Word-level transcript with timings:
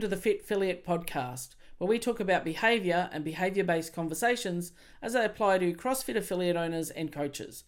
to 0.00 0.08
the 0.08 0.16
Fitfilliate 0.16 0.84
podcast, 0.84 1.56
where 1.78 1.88
we 1.88 1.98
talk 1.98 2.20
about 2.20 2.44
behavior 2.44 3.10
and 3.12 3.24
behavior 3.24 3.64
based 3.64 3.92
conversations 3.92 4.72
as 5.02 5.14
they 5.14 5.24
apply 5.24 5.58
to 5.58 5.72
CrossFit 5.72 6.16
affiliate 6.16 6.56
owners 6.56 6.90
and 6.90 7.10
coaches. 7.10 7.64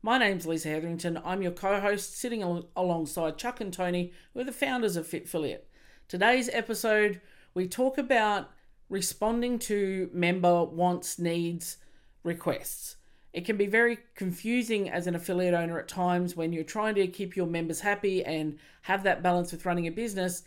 My 0.00 0.16
name's 0.16 0.46
Lisa 0.46 0.68
Hetherington. 0.68 1.20
I'm 1.24 1.42
your 1.42 1.52
co 1.52 1.80
host, 1.80 2.16
sitting 2.16 2.42
al- 2.42 2.68
alongside 2.74 3.36
Chuck 3.36 3.60
and 3.60 3.72
Tony, 3.72 4.12
who 4.32 4.40
are 4.40 4.44
the 4.44 4.52
founders 4.52 4.96
of 4.96 5.06
Fitfilliate. 5.06 5.64
Today's 6.08 6.48
episode, 6.52 7.20
we 7.52 7.68
talk 7.68 7.98
about 7.98 8.50
responding 8.88 9.58
to 9.60 10.08
member 10.12 10.64
wants, 10.64 11.18
needs, 11.18 11.76
requests. 12.22 12.96
It 13.34 13.44
can 13.44 13.56
be 13.56 13.66
very 13.66 13.98
confusing 14.14 14.88
as 14.88 15.06
an 15.06 15.14
affiliate 15.14 15.54
owner 15.54 15.78
at 15.78 15.88
times 15.88 16.34
when 16.34 16.52
you're 16.52 16.64
trying 16.64 16.94
to 16.94 17.06
keep 17.08 17.36
your 17.36 17.46
members 17.46 17.80
happy 17.80 18.24
and 18.24 18.58
have 18.82 19.02
that 19.02 19.22
balance 19.22 19.52
with 19.52 19.66
running 19.66 19.86
a 19.86 19.90
business 19.90 20.44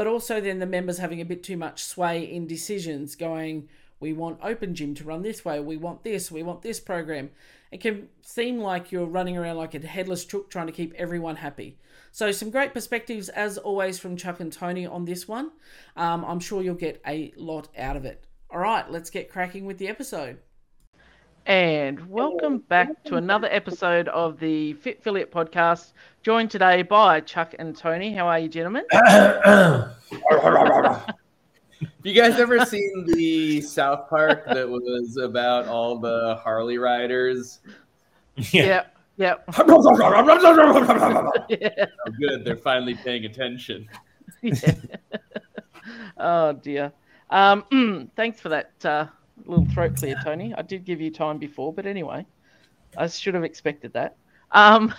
but 0.00 0.06
also 0.06 0.40
then 0.40 0.60
the 0.60 0.64
members 0.64 0.96
having 0.96 1.20
a 1.20 1.26
bit 1.26 1.42
too 1.42 1.58
much 1.58 1.84
sway 1.84 2.22
in 2.22 2.46
decisions 2.46 3.14
going 3.14 3.68
we 4.00 4.14
want 4.14 4.38
open 4.42 4.74
gym 4.74 4.94
to 4.94 5.04
run 5.04 5.20
this 5.20 5.44
way 5.44 5.60
we 5.60 5.76
want 5.76 6.02
this 6.04 6.30
we 6.30 6.42
want 6.42 6.62
this 6.62 6.80
program. 6.80 7.28
It 7.70 7.82
can 7.82 8.08
seem 8.22 8.60
like 8.60 8.90
you're 8.90 9.04
running 9.04 9.36
around 9.36 9.58
like 9.58 9.74
a 9.74 9.86
headless 9.86 10.24
chook 10.24 10.48
trying 10.48 10.68
to 10.68 10.72
keep 10.72 10.94
everyone 10.94 11.36
happy. 11.36 11.76
So 12.12 12.32
some 12.32 12.48
great 12.48 12.72
perspectives 12.72 13.28
as 13.28 13.58
always 13.58 13.98
from 13.98 14.16
chuck 14.16 14.40
and 14.40 14.50
tony 14.50 14.86
on 14.86 15.04
this 15.04 15.28
one. 15.28 15.50
Um, 15.98 16.24
i'm 16.24 16.40
sure 16.40 16.62
you'll 16.62 16.76
get 16.76 17.02
a 17.06 17.34
lot 17.36 17.68
out 17.76 17.96
of 17.96 18.06
it. 18.06 18.24
All 18.50 18.58
right 18.58 18.90
let's 18.90 19.10
get 19.10 19.30
cracking 19.30 19.66
with 19.66 19.76
the 19.76 19.88
episode 19.88 20.38
and 21.50 22.08
welcome 22.08 22.58
back 22.58 23.02
to 23.02 23.16
another 23.16 23.48
episode 23.50 24.06
of 24.06 24.38
the 24.38 24.72
Fitfilliate 24.74 25.30
podcast, 25.32 25.94
joined 26.22 26.48
today 26.48 26.82
by 26.82 27.18
Chuck 27.18 27.56
and 27.58 27.76
Tony. 27.76 28.14
How 28.14 28.28
are 28.28 28.38
you, 28.38 28.48
gentlemen? 28.48 28.84
Have 28.92 29.96
you 32.04 32.14
guys 32.14 32.38
ever 32.38 32.64
seen 32.64 33.04
the 33.04 33.60
South 33.62 34.08
Park 34.08 34.46
that 34.46 34.68
was 34.68 35.16
about 35.16 35.66
all 35.66 35.98
the 35.98 36.38
Harley 36.40 36.78
riders? 36.78 37.58
Yeah. 38.36 38.84
Yeah. 39.16 39.34
Oh, 39.58 39.72
good. 42.20 42.44
They're 42.44 42.58
finally 42.58 42.94
paying 42.94 43.24
attention. 43.24 43.88
yeah. 44.40 44.74
Oh, 46.16 46.52
dear. 46.52 46.92
Um, 47.30 48.10
thanks 48.14 48.40
for 48.40 48.50
that. 48.50 48.70
Uh, 48.84 49.06
little 49.50 49.66
throat 49.66 49.96
clear, 49.96 50.16
Tony. 50.22 50.54
I 50.56 50.62
did 50.62 50.84
give 50.84 51.00
you 51.00 51.10
time 51.10 51.38
before, 51.38 51.72
but 51.72 51.86
anyway, 51.86 52.24
I 52.96 53.06
should 53.08 53.34
have 53.34 53.44
expected 53.44 53.92
that. 53.92 54.16
Um, 54.52 54.94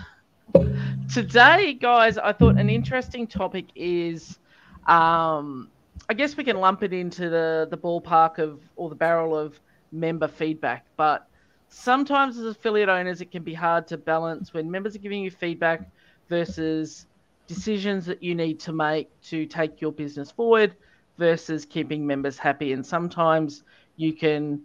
today, 1.14 1.74
guys, 1.74 2.18
I 2.18 2.34
thought 2.34 2.58
an 2.58 2.70
interesting 2.70 3.28
topic 3.28 3.66
is, 3.76 4.40
um, 4.88 5.70
I 6.10 6.14
guess 6.14 6.38
we 6.38 6.44
can 6.44 6.58
lump 6.58 6.84
it 6.84 6.94
into 6.94 7.30
the 7.30 7.68
the 7.70 7.78
ballpark 7.78 8.40
of 8.40 8.62
or 8.76 8.90
the 8.90 8.96
barrel 8.96 9.38
of 9.38 9.60
member 9.92 10.28
feedback, 10.28 10.86
but 10.98 11.28
sometimes 11.70 12.38
as 12.38 12.46
affiliate 12.46 12.90
owners, 12.90 13.22
it 13.22 13.32
can 13.32 13.44
be 13.44 13.54
hard 13.54 13.88
to 13.88 13.98
balance 13.98 14.54
when 14.54 14.70
members 14.70 14.96
are 14.96 15.00
giving 15.00 15.24
you 15.24 15.32
feedback 15.32 15.90
versus 16.30 17.08
decisions 17.48 18.06
that 18.06 18.22
you 18.22 18.36
need 18.36 18.60
to 18.60 18.72
make 18.72 19.10
to 19.22 19.46
take 19.46 19.82
your 19.82 19.92
business 19.92 20.32
forward 20.32 20.76
versus 21.18 21.66
keeping 21.66 22.06
members 22.06 22.38
happy. 22.38 22.74
And 22.74 22.86
sometimes 22.86 23.64
you 24.02 24.14
can 24.14 24.62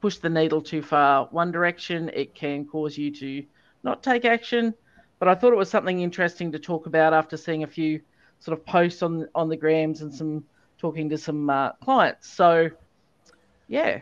push 0.00 0.18
the 0.18 0.28
needle 0.28 0.62
too 0.62 0.82
far 0.82 1.26
one 1.32 1.50
direction, 1.50 2.10
it 2.14 2.34
can 2.34 2.64
cause 2.64 2.96
you 2.96 3.10
to 3.16 3.44
not 3.82 4.02
take 4.02 4.24
action. 4.24 4.72
But 5.18 5.28
I 5.28 5.34
thought 5.34 5.52
it 5.52 5.56
was 5.56 5.68
something 5.68 6.00
interesting 6.00 6.52
to 6.52 6.60
talk 6.60 6.86
about 6.86 7.12
after 7.12 7.36
seeing 7.36 7.64
a 7.64 7.66
few 7.66 8.00
sort 8.38 8.56
of 8.56 8.64
posts 8.64 9.02
on 9.02 9.28
on 9.34 9.48
the 9.48 9.56
grams 9.56 10.02
and 10.02 10.14
some 10.14 10.44
talking 10.78 11.08
to 11.08 11.18
some 11.18 11.50
uh, 11.50 11.72
clients. 11.72 12.30
So, 12.30 12.70
yeah, 13.66 14.00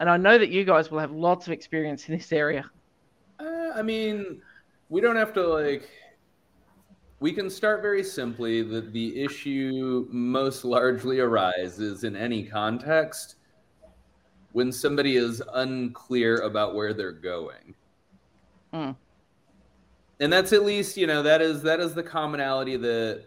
and 0.00 0.08
I 0.08 0.16
know 0.16 0.38
that 0.38 0.48
you 0.48 0.64
guys 0.64 0.90
will 0.90 0.98
have 0.98 1.12
lots 1.12 1.46
of 1.46 1.52
experience 1.52 2.08
in 2.08 2.16
this 2.16 2.32
area. 2.32 2.64
Uh, 3.38 3.72
I 3.74 3.82
mean, 3.82 4.40
we 4.88 5.02
don't 5.02 5.16
have 5.16 5.34
to 5.34 5.46
like. 5.46 5.90
We 7.20 7.32
can 7.32 7.50
start 7.50 7.82
very 7.82 8.02
simply 8.02 8.62
that 8.62 8.94
the 8.94 9.22
issue 9.22 10.06
most 10.10 10.64
largely 10.64 11.20
arises 11.20 12.04
in 12.04 12.16
any 12.16 12.44
context 12.44 13.35
when 14.56 14.72
somebody 14.72 15.16
is 15.16 15.42
unclear 15.52 16.38
about 16.38 16.74
where 16.74 16.94
they're 16.94 17.12
going. 17.12 17.74
Mm. 18.72 18.96
And 20.18 20.32
that's 20.32 20.54
at 20.54 20.64
least, 20.64 20.96
you 20.96 21.06
know, 21.06 21.22
that 21.22 21.42
is 21.42 21.60
that 21.64 21.78
is 21.78 21.92
the 21.92 22.02
commonality 22.02 22.78
that 22.78 23.26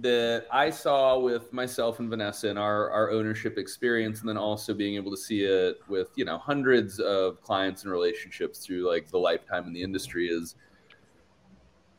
that 0.00 0.46
I 0.50 0.70
saw 0.70 1.20
with 1.20 1.52
myself 1.52 2.00
and 2.00 2.10
Vanessa 2.10 2.48
and 2.48 2.58
our 2.58 2.90
our 2.90 3.12
ownership 3.12 3.58
experience, 3.58 4.18
and 4.18 4.28
then 4.28 4.36
also 4.36 4.74
being 4.74 4.96
able 4.96 5.12
to 5.12 5.16
see 5.16 5.44
it 5.44 5.78
with 5.86 6.08
you 6.16 6.24
know 6.24 6.36
hundreds 6.36 6.98
of 6.98 7.40
clients 7.42 7.84
and 7.84 7.92
relationships 7.92 8.58
through 8.58 8.90
like 8.90 9.08
the 9.08 9.18
lifetime 9.18 9.68
in 9.68 9.72
the 9.72 9.84
industry 9.84 10.26
is 10.26 10.56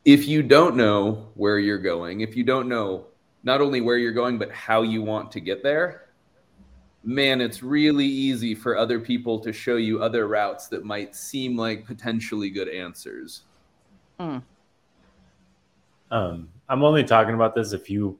if 0.04 0.28
you 0.28 0.44
don't 0.44 0.76
know 0.76 1.30
where 1.36 1.58
you're 1.58 1.78
going, 1.78 2.20
if 2.20 2.36
you 2.36 2.44
don't 2.44 2.68
know 2.68 3.06
not 3.44 3.62
only 3.62 3.80
where 3.80 3.98
you're 3.98 4.12
going 4.12 4.38
but 4.38 4.52
how 4.52 4.82
you 4.82 5.02
want 5.02 5.32
to 5.32 5.40
get 5.40 5.64
there, 5.64 6.07
man, 7.04 7.42
it's 7.42 7.64
really 7.64 8.06
easy 8.06 8.54
for 8.54 8.78
other 8.78 9.00
people 9.00 9.40
to 9.40 9.54
show 9.54 9.76
you 9.78 10.02
other 10.02 10.28
routes 10.28 10.68
that 10.68 10.84
might 10.84 11.16
seem 11.16 11.56
like 11.56 11.86
potentially 11.86 12.50
good 12.50 12.68
answers. 12.68 13.44
Mm. 14.20 14.42
Um, 16.12 16.50
I'm 16.70 16.84
only 16.84 17.04
talking 17.04 17.36
about 17.36 17.56
this 17.56 17.74
if 17.74 17.90
you 17.90 18.18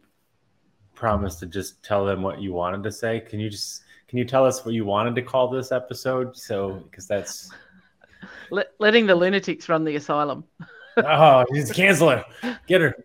promise 0.96 1.36
to 1.36 1.46
just 1.46 1.84
tell 1.84 2.06
them 2.06 2.22
what 2.22 2.42
you 2.42 2.54
wanted 2.54 2.84
to 2.84 2.92
say. 2.92 3.20
Can 3.20 3.40
you 3.40 3.50
just 3.50 3.84
can 4.08 4.18
you 4.18 4.26
tell 4.26 4.46
us 4.46 4.66
what 4.66 4.74
you 4.74 4.86
wanted 4.86 5.16
to 5.16 5.22
call 5.22 5.50
this 5.50 5.72
episode? 5.72 6.36
So 6.36 6.84
because 6.90 7.08
that's 7.08 7.50
Let, 8.52 8.68
letting 8.80 9.06
the 9.06 9.16
lunatics 9.16 9.70
run 9.70 9.84
the 9.84 9.96
asylum. 9.96 10.44
oh, 10.98 11.46
just 11.54 11.74
cancel 11.74 12.10
her, 12.10 12.26
get 12.68 12.82
her. 12.82 12.96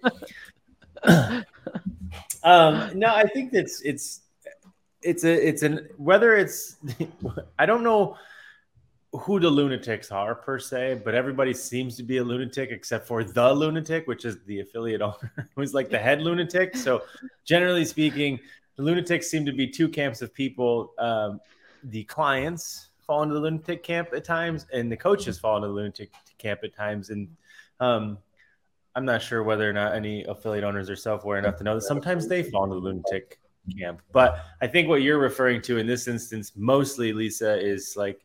um, 2.42 2.98
no, 2.98 3.14
I 3.14 3.26
think 3.26 3.52
it's 3.52 3.82
it's 3.82 4.22
it's 5.02 5.24
a 5.24 5.48
it's 5.48 5.62
an 5.62 5.88
whether 5.96 6.36
it's 6.36 6.76
I 7.58 7.66
don't 7.66 7.82
know 7.82 8.16
who 9.12 9.38
the 9.38 9.50
lunatics 9.50 10.10
are 10.10 10.34
per 10.34 10.58
se, 10.58 11.02
but 11.04 11.14
everybody 11.14 11.52
seems 11.52 11.96
to 11.96 12.02
be 12.02 12.16
a 12.16 12.24
lunatic 12.24 12.70
except 12.70 13.06
for 13.06 13.22
the 13.22 13.52
lunatic, 13.52 14.06
which 14.06 14.24
is 14.24 14.42
the 14.44 14.60
affiliate 14.60 15.02
owner, 15.02 15.50
who's 15.54 15.74
like 15.74 15.90
the 15.90 15.98
head 15.98 16.22
lunatic. 16.22 16.76
So, 16.76 17.02
generally 17.44 17.84
speaking, 17.84 18.40
the 18.76 18.82
lunatics 18.82 19.30
seem 19.30 19.44
to 19.44 19.52
be 19.52 19.66
two 19.66 19.88
camps 19.88 20.22
of 20.22 20.32
people. 20.32 20.94
Um, 20.98 21.40
the 21.84 22.04
clients 22.04 22.88
fall 23.06 23.22
into 23.22 23.34
the 23.34 23.40
lunatic 23.40 23.82
camp 23.82 24.08
at 24.14 24.24
times, 24.24 24.66
and 24.72 24.90
the 24.90 24.96
coaches 24.96 25.38
fall 25.38 25.56
into 25.56 25.68
the 25.68 25.74
lunatic 25.74 26.10
camp 26.38 26.60
at 26.64 26.74
times. 26.74 27.10
And 27.10 27.28
um, 27.80 28.16
I'm 28.94 29.04
not 29.04 29.20
sure 29.20 29.42
whether 29.42 29.68
or 29.68 29.74
not 29.74 29.94
any 29.94 30.24
affiliate 30.24 30.64
owners 30.64 30.88
are 30.88 30.96
self 30.96 31.24
aware 31.24 31.38
enough 31.38 31.58
to 31.58 31.64
know 31.64 31.74
that 31.74 31.82
sometimes 31.82 32.28
they 32.28 32.42
fall 32.42 32.64
into 32.64 32.76
the 32.76 32.80
lunatic 32.80 33.38
camp. 33.78 34.02
But 34.12 34.44
I 34.60 34.66
think 34.66 34.88
what 34.88 35.02
you're 35.02 35.18
referring 35.18 35.62
to 35.62 35.78
in 35.78 35.86
this 35.86 36.08
instance, 36.08 36.52
mostly, 36.56 37.12
Lisa, 37.12 37.58
is 37.58 37.94
like 37.96 38.20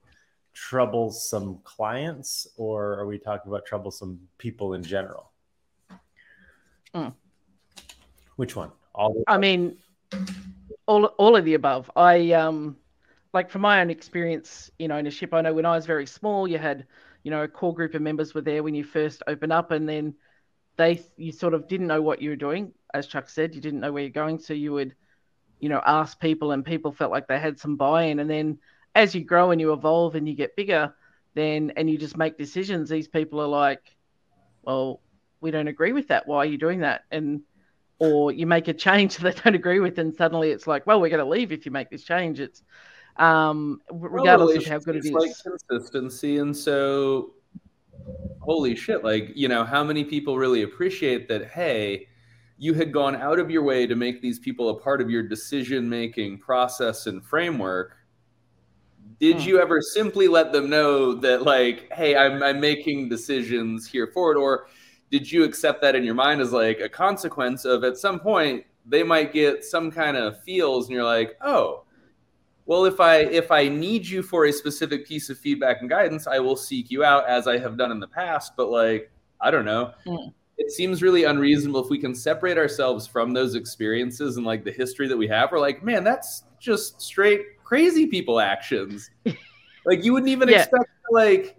troublesome 0.54 1.60
clients, 1.64 2.48
or 2.58 2.94
are 3.00 3.06
we 3.06 3.20
talking 3.20 3.52
about 3.52 3.66
troublesome 3.66 4.20
people 4.38 4.74
in 4.74 4.84
general? 4.84 5.32
Mm. 6.94 7.14
Which 8.38 8.56
one? 8.56 8.72
All. 8.94 9.24
I 9.28 9.38
mean, 9.38 9.78
all 10.88 11.06
all 11.06 11.36
of 11.36 11.46
the 11.46 11.54
above. 11.54 11.92
I 11.96 12.32
um, 12.32 12.78
like 13.34 13.50
from 13.50 13.62
my 13.62 13.82
own 13.82 13.90
experience 13.90 14.72
in 14.80 14.92
ownership, 14.92 15.34
I 15.34 15.42
know 15.42 15.54
when 15.54 15.66
I 15.66 15.76
was 15.76 15.86
very 15.86 16.08
small, 16.08 16.48
you 16.48 16.58
had, 16.58 16.88
you 17.24 17.32
know, 17.32 17.44
a 17.44 17.48
core 17.48 17.74
group 17.74 17.94
of 17.94 18.02
members 18.02 18.34
were 18.34 18.42
there 18.42 18.64
when 18.64 18.74
you 18.74 18.84
first 18.84 19.22
open 19.28 19.52
up, 19.52 19.72
and 19.72 19.88
then 19.88 20.16
they 20.78 21.04
you 21.18 21.32
sort 21.32 21.54
of 21.54 21.68
didn't 21.68 21.88
know 21.88 22.02
what 22.02 22.22
you 22.22 22.32
were 22.32 22.36
doing. 22.36 22.72
As 22.94 23.06
Chuck 23.06 23.30
said, 23.30 23.54
you 23.54 23.62
didn't 23.62 23.82
know 23.82 23.92
where 23.92 24.04
you're 24.04 24.10
going, 24.10 24.40
so 24.40 24.54
you 24.54 24.74
would, 24.74 24.96
you 25.60 25.70
know, 25.70 25.82
ask 25.86 26.20
people, 26.20 26.52
and 26.52 26.64
people 26.64 26.92
felt 26.92 27.12
like 27.12 27.28
they 27.28 27.40
had 27.40 27.60
some 27.60 27.76
buy-in, 27.76 28.20
and 28.20 28.30
then 28.30 28.60
as 28.96 29.14
you 29.14 29.24
grow 29.24 29.52
and 29.52 29.62
you 29.62 29.74
evolve 29.74 30.16
and 30.16 30.28
you 30.28 30.34
get 30.34 30.56
bigger, 30.56 30.94
then 31.36 31.72
and 31.76 31.90
you 31.90 31.98
just 31.98 32.18
make 32.18 32.38
decisions, 32.38 32.90
these 32.90 33.08
people 33.08 33.40
are 33.40 33.48
like, 33.48 33.96
well, 34.64 35.02
we 35.40 35.52
don't 35.52 35.68
agree 35.68 35.94
with 35.94 36.08
that. 36.08 36.28
Why 36.28 36.38
are 36.38 36.46
you 36.46 36.58
doing 36.58 36.80
that? 36.80 37.04
And 37.12 37.42
or 38.00 38.32
you 38.32 38.46
make 38.46 38.68
a 38.68 38.74
change 38.74 39.18
that 39.18 39.36
they 39.36 39.42
don't 39.42 39.56
agree 39.56 39.80
with, 39.80 39.98
and 40.00 40.16
suddenly 40.16 40.52
it's 40.52 40.68
like, 40.68 40.86
well, 40.88 41.00
we're 41.00 41.10
going 41.10 41.24
to 41.24 41.30
leave 41.30 41.52
if 41.52 41.66
you 41.66 41.72
make 41.72 41.90
this 41.90 42.04
change. 42.04 42.40
It's 42.40 42.64
um, 43.18 43.82
regardless 43.92 44.58
of 44.58 44.66
how 44.66 44.80
good 44.80 44.96
it 44.96 45.06
is. 45.06 45.12
like 45.12 45.32
consistency, 45.44 46.38
and 46.38 46.56
so 46.56 47.34
holy 48.40 48.76
shit, 48.76 49.04
like 49.04 49.32
you 49.36 49.48
know, 49.48 49.64
how 49.64 49.84
many 49.84 50.04
people 50.04 50.38
really 50.38 50.64
appreciate 50.64 51.28
that? 51.28 51.50
Hey, 51.50 52.08
you 52.58 52.74
had 52.74 52.92
gone 52.92 53.16
out 53.16 53.40
of 53.40 53.52
your 53.52 53.64
way 53.64 53.86
to 53.86 53.96
make 53.96 54.22
these 54.22 54.40
people 54.40 54.70
a 54.70 54.80
part 54.80 55.02
of 55.02 55.10
your 55.10 55.24
decision 55.24 55.88
making 55.88 56.38
process 56.38 57.08
and 57.08 57.24
framework 57.26 57.98
did 59.20 59.44
you 59.44 59.60
ever 59.60 59.82
simply 59.82 60.28
let 60.28 60.52
them 60.52 60.70
know 60.70 61.14
that 61.14 61.44
like 61.44 61.92
hey 61.92 62.16
I'm, 62.16 62.42
I'm 62.44 62.60
making 62.60 63.10
decisions 63.10 63.88
here 63.88 64.08
forward 64.08 64.38
or 64.38 64.68
did 65.10 65.32
you 65.32 65.44
accept 65.44 65.82
that 65.82 65.96
in 65.96 66.04
your 66.04 66.16
mind 66.16 66.42
as 66.42 66.52
like 66.52 66.80
a 66.80 66.90
consequence 66.90 67.66
of 67.66 67.84
at 67.84 67.98
some 67.98 68.20
point 68.20 68.66
they 68.88 69.04
might 69.04 69.34
get 69.34 69.64
some 69.64 69.92
kind 69.92 70.18
of 70.18 70.42
feels 70.44 70.88
and 70.88 70.96
you're 70.96 71.04
like, 71.04 71.38
"Oh, 71.42 71.84
well 72.66 72.86
if 72.86 73.00
I 73.00 73.18
if 73.18 73.52
I 73.52 73.68
need 73.68 74.08
you 74.08 74.24
for 74.24 74.46
a 74.46 74.54
specific 74.54 75.06
piece 75.06 75.30
of 75.30 75.38
feedback 75.38 75.82
and 75.82 75.90
guidance, 75.90 76.26
I 76.26 76.40
will 76.40 76.56
seek 76.56 76.90
you 76.90 77.04
out 77.04 77.28
as 77.28 77.48
I 77.48 77.58
have 77.60 77.78
done 77.78 77.92
in 77.92 78.00
the 78.00 78.08
past, 78.08 78.54
but 78.56 78.70
like, 78.70 79.12
I 79.42 79.52
don't 79.52 79.66
know. 79.66 79.94
Mm. 80.06 80.34
It 80.58 80.72
seems 80.72 81.02
really 81.04 81.24
unreasonable 81.24 81.84
if 81.84 81.90
we 81.90 82.00
can 82.00 82.16
separate 82.16 82.58
ourselves 82.58 83.06
from 83.06 83.32
those 83.32 83.56
experiences 83.56 84.38
and 84.38 84.46
like 84.46 84.64
the 84.64 84.72
history 84.72 85.08
that 85.08 85.18
we 85.18 85.28
have. 85.28 85.52
We're 85.52 85.60
like, 85.60 85.84
man, 85.84 86.04
that's 86.04 86.44
just 86.60 87.00
straight 87.02 87.64
crazy 87.64 88.08
people 88.08 88.40
actions. 88.40 89.10
like 89.86 90.04
you 90.04 90.14
wouldn't 90.14 90.30
even 90.30 90.50
Yeah. 90.50 90.62
expect 90.62 90.90
like 91.12 91.58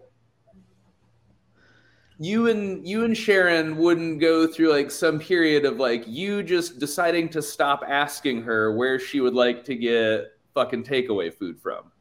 you 2.19 2.49
and 2.49 2.87
you 2.87 3.05
and 3.05 3.17
Sharon 3.17 3.77
wouldn't 3.77 4.21
go 4.21 4.47
through 4.47 4.71
like 4.73 4.91
some 4.91 5.21
period 5.21 5.65
of 5.65 5.79
like 5.79 6.03
you 6.07 6.43
just 6.43 6.81
deciding 6.81 7.29
to 7.31 7.41
stop 7.41 7.85
asking 7.87 8.43
her 8.43 8.75
where 8.77 8.99
she 8.99 9.21
would 9.21 9.35
like 9.35 9.65
to 9.67 9.77
get 9.77 10.33
fucking 10.55 10.83
takeaway 10.83 11.33
food 11.33 11.61
from. 11.61 11.93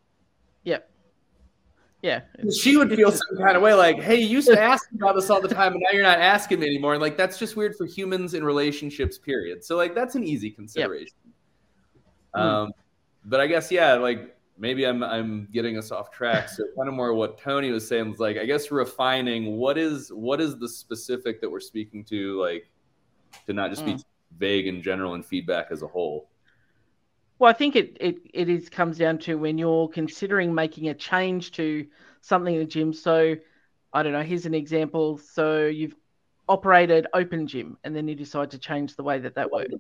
Yeah. 2.04 2.22
She 2.56 2.78
would 2.78 2.96
feel 2.96 3.12
some 3.12 3.38
kind 3.38 3.58
of 3.58 3.64
way 3.64 3.74
like, 3.74 4.00
hey, 4.02 4.18
you 4.18 4.28
used 4.28 4.48
to 4.48 4.62
ask 4.62 4.92
about 4.94 5.16
this 5.16 5.30
all 5.30 5.42
the 5.42 5.48
time 5.48 5.74
and 5.74 5.82
now 5.84 5.92
you're 5.94 6.04
not 6.04 6.20
asking 6.20 6.60
me 6.60 6.68
anymore. 6.68 6.94
And 6.94 7.02
like 7.02 7.18
that's 7.18 7.40
just 7.40 7.56
weird 7.56 7.76
for 7.76 7.86
humans 7.86 8.34
in 8.36 8.44
relationships, 8.44 9.18
period. 9.18 9.66
So 9.66 9.76
like 9.76 9.96
that's 9.96 10.16
an 10.16 10.24
easy 10.24 10.52
consideration. 10.52 11.18
Hmm. 12.36 12.42
Um 12.42 12.72
but 13.26 13.42
I 13.42 13.48
guess 13.48 13.72
yeah, 13.72 13.94
like 13.96 14.38
maybe 14.60 14.86
I'm 14.86 15.04
I'm 15.04 15.48
getting 15.52 15.78
us 15.78 15.92
off 15.92 16.12
track. 16.12 16.50
So 16.50 16.64
kind 16.78 16.88
of 16.88 16.94
more 16.94 17.14
what 17.14 17.40
Tony 17.40 17.72
was 17.72 17.88
saying 17.88 18.12
was 18.12 18.20
like 18.20 18.38
I 18.38 18.46
guess 18.46 18.70
refining 18.72 19.58
what 19.58 19.78
is 19.78 20.10
what 20.14 20.40
is 20.40 20.58
the 20.60 20.70
specific 20.70 21.42
that 21.42 21.50
we're 21.50 21.60
speaking 21.60 22.04
to, 22.06 22.40
like 22.40 22.70
to 23.48 23.54
not 23.54 23.72
just 23.72 23.86
be 23.86 23.94
Mm. 23.94 24.04
vague 24.38 24.68
in 24.68 24.82
general 24.84 25.16
and 25.16 25.26
feedback 25.26 25.68
as 25.72 25.82
a 25.82 25.88
whole. 25.88 26.30
Well, 27.40 27.50
I 27.50 27.54
think 27.54 27.76
it, 27.76 27.98
it, 28.00 28.18
it 28.34 28.50
is 28.50 28.70
comes 28.70 28.98
down 28.98 29.20
to 29.20 29.36
when 29.36 29.58
you're 29.58 29.88
considering 29.90 30.54
making 30.54 30.90
a 30.90 30.94
change 30.94 31.52
to 31.54 31.86
something 32.22 32.54
in 32.56 32.62
the 32.62 32.66
gym. 32.66 32.94
So, 32.94 33.36
I 33.94 34.04
don't 34.04 34.14
know, 34.14 34.24
here's 34.24 34.46
an 34.46 34.56
example. 34.56 35.18
So, 35.18 35.68
you've 35.68 35.96
operated 36.50 37.08
open 37.14 37.48
gym 37.48 37.78
and 37.84 37.96
then 37.96 38.08
you 38.08 38.16
decide 38.16 38.52
to 38.52 38.58
change 38.58 38.96
the 38.96 39.04
way 39.04 39.20
that 39.20 39.36
that 39.36 39.52
works. 39.52 39.74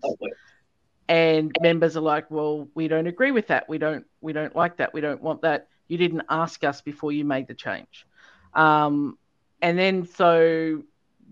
And 1.10 1.56
members 1.62 1.96
are 1.96 2.02
like, 2.02 2.30
well, 2.30 2.68
we 2.76 2.88
don't 2.88 3.08
agree 3.08 3.32
with 3.32 3.48
that. 3.48 3.70
We 3.70 3.78
don't 3.78 4.06
we 4.20 4.34
don't 4.34 4.56
like 4.56 4.78
that. 4.78 4.94
We 4.94 5.02
don't 5.02 5.22
want 5.22 5.42
that. 5.44 5.70
You 5.88 5.98
didn't 5.98 6.24
ask 6.30 6.64
us 6.66 6.82
before 6.82 7.14
you 7.14 7.24
made 7.24 7.48
the 7.48 7.54
change. 7.54 8.06
Um, 8.54 9.18
and 9.62 9.80
then 9.80 10.06
so 10.06 10.84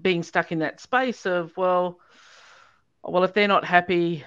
being 0.02 0.24
stuck 0.24 0.52
in 0.54 0.60
that 0.60 0.80
space 0.80 1.26
of, 1.26 1.56
well, 1.58 2.00
well, 3.04 3.24
if 3.26 3.34
they're 3.34 3.50
not 3.50 3.66
happy, 3.66 4.24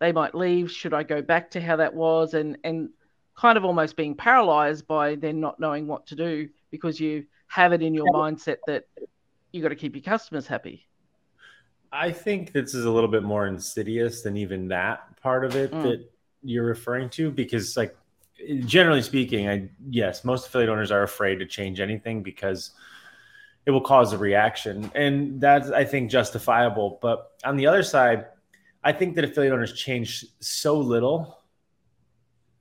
they 0.00 0.12
might 0.12 0.34
leave. 0.34 0.70
Should 0.70 0.94
I 0.94 1.02
go 1.02 1.22
back 1.22 1.50
to 1.52 1.60
how 1.60 1.76
that 1.76 1.94
was? 1.94 2.34
And 2.34 2.58
and 2.64 2.90
kind 3.36 3.58
of 3.58 3.64
almost 3.64 3.96
being 3.96 4.14
paralyzed 4.14 4.86
by 4.86 5.14
then 5.14 5.40
not 5.40 5.60
knowing 5.60 5.86
what 5.86 6.06
to 6.06 6.16
do 6.16 6.48
because 6.70 6.98
you 6.98 7.24
have 7.48 7.72
it 7.72 7.82
in 7.82 7.94
your 7.94 8.06
mindset 8.06 8.56
that 8.66 8.84
you 9.52 9.62
got 9.62 9.68
to 9.68 9.76
keep 9.76 9.94
your 9.94 10.02
customers 10.02 10.46
happy. 10.46 10.86
I 11.92 12.12
think 12.12 12.52
this 12.52 12.74
is 12.74 12.84
a 12.84 12.90
little 12.90 13.10
bit 13.10 13.22
more 13.22 13.46
insidious 13.46 14.22
than 14.22 14.36
even 14.36 14.68
that 14.68 15.20
part 15.20 15.44
of 15.44 15.54
it 15.54 15.70
Mm. 15.70 15.82
that 15.82 16.10
you're 16.42 16.64
referring 16.64 17.10
to, 17.10 17.30
because 17.30 17.76
like 17.76 17.96
generally 18.64 19.02
speaking, 19.02 19.48
I 19.48 19.70
yes, 19.88 20.24
most 20.24 20.46
affiliate 20.46 20.70
owners 20.70 20.90
are 20.90 21.02
afraid 21.02 21.38
to 21.38 21.46
change 21.46 21.80
anything 21.80 22.22
because 22.22 22.72
it 23.66 23.70
will 23.70 23.80
cause 23.80 24.12
a 24.12 24.18
reaction, 24.18 24.90
and 24.94 25.40
that's 25.40 25.70
I 25.70 25.84
think 25.84 26.10
justifiable. 26.10 26.98
But 27.02 27.32
on 27.44 27.56
the 27.56 27.66
other 27.66 27.82
side, 27.82 28.26
I 28.86 28.92
think 28.92 29.16
that 29.16 29.24
affiliate 29.24 29.52
owners 29.52 29.72
change 29.72 30.24
so 30.38 30.78
little, 30.78 31.38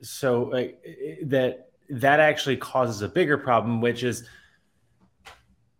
so 0.01 0.50
like, 0.51 0.83
that 1.22 1.69
that 1.88 2.19
actually 2.19 2.57
causes 2.57 3.04
a 3.04 3.07
bigger 3.07 3.38
problem, 3.38 3.80
which 3.80 4.04
is 4.04 4.27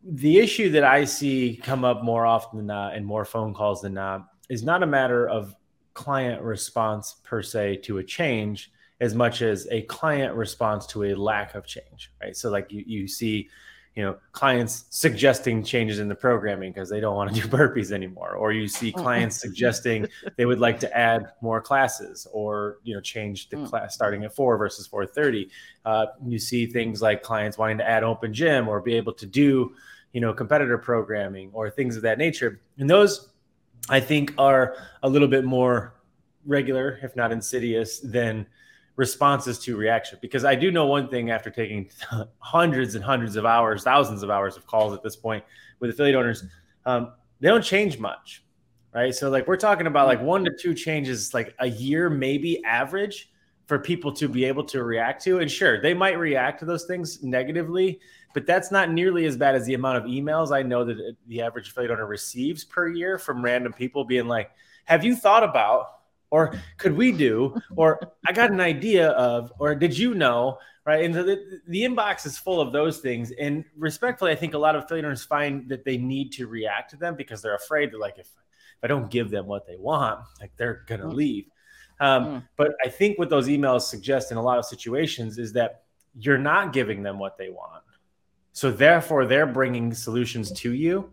the 0.04 0.38
issue 0.38 0.70
that 0.70 0.84
I 0.84 1.06
see 1.06 1.60
come 1.64 1.84
up 1.84 2.04
more 2.04 2.28
often 2.28 2.58
than 2.58 2.68
not, 2.68 2.94
and 2.94 3.04
more 3.04 3.26
phone 3.26 3.56
calls 3.56 3.82
than 3.82 3.96
not, 3.96 4.28
is 4.48 4.62
not 4.62 4.84
a 4.84 4.86
matter 4.86 5.28
of 5.28 5.56
client 5.96 6.44
response 6.44 7.16
per 7.24 7.42
se 7.42 7.78
to 7.78 7.98
a 7.98 8.04
change 8.04 8.72
as 9.00 9.16
much 9.16 9.42
as 9.42 9.68
a 9.72 9.82
client 9.84 10.36
response 10.36 10.86
to 10.88 11.06
a 11.06 11.16
lack 11.16 11.56
of 11.56 11.66
change, 11.66 12.12
right? 12.22 12.38
So, 12.38 12.52
like 12.52 12.72
you, 12.72 12.84
you 12.86 13.08
see, 13.08 13.50
you 13.96 14.04
know, 14.04 14.18
clients 14.34 14.86
suggesting 14.90 15.64
changes 15.64 16.00
in 16.00 16.10
the 16.10 16.16
programming 16.16 16.74
because 16.74 16.90
they 16.90 17.00
don't 17.00 17.16
want 17.16 17.34
to 17.34 17.42
do 17.42 17.48
burpees 17.58 17.92
anymore, 17.92 18.36
or 18.36 18.52
you 18.52 18.68
see 18.68 18.92
clients 18.92 19.40
suggesting 19.40 20.06
they 20.36 20.46
would 20.46 20.60
like 20.60 20.80
to 20.82 20.98
add 20.98 21.28
more 21.42 21.62
classes, 21.62 22.28
or 22.34 22.78
you 22.84 22.94
know, 22.94 23.02
change 23.02 23.50
the 23.50 23.56
Mm. 23.56 23.70
class 23.70 23.96
starting 23.96 24.26
at 24.26 24.36
four 24.36 24.58
versus 24.58 24.86
four 24.86 25.06
thirty. 25.06 25.50
Uh, 25.86 26.08
you 26.26 26.38
see 26.38 26.66
things 26.66 27.02
like 27.02 27.24
clients 27.24 27.58
wanting 27.58 27.78
to 27.78 27.88
add 27.90 28.04
open 28.04 28.34
gym 28.34 28.68
or 28.68 28.82
be 28.82 28.96
able 28.96 29.14
to 29.14 29.26
do 29.26 29.74
you 30.12 30.22
know 30.22 30.34
competitor 30.34 30.78
programming 30.78 31.50
or 31.54 31.70
things 31.70 31.98
of 31.98 32.02
that 32.02 32.18
nature 32.18 32.62
and 32.78 32.90
those 32.90 33.32
i 33.90 34.00
think 34.00 34.34
are 34.38 34.78
a 35.04 35.10
little 35.10 35.28
bit 35.28 35.44
more 35.44 35.94
regular 36.46 37.00
if 37.04 37.18
not 37.18 37.34
insidious 37.34 38.00
than 38.00 38.46
responses 38.96 39.60
to 39.60 39.76
reaction 39.76 40.18
because 40.22 40.46
i 40.46 40.56
do 40.56 40.72
know 40.72 40.86
one 40.86 41.08
thing 41.08 41.30
after 41.30 41.50
taking 41.50 41.90
hundreds 42.40 42.96
and 42.96 43.04
hundreds 43.04 43.36
of 43.36 43.46
hours 43.46 43.84
thousands 43.84 44.24
of 44.24 44.30
hours 44.30 44.56
of 44.56 44.66
calls 44.66 44.94
at 44.94 45.04
this 45.04 45.16
point 45.16 45.44
with 45.80 45.90
affiliate 45.90 46.16
owners 46.16 46.44
um, 46.86 47.14
they 47.40 47.48
don't 47.48 47.64
change 47.64 48.00
much 48.00 48.44
right 48.94 49.14
so 49.14 49.30
like 49.30 49.48
we're 49.48 49.58
talking 49.58 49.88
about 49.88 50.08
like 50.08 50.22
one 50.22 50.46
to 50.46 50.52
two 50.58 50.74
changes 50.74 51.34
like 51.34 51.54
a 51.60 51.68
year 51.68 52.10
maybe 52.10 52.64
average 52.64 53.32
for 53.66 53.80
people 53.80 54.14
to 54.14 54.30
be 54.30 54.46
able 54.46 54.64
to 54.64 54.84
react 54.84 55.24
to 55.24 55.40
and 55.40 55.52
sure 55.52 55.82
they 55.82 55.94
might 55.94 56.18
react 56.18 56.60
to 56.60 56.66
those 56.66 56.86
things 56.86 57.22
negatively 57.24 58.00
but 58.36 58.46
that's 58.46 58.70
not 58.70 58.92
nearly 58.92 59.26
as 59.26 59.38
bad 59.38 59.56
as 59.56 59.66
the 59.66 59.74
amount 59.74 59.98
of 59.98 60.04
emails 60.04 60.52
I 60.52 60.62
know 60.62 60.84
that 60.84 61.16
the 61.28 61.42
average 61.42 61.70
affiliate 61.70 61.92
owner 61.92 62.06
receives 62.06 62.66
per 62.66 62.90
year 62.90 63.18
from 63.18 63.42
random 63.42 63.72
people 63.72 64.04
being 64.04 64.28
like, 64.28 64.52
"Have 64.84 65.06
you 65.06 65.16
thought 65.16 65.42
about?" 65.42 65.95
Or 66.36 66.42
"Could 66.82 66.96
we 67.02 67.08
do?" 67.12 67.36
or 67.82 67.88
"I 68.28 68.32
got 68.34 68.52
an 68.52 68.62
idea 68.76 69.10
of," 69.30 69.52
or 69.60 69.76
"Did 69.76 69.98
you 69.98 70.14
know?" 70.14 70.58
Right, 70.88 71.04
and 71.06 71.16
the, 71.16 71.60
the 71.68 71.82
inbox 71.82 72.28
is 72.28 72.38
full 72.38 72.60
of 72.62 72.72
those 72.72 73.00
things. 73.00 73.32
And 73.46 73.66
respectfully, 73.76 74.32
I 74.32 74.36
think 74.36 74.54
a 74.54 74.58
lot 74.66 74.76
of 74.76 74.84
affiliate 74.84 75.06
owners 75.06 75.24
find 75.26 75.68
that 75.72 75.84
they 75.84 75.98
need 75.98 76.28
to 76.34 76.46
react 76.46 76.92
to 76.92 76.98
them 76.98 77.16
because 77.16 77.42
they're 77.42 77.56
afraid 77.66 77.88
that, 77.92 78.00
like, 78.00 78.18
if 78.20 78.28
if 78.78 78.84
I 78.84 78.88
don't 78.88 79.10
give 79.10 79.28
them 79.32 79.46
what 79.48 79.66
they 79.66 79.78
want, 79.78 80.20
like 80.42 80.52
they're 80.58 80.84
gonna 80.86 81.06
Mm. 81.10 81.14
leave. 81.24 81.46
Um, 82.00 82.26
Mm. 82.26 82.48
But 82.58 82.70
I 82.86 82.90
think 82.90 83.18
what 83.18 83.30
those 83.30 83.48
emails 83.48 83.84
suggest 83.94 84.32
in 84.32 84.38
a 84.38 84.44
lot 84.50 84.58
of 84.60 84.66
situations 84.66 85.38
is 85.46 85.54
that 85.54 85.72
you're 86.24 86.44
not 86.54 86.74
giving 86.74 87.02
them 87.08 87.18
what 87.24 87.38
they 87.38 87.50
want. 87.50 87.84
So 88.52 88.70
therefore, 88.72 89.26
they're 89.26 89.52
bringing 89.60 89.94
solutions 89.94 90.52
to 90.62 90.70
you, 90.74 91.12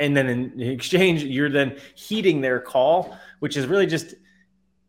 and 0.00 0.16
then 0.16 0.28
in 0.28 0.60
exchange, 0.60 1.22
you're 1.22 1.50
then 1.50 1.76
heeding 1.94 2.40
their 2.40 2.58
call, 2.58 3.16
which 3.38 3.56
is 3.56 3.66
really 3.66 3.86
just 3.86 4.14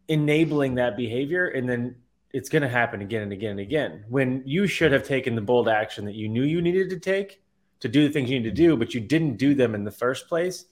enabling 0.08 0.75
that 0.75 0.98
behavior, 0.98 1.48
and 1.48 1.70
then 1.70 1.96
it's 2.34 2.50
going 2.50 2.62
to 2.62 2.70
happen 2.70 3.01
again 3.01 3.22
and 3.22 3.34
again 3.34 3.51
and 3.51 3.60
again. 3.60 4.06
When 4.10 4.41
you 4.46 4.65
should 4.68 4.94
have 4.94 5.03
taken 5.03 5.36
the 5.36 5.41
bold 5.41 5.68
action 5.68 6.06
that 6.06 6.15
you 6.15 6.30
knew 6.30 6.44
you 6.44 6.62
needed 6.62 6.89
to 6.91 7.00
take 7.00 7.41
to 7.82 7.89
do 7.89 8.08
the 8.08 8.13
things 8.13 8.30
you 8.30 8.39
need 8.39 8.46
to 8.46 8.56
do, 8.56 8.77
but 8.77 8.94
you 8.94 9.01
didn't 9.01 9.36
do 9.36 9.53
them 9.53 9.75
in 9.75 9.84
the 9.84 9.91
first 9.91 10.30
place, 10.30 10.65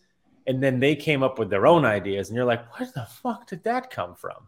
and 0.48 0.64
then 0.64 0.80
they 0.80 0.96
came 0.96 1.22
up 1.22 1.38
with 1.38 1.50
their 1.50 1.68
own 1.68 1.84
ideas, 1.84 2.30
and 2.30 2.36
you're 2.36 2.46
like, 2.46 2.80
"Where 2.80 2.90
the 2.96 3.06
fuck 3.06 3.48
did 3.48 3.64
that 3.66 3.90
come 3.90 4.16
from?" 4.16 4.48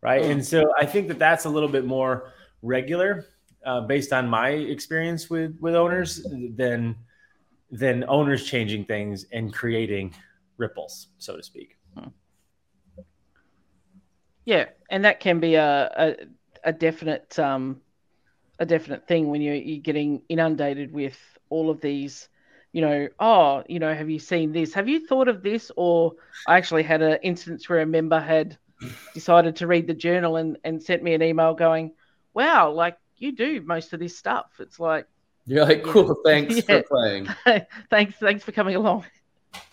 Right? 0.00 0.22
And 0.22 0.44
so 0.44 0.72
I 0.78 0.86
think 0.86 1.08
that 1.08 1.18
that's 1.18 1.44
a 1.44 1.50
little 1.50 1.68
bit 1.68 1.84
more 1.84 2.32
regular 2.62 3.26
uh, 3.66 3.82
based 3.82 4.12
on 4.12 4.26
my 4.26 4.50
experience 4.50 5.28
with 5.28 5.58
with 5.60 5.74
owners 5.74 6.24
than 6.56 6.96
than 7.70 8.04
owners 8.08 8.44
changing 8.44 8.84
things 8.84 9.26
and 9.32 9.52
creating 9.52 10.14
ripples, 10.56 11.08
so 11.18 11.36
to 11.36 11.42
speak. 11.42 11.76
Yeah, 14.44 14.64
and 14.88 15.04
that 15.04 15.20
can 15.20 15.40
be 15.40 15.56
a 15.56 15.90
a, 15.94 16.16
a 16.64 16.72
definite 16.72 17.38
um, 17.38 17.82
a 18.58 18.64
definite 18.64 19.06
thing 19.06 19.28
when 19.28 19.42
you're, 19.42 19.54
you're 19.54 19.82
getting 19.82 20.22
inundated 20.30 20.90
with 20.90 21.18
all 21.50 21.68
of 21.68 21.82
these. 21.82 22.30
You 22.72 22.80
know, 22.80 23.08
oh, 23.20 23.62
you 23.68 23.78
know, 23.78 23.92
have 23.92 24.08
you 24.08 24.18
seen 24.18 24.52
this? 24.52 24.72
Have 24.72 24.88
you 24.88 25.06
thought 25.06 25.28
of 25.28 25.42
this? 25.42 25.70
Or 25.76 26.14
I 26.46 26.56
actually 26.56 26.82
had 26.82 27.02
an 27.02 27.18
instance 27.22 27.68
where 27.68 27.80
a 27.80 27.86
member 27.86 28.18
had 28.18 28.56
decided 29.12 29.56
to 29.56 29.66
read 29.66 29.86
the 29.86 29.92
journal 29.92 30.36
and, 30.36 30.56
and 30.64 30.82
sent 30.82 31.02
me 31.02 31.12
an 31.12 31.22
email 31.22 31.52
going, 31.52 31.92
"Wow, 32.32 32.70
like 32.70 32.96
you 33.18 33.32
do 33.32 33.60
most 33.60 33.92
of 33.92 34.00
this 34.00 34.16
stuff." 34.16 34.46
It's 34.60 34.80
like, 34.80 35.06
You're 35.48 35.64
like, 35.64 35.82
cool, 35.82 36.14
thanks 36.24 36.56
Yeah. 36.68 36.82
for 36.82 36.82
playing. 36.84 37.28
thanks, 37.90 38.14
thanks 38.18 38.44
for 38.44 38.52
coming 38.52 38.76
along. 38.76 39.04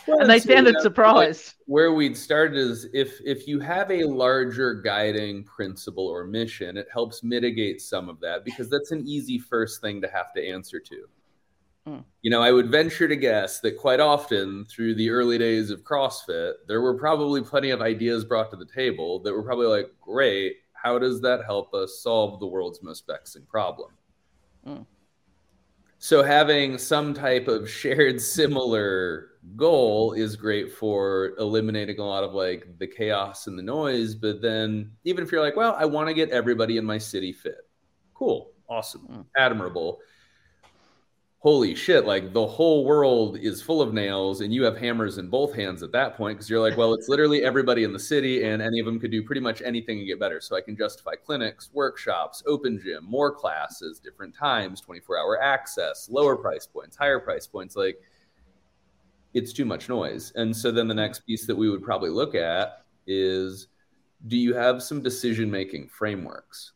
Well, 0.07 0.19
And 0.21 0.29
they 0.29 0.39
sounded 0.39 0.79
surprised. 0.79 1.55
where 1.65 1.91
we'd 1.93 2.15
started 2.15 2.57
is 2.57 2.87
if 2.93 3.19
if 3.25 3.47
you 3.47 3.59
have 3.59 3.91
a 3.91 4.05
larger 4.05 4.73
guiding 4.75 5.43
principle 5.43 6.07
or 6.07 6.23
mission, 6.25 6.77
it 6.77 6.87
helps 6.91 7.23
mitigate 7.23 7.81
some 7.81 8.07
of 8.07 8.19
that 8.21 8.45
because 8.45 8.69
that's 8.69 8.91
an 8.91 9.05
easy 9.05 9.37
first 9.37 9.81
thing 9.81 10.01
to 10.01 10.07
have 10.07 10.31
to 10.33 10.47
answer 10.47 10.79
to. 10.79 11.07
Mm. 11.89 12.03
You 12.21 12.31
know, 12.31 12.41
I 12.41 12.51
would 12.51 12.71
venture 12.71 13.07
to 13.07 13.15
guess 13.17 13.59
that 13.59 13.77
quite 13.77 13.99
often 13.99 14.65
through 14.65 14.95
the 14.95 15.09
early 15.09 15.37
days 15.37 15.69
of 15.71 15.83
CrossFit, 15.83 16.53
there 16.67 16.81
were 16.81 16.97
probably 16.97 17.41
plenty 17.43 17.71
of 17.71 17.81
ideas 17.81 18.23
brought 18.23 18.49
to 18.51 18.57
the 18.57 18.65
table 18.65 19.19
that 19.19 19.33
were 19.33 19.43
probably 19.43 19.67
like, 19.67 19.91
great, 20.01 20.57
how 20.73 20.97
does 20.97 21.19
that 21.21 21.43
help 21.45 21.73
us 21.73 21.99
solve 22.01 22.39
the 22.39 22.47
world's 22.47 22.81
most 22.81 23.05
vexing 23.05 23.43
problem? 23.45 23.91
Mm. 24.65 24.85
So 25.97 26.21
having 26.23 26.77
some 26.77 27.13
type 27.13 27.47
of 27.47 27.69
shared 27.69 28.21
similar 28.21 29.31
goal 29.55 30.13
is 30.13 30.35
great 30.35 30.71
for 30.71 31.33
eliminating 31.39 31.99
a 31.99 32.03
lot 32.05 32.23
of 32.23 32.33
like 32.33 32.77
the 32.79 32.87
chaos 32.87 33.47
and 33.47 33.57
the 33.57 33.63
noise. 33.63 34.15
But 34.15 34.41
then 34.41 34.91
even 35.03 35.23
if 35.23 35.31
you're 35.31 35.41
like, 35.41 35.55
well, 35.55 35.75
I 35.77 35.85
want 35.85 36.07
to 36.07 36.13
get 36.13 36.29
everybody 36.29 36.77
in 36.77 36.85
my 36.85 36.97
city 36.97 37.31
fit, 37.31 37.67
cool, 38.13 38.51
awesome, 38.67 39.07
Mm. 39.07 39.25
admirable. 39.37 39.99
Holy 41.45 41.75
shit, 41.75 42.07
like 42.07 42.33
the 42.33 42.47
whole 42.47 42.85
world 42.85 43.37
is 43.37 43.61
full 43.61 43.79
of 43.79 43.93
nails 43.93 44.41
and 44.41 44.51
you 44.51 44.63
have 44.63 44.75
hammers 44.75 45.19
in 45.19 45.29
both 45.29 45.53
hands 45.53 45.83
at 45.83 45.91
that 45.91 46.17
point 46.17 46.35
because 46.35 46.49
you're 46.49 46.59
like, 46.59 46.75
well, 46.75 46.95
it's 46.95 47.07
literally 47.07 47.43
everybody 47.43 47.83
in 47.83 47.93
the 47.93 47.99
city 47.99 48.45
and 48.45 48.63
any 48.63 48.79
of 48.79 48.87
them 48.87 48.99
could 48.99 49.11
do 49.11 49.21
pretty 49.21 49.41
much 49.41 49.61
anything 49.61 49.99
and 49.99 50.07
get 50.07 50.19
better. 50.19 50.41
So 50.41 50.55
I 50.55 50.61
can 50.61 50.75
justify 50.75 51.13
clinics, 51.13 51.69
workshops, 51.71 52.41
open 52.47 52.81
gym, 52.83 53.05
more 53.05 53.31
classes, 53.31 53.99
different 53.99 54.35
times, 54.35 54.81
24 54.81 55.19
hour 55.19 55.39
access, 55.39 56.09
lower 56.09 56.35
price 56.35 56.65
points, 56.65 56.97
higher 56.97 57.19
price 57.19 57.45
points. 57.45 57.75
Like 57.75 58.01
it's 59.35 59.53
too 59.53 59.65
much 59.65 59.87
noise. 59.87 60.31
And 60.33 60.57
so 60.57 60.71
then 60.71 60.87
the 60.87 60.95
next 60.95 61.27
piece 61.27 61.45
that 61.45 61.55
we 61.55 61.69
would 61.69 61.83
probably 61.83 62.09
look 62.09 62.33
at 62.33 62.85
is 63.05 63.67
do 64.25 64.35
you 64.35 64.55
have 64.55 64.81
some 64.81 65.03
decision 65.03 65.51
making 65.51 65.89
frameworks? 65.89 66.71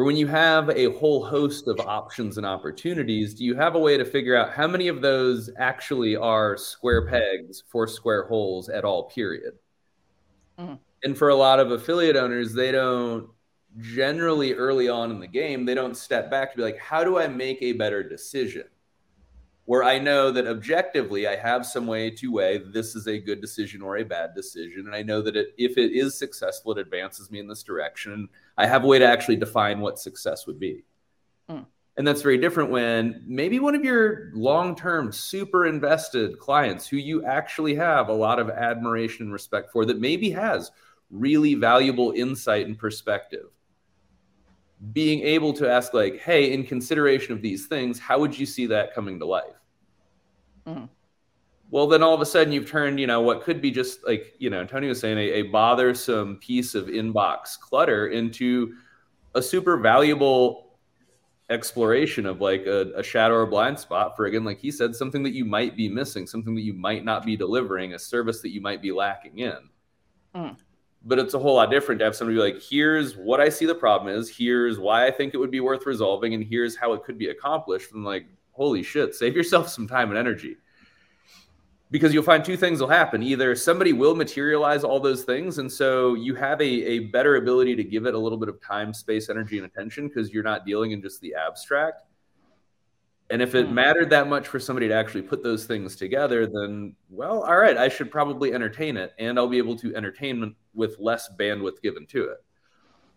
For 0.00 0.04
when 0.04 0.16
you 0.16 0.28
have 0.28 0.70
a 0.70 0.98
whole 0.98 1.26
host 1.26 1.68
of 1.68 1.78
options 1.78 2.38
and 2.38 2.46
opportunities, 2.46 3.34
do 3.34 3.44
you 3.44 3.54
have 3.56 3.74
a 3.74 3.78
way 3.78 3.98
to 3.98 4.04
figure 4.06 4.34
out 4.34 4.50
how 4.50 4.66
many 4.66 4.88
of 4.88 5.02
those 5.02 5.50
actually 5.58 6.16
are 6.16 6.56
square 6.56 7.06
pegs 7.06 7.64
for 7.68 7.86
square 7.86 8.22
holes 8.22 8.70
at 8.70 8.86
all, 8.86 9.10
period? 9.10 9.58
Mm. 10.58 10.78
And 11.04 11.18
for 11.18 11.28
a 11.28 11.34
lot 11.34 11.60
of 11.60 11.70
affiliate 11.70 12.16
owners, 12.16 12.54
they 12.54 12.72
don't 12.72 13.28
generally 13.78 14.54
early 14.54 14.88
on 14.88 15.10
in 15.10 15.20
the 15.20 15.26
game, 15.26 15.66
they 15.66 15.74
don't 15.74 15.94
step 15.94 16.30
back 16.30 16.52
to 16.52 16.56
be 16.56 16.62
like, 16.62 16.78
how 16.78 17.04
do 17.04 17.18
I 17.18 17.28
make 17.28 17.60
a 17.60 17.74
better 17.74 18.02
decision? 18.02 18.64
where 19.70 19.84
I 19.84 20.00
know 20.00 20.32
that 20.32 20.48
objectively 20.48 21.28
I 21.28 21.36
have 21.36 21.64
some 21.64 21.86
way 21.86 22.10
to 22.10 22.32
weigh 22.32 22.58
this 22.58 22.96
is 22.96 23.06
a 23.06 23.20
good 23.20 23.40
decision 23.40 23.82
or 23.82 23.98
a 23.98 24.04
bad 24.04 24.34
decision. 24.34 24.86
And 24.86 24.96
I 24.96 25.02
know 25.02 25.22
that 25.22 25.36
it, 25.36 25.54
if 25.58 25.78
it 25.78 25.92
is 25.92 26.18
successful, 26.18 26.72
it 26.72 26.78
advances 26.78 27.30
me 27.30 27.38
in 27.38 27.46
this 27.46 27.62
direction. 27.62 28.28
I 28.60 28.66
have 28.66 28.84
a 28.84 28.86
way 28.86 28.98
to 28.98 29.06
actually 29.06 29.36
define 29.36 29.80
what 29.80 29.98
success 29.98 30.46
would 30.46 30.60
be. 30.60 30.84
Mm. 31.48 31.64
And 31.96 32.06
that's 32.06 32.20
very 32.20 32.36
different 32.36 32.70
when 32.70 33.24
maybe 33.26 33.58
one 33.58 33.74
of 33.74 33.82
your 33.82 34.30
long 34.34 34.76
term, 34.76 35.12
super 35.12 35.66
invested 35.66 36.38
clients 36.38 36.86
who 36.86 36.98
you 36.98 37.24
actually 37.24 37.74
have 37.76 38.10
a 38.10 38.12
lot 38.12 38.38
of 38.38 38.50
admiration 38.50 39.24
and 39.24 39.32
respect 39.32 39.72
for 39.72 39.86
that 39.86 39.98
maybe 39.98 40.30
has 40.30 40.72
really 41.10 41.54
valuable 41.54 42.12
insight 42.14 42.66
and 42.66 42.78
perspective 42.78 43.46
being 44.92 45.20
able 45.20 45.52
to 45.52 45.68
ask 45.68 45.92
like 45.92 46.18
hey 46.20 46.52
in 46.52 46.64
consideration 46.64 47.34
of 47.34 47.42
these 47.42 47.66
things 47.66 47.98
how 47.98 48.18
would 48.18 48.38
you 48.38 48.46
see 48.46 48.64
that 48.64 48.94
coming 48.94 49.18
to 49.18 49.26
life 49.26 49.60
Mhm. 50.66 50.88
Well 51.70 51.86
then 51.86 52.02
all 52.02 52.14
of 52.14 52.20
a 52.20 52.26
sudden 52.26 52.52
you've 52.52 52.68
turned 52.68 52.98
you 52.98 53.06
know 53.06 53.20
what 53.20 53.42
could 53.42 53.60
be 53.60 53.70
just 53.70 54.04
like 54.06 54.34
you 54.38 54.50
know 54.50 54.64
tony 54.64 54.88
was 54.88 55.00
saying 55.00 55.18
a, 55.18 55.32
a 55.32 55.42
bothersome 55.42 56.36
piece 56.38 56.74
of 56.74 56.86
inbox 56.86 57.58
clutter 57.58 58.08
into 58.08 58.74
a 59.34 59.42
super 59.42 59.76
valuable 59.76 60.76
exploration 61.48 62.26
of 62.26 62.40
like 62.40 62.64
a, 62.66 62.92
a 62.94 63.02
shadow 63.02 63.34
or 63.34 63.46
blind 63.46 63.78
spot 63.78 64.16
for 64.16 64.26
again 64.26 64.44
like 64.44 64.58
he 64.60 64.70
said 64.70 64.94
something 64.94 65.22
that 65.22 65.32
you 65.34 65.44
might 65.44 65.76
be 65.76 65.88
missing 65.88 66.26
something 66.26 66.54
that 66.54 66.62
you 66.62 66.72
might 66.72 67.04
not 67.04 67.24
be 67.24 67.36
delivering 67.36 67.94
a 67.94 67.98
service 67.98 68.40
that 68.40 68.50
you 68.50 68.60
might 68.60 68.80
be 68.82 68.92
lacking 68.92 69.38
in 69.38 69.56
Mm. 70.32 70.56
but 71.04 71.18
it's 71.18 71.34
a 71.34 71.40
whole 71.40 71.56
lot 71.56 71.72
different 71.72 71.98
to 71.98 72.04
have 72.04 72.14
somebody 72.14 72.36
be 72.36 72.40
like 72.52 72.62
here's 72.62 73.16
what 73.16 73.40
i 73.40 73.48
see 73.48 73.66
the 73.66 73.74
problem 73.74 74.14
is 74.16 74.30
here's 74.30 74.78
why 74.78 75.08
i 75.08 75.10
think 75.10 75.34
it 75.34 75.38
would 75.38 75.50
be 75.50 75.58
worth 75.58 75.86
resolving 75.86 76.34
and 76.34 76.44
here's 76.44 76.76
how 76.76 76.92
it 76.92 77.02
could 77.02 77.18
be 77.18 77.30
accomplished 77.30 77.90
and 77.94 78.04
like 78.04 78.26
holy 78.52 78.84
shit 78.84 79.12
save 79.12 79.34
yourself 79.34 79.68
some 79.68 79.88
time 79.88 80.10
and 80.10 80.18
energy 80.18 80.56
because 81.90 82.14
you'll 82.14 82.22
find 82.22 82.44
two 82.44 82.56
things 82.56 82.80
will 82.80 82.88
happen. 82.88 83.22
Either 83.22 83.54
somebody 83.54 83.92
will 83.92 84.14
materialize 84.14 84.84
all 84.84 85.00
those 85.00 85.24
things 85.24 85.58
and 85.58 85.70
so 85.70 86.14
you 86.14 86.34
have 86.34 86.60
a, 86.60 86.64
a 86.64 86.98
better 87.10 87.36
ability 87.36 87.74
to 87.76 87.84
give 87.84 88.06
it 88.06 88.14
a 88.14 88.18
little 88.18 88.38
bit 88.38 88.48
of 88.48 88.60
time 88.60 88.94
space 88.94 89.28
energy 89.28 89.56
and 89.58 89.66
attention 89.66 90.08
because 90.08 90.32
you're 90.32 90.44
not 90.44 90.64
dealing 90.64 90.92
in 90.92 91.02
just 91.02 91.20
the 91.20 91.34
abstract. 91.34 92.04
And 93.30 93.40
if 93.40 93.54
it 93.54 93.66
Hmm. 93.68 93.74
mattered 93.74 94.10
that 94.10 94.28
much 94.28 94.48
for 94.48 94.58
somebody 94.58 94.88
to 94.88 94.94
actually 94.94 95.22
put 95.22 95.42
those 95.44 95.64
things 95.64 95.94
together 95.94 96.46
then 96.48 96.96
well 97.10 97.42
all 97.44 97.56
right 97.58 97.76
i 97.76 97.88
should 97.88 98.10
probably 98.10 98.52
entertain 98.52 98.96
it 98.96 99.12
and 99.20 99.38
i'll 99.38 99.46
be 99.46 99.58
able 99.58 99.76
to 99.76 99.94
entertain 99.94 100.54
with 100.74 100.96
less 100.98 101.30
bandwidth 101.38 101.80
given 101.80 102.06
to 102.06 102.24
it 102.24 102.38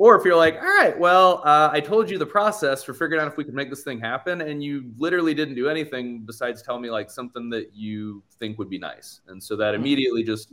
or 0.04 0.18
if 0.18 0.26
you're 0.26 0.36
like, 0.36 0.56
all 0.56 0.64
right, 0.64 1.00
well, 1.00 1.42
uh, 1.46 1.70
I 1.72 1.80
told 1.80 2.10
you 2.10 2.18
the 2.18 2.26
process 2.26 2.84
for 2.84 2.94
figuring 2.94 3.22
out 3.22 3.28
if 3.30 3.38
we 3.38 3.46
could 3.46 3.54
make 3.54 3.70
this 3.70 3.84
thing 3.84 4.02
happen, 4.02 4.42
and 4.42 4.62
you 4.62 4.92
literally 4.98 5.34
didn't 5.34 5.56
do 5.56 5.70
anything 5.70 6.26
besides 6.26 6.62
tell 6.62 6.78
me 6.78 6.90
like 6.90 7.10
something 7.10 7.50
that 7.52 7.74
you 7.74 8.22
think 8.38 8.58
would 8.58 8.70
be 8.70 8.78
nice, 8.78 9.22
and 9.30 9.42
so 9.42 9.56
that 9.56 9.74
Mhm. 9.74 9.78
immediately 9.78 10.22
just 10.22 10.52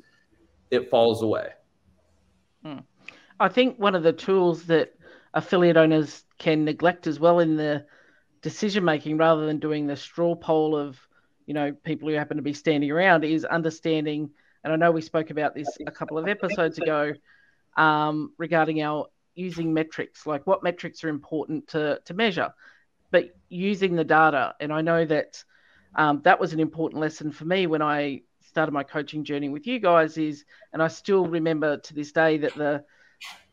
it 0.71 0.89
falls 0.89 1.25
away. 1.25 1.49
I 3.41 3.49
think 3.49 3.77
one 3.77 3.97
of 3.97 4.05
the 4.05 4.13
tools 4.13 4.67
that 4.67 4.93
affiliate 5.35 5.77
owners 5.77 6.25
can 6.39 6.65
neglect 6.65 7.09
as 7.09 7.19
well 7.19 7.41
in 7.41 7.57
the 7.57 7.87
decision 8.43 8.85
making, 8.85 9.17
rather 9.17 9.47
than 9.47 9.59
doing 9.59 9.89
the 9.89 9.97
straw 9.97 10.37
poll 10.37 10.77
of, 10.77 10.97
you 11.47 11.55
know, 11.55 11.73
people 11.73 12.09
who 12.09 12.15
happen 12.15 12.37
to 12.37 12.43
be 12.45 12.53
standing 12.53 12.93
around, 12.93 13.25
is 13.25 13.45
understanding. 13.45 14.31
And 14.63 14.73
I 14.73 14.77
know 14.77 14.93
we 14.93 15.01
spoke 15.01 15.31
about 15.31 15.57
this 15.57 15.77
a 15.89 15.91
couple 15.91 16.19
of 16.19 16.29
episodes 16.29 16.79
ago 16.79 17.15
um, 17.77 18.33
regarding 18.39 18.81
our 18.83 19.09
using 19.35 19.73
metrics, 19.73 20.27
like 20.27 20.47
what 20.47 20.63
metrics 20.63 21.05
are 21.05 21.09
important 21.09 21.69
to 21.69 22.01
to 22.05 22.15
measure, 22.15 22.53
but 23.11 23.31
using 23.49 23.95
the 23.97 24.05
data. 24.05 24.55
And 24.61 24.73
I 24.73 24.81
know 24.81 25.05
that 25.05 25.43
um, 25.95 26.21
that 26.25 26.41
was 26.41 26.53
an 26.53 26.61
important 26.61 27.01
lesson 27.01 27.33
for 27.33 27.45
me 27.45 27.67
when 27.67 27.83
I 27.83 28.23
started 28.43 28.73
my 28.73 28.83
coaching 28.83 29.25
journey 29.25 29.49
with 29.49 29.67
you 29.67 29.79
guys. 29.79 30.19
Is 30.19 30.45
and 30.73 30.83
I 30.83 30.89
still 30.89 31.27
remember 31.27 31.79
to 31.79 31.95
this 31.95 32.13
day 32.13 32.39
that 32.39 32.55
the 32.55 32.85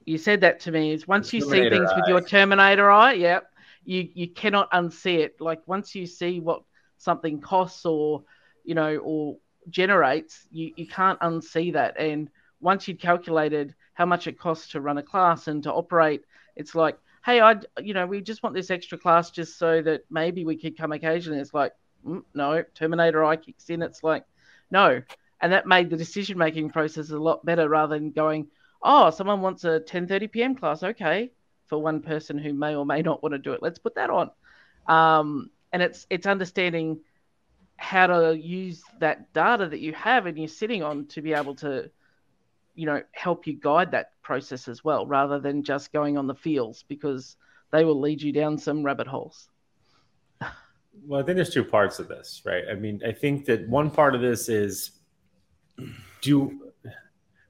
you 0.06 0.18
said 0.18 0.42
that 0.42 0.62
to 0.62 0.72
me 0.72 0.94
is 0.94 1.08
once 1.08 1.34
you 1.34 1.42
see 1.42 1.70
things 1.70 1.90
with 1.96 2.08
your 2.08 2.22
Terminator 2.22 2.90
eye, 2.90 3.14
yeah, 3.14 3.42
you 3.84 4.08
you 4.14 4.30
cannot 4.30 4.72
unsee 4.72 5.20
it. 5.20 5.42
Like 5.42 5.68
once 5.68 5.96
you 5.96 6.06
see 6.06 6.40
what 6.40 6.62
something 6.98 7.42
costs 7.42 7.86
or 7.86 8.24
you 8.64 8.76
know 8.76 8.98
or 8.98 9.38
generates, 9.70 10.48
you 10.52 10.72
you 10.76 10.88
can't 10.88 11.20
unsee 11.20 11.74
that. 11.74 12.00
And 12.00 12.30
once 12.60 12.88
you'd 12.88 13.02
calculated 13.02 13.76
how 13.94 14.06
much 14.06 14.28
it 14.28 14.40
costs 14.40 14.72
to 14.72 14.82
run 14.82 14.98
a 14.98 15.04
class 15.04 15.48
and 15.48 15.64
to 15.64 15.74
operate, 15.74 16.24
it's 16.56 16.76
like, 16.76 16.98
hey, 17.26 17.42
I 17.42 17.56
you 17.82 17.94
know 17.94 18.06
we 18.06 18.22
just 18.22 18.44
want 18.44 18.56
this 18.56 18.72
extra 18.72 18.98
class 18.98 19.32
just 19.32 19.58
so 19.58 19.82
that 19.82 20.04
maybe 20.10 20.46
we 20.46 20.58
could 20.58 20.78
come 20.78 20.92
occasionally. 20.92 21.40
It's 21.40 21.54
like, 21.54 21.74
mm, 22.06 22.24
no, 22.34 22.64
Terminator 22.74 23.24
eye 23.24 23.38
kicks 23.38 23.70
in. 23.70 23.82
It's 23.82 24.04
like, 24.04 24.26
no, 24.72 25.02
and 25.42 25.52
that 25.52 25.68
made 25.68 25.90
the 25.90 25.98
decision 25.98 26.38
making 26.38 26.70
process 26.70 27.12
a 27.12 27.18
lot 27.18 27.46
better 27.46 27.70
rather 27.70 27.96
than 27.96 28.12
going 28.12 28.48
oh, 28.82 29.10
someone 29.10 29.42
wants 29.42 29.64
a 29.64 29.80
10:30 29.80 30.32
p.m. 30.32 30.56
class. 30.56 30.84
Okay, 30.84 31.32
for 31.66 31.82
one 31.82 32.02
person 32.02 32.38
who 32.38 32.54
may 32.54 32.76
or 32.76 32.86
may 32.86 33.02
not 33.02 33.22
want 33.22 33.34
to 33.34 33.40
do 33.40 33.54
it, 33.54 33.62
let's 33.62 33.80
put 33.80 33.96
that 33.96 34.10
on. 34.10 34.32
Um, 34.88 35.50
and 35.74 35.82
it's 35.82 36.08
it's 36.10 36.26
understanding 36.26 37.00
how 37.78 38.08
to 38.08 38.38
use 38.38 38.82
that 39.00 39.32
data 39.34 39.68
that 39.68 39.80
you 39.80 39.94
have 39.94 40.26
and 40.26 40.38
you're 40.38 40.48
sitting 40.48 40.82
on 40.82 41.06
to 41.06 41.22
be 41.22 41.34
able 41.34 41.54
to, 41.54 41.92
you 42.78 42.86
know, 42.86 43.02
help 43.12 43.48
you 43.48 43.54
guide 43.54 43.92
that 43.92 44.12
process 44.22 44.68
as 44.68 44.84
well, 44.84 45.06
rather 45.06 45.40
than 45.40 45.64
just 45.64 45.92
going 45.92 46.18
on 46.18 46.28
the 46.28 46.36
feels 46.36 46.84
because 46.88 47.36
they 47.72 47.84
will 47.84 48.00
lead 48.00 48.22
you 48.22 48.32
down 48.32 48.58
some 48.58 48.84
rabbit 48.84 49.08
holes. 49.08 49.50
Well, 51.06 51.20
I 51.20 51.24
think 51.24 51.36
there's 51.36 51.54
two 51.54 51.64
parts 51.64 52.00
of 52.00 52.08
this, 52.08 52.42
right? 52.46 52.64
I 52.70 52.76
mean, 52.76 53.02
I 53.06 53.12
think 53.12 53.46
that 53.46 53.68
one 53.68 53.90
part 53.90 54.16
of 54.16 54.22
this 54.22 54.48
is 54.48 54.92
do 56.22 56.72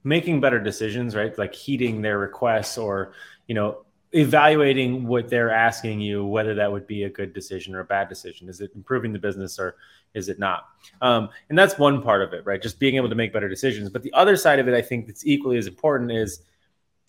making 0.04 0.40
better 0.40 0.60
decisions, 0.60 1.16
right? 1.16 1.38
Like 1.38 1.54
heeding 1.54 2.02
their 2.02 2.20
requests 2.20 2.78
or, 2.78 3.14
you 3.48 3.56
know, 3.56 3.86
evaluating 4.14 5.06
what 5.06 5.30
they're 5.30 5.52
asking 5.52 6.00
you, 6.00 6.26
whether 6.26 6.56
that 6.56 6.72
would 6.72 6.88
be 6.88 7.04
a 7.04 7.10
good 7.10 7.34
decision 7.34 7.76
or 7.76 7.82
a 7.82 7.86
bad 7.86 8.08
decision. 8.08 8.48
Is 8.48 8.62
it 8.62 8.72
improving 8.76 9.12
the 9.12 9.20
business 9.20 9.60
or 9.60 9.76
is 10.14 10.30
it 10.30 10.40
not? 10.40 10.68
Um, 11.02 11.30
and 11.50 11.58
that's 11.58 11.78
one 11.78 12.02
part 12.02 12.22
of 12.22 12.34
it, 12.34 12.46
right? 12.46 12.62
Just 12.62 12.80
being 12.80 12.96
able 12.96 13.10
to 13.10 13.16
make 13.16 13.34
better 13.34 13.50
decisions. 13.50 13.90
But 13.90 14.04
the 14.04 14.14
other 14.14 14.36
side 14.36 14.60
of 14.60 14.68
it, 14.68 14.74
I 14.74 14.82
think 14.82 15.08
that's 15.08 15.26
equally 15.26 15.58
as 15.58 15.68
important 15.68 16.12
is 16.12 16.42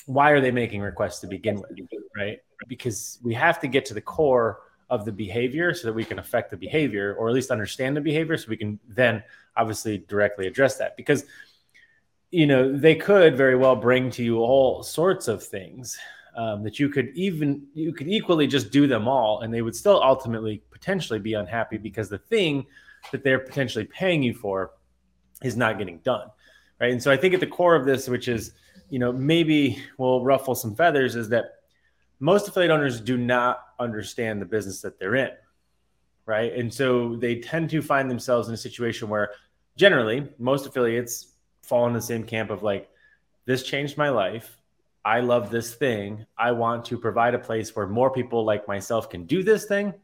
why 0.06 0.30
are 0.30 0.40
they 0.40 0.50
making 0.50 0.80
requests 0.80 1.20
to 1.20 1.26
begin 1.26 1.56
with, 1.56 1.78
right? 2.16 2.40
Because 2.66 3.18
we 3.22 3.34
have 3.34 3.60
to 3.60 3.68
get 3.68 3.84
to 3.86 3.94
the 3.94 4.00
core 4.00 4.60
of 4.90 5.04
the 5.04 5.12
behavior 5.12 5.74
so 5.74 5.86
that 5.86 5.92
we 5.92 6.04
can 6.04 6.18
affect 6.18 6.50
the 6.50 6.56
behavior 6.56 7.14
or 7.18 7.28
at 7.28 7.34
least 7.34 7.50
understand 7.50 7.96
the 7.96 8.00
behavior 8.00 8.36
so 8.36 8.48
we 8.48 8.56
can 8.56 8.78
then 8.88 9.22
obviously 9.56 9.98
directly 9.98 10.46
address 10.46 10.76
that 10.76 10.96
because 10.96 11.24
you 12.30 12.46
know 12.46 12.74
they 12.74 12.94
could 12.94 13.36
very 13.36 13.54
well 13.54 13.76
bring 13.76 14.10
to 14.10 14.24
you 14.24 14.38
all 14.38 14.82
sorts 14.82 15.28
of 15.28 15.42
things 15.42 15.98
um, 16.38 16.62
that 16.62 16.78
you 16.78 16.88
could 16.88 17.10
even 17.14 17.66
you 17.74 17.92
could 17.92 18.08
equally 18.08 18.46
just 18.46 18.70
do 18.70 18.86
them 18.86 19.08
all 19.08 19.40
and 19.40 19.52
they 19.52 19.60
would 19.60 19.74
still 19.74 20.00
ultimately 20.02 20.62
potentially 20.70 21.18
be 21.18 21.34
unhappy 21.34 21.76
because 21.76 22.08
the 22.08 22.18
thing 22.18 22.64
that 23.10 23.24
they're 23.24 23.40
potentially 23.40 23.84
paying 23.84 24.22
you 24.22 24.32
for 24.32 24.70
is 25.42 25.56
not 25.56 25.78
getting 25.78 25.98
done 25.98 26.28
right? 26.80 26.92
And 26.92 27.02
so 27.02 27.10
i 27.10 27.16
think 27.16 27.34
at 27.34 27.40
the 27.40 27.46
core 27.46 27.74
of 27.74 27.84
this 27.84 28.08
which 28.08 28.28
is 28.28 28.52
you 28.88 29.00
know 29.00 29.12
maybe 29.12 29.82
will 29.98 30.24
ruffle 30.24 30.54
some 30.54 30.74
feathers 30.76 31.16
is 31.16 31.28
that 31.30 31.56
most 32.20 32.48
affiliate 32.48 32.70
owners 32.70 33.00
do 33.00 33.16
not 33.16 33.60
understand 33.80 34.40
the 34.40 34.46
business 34.46 34.80
that 34.80 34.98
they're 34.98 35.16
in 35.16 35.30
right? 36.28 36.52
And 36.52 36.72
so 36.72 37.16
they 37.16 37.36
tend 37.36 37.70
to 37.70 37.80
find 37.80 38.08
themselves 38.08 38.48
in 38.48 38.54
a 38.54 38.58
situation 38.58 39.08
where 39.08 39.30
generally 39.76 40.28
most 40.38 40.66
affiliates 40.66 41.32
fall 41.62 41.86
in 41.86 41.94
the 41.94 42.02
same 42.02 42.22
camp 42.22 42.50
of 42.50 42.62
like 42.62 42.90
this 43.46 43.62
changed 43.62 43.96
my 43.96 44.10
life 44.10 44.57
I 45.08 45.20
love 45.20 45.50
this 45.50 45.74
thing. 45.74 46.26
I 46.36 46.52
want 46.52 46.84
to 46.86 46.98
provide 46.98 47.32
a 47.32 47.38
place 47.38 47.74
where 47.74 47.86
more 47.86 48.10
people 48.10 48.44
like 48.44 48.68
myself 48.68 49.08
can 49.08 49.24
do 49.24 49.42
this 49.42 49.64
thing. 49.64 49.94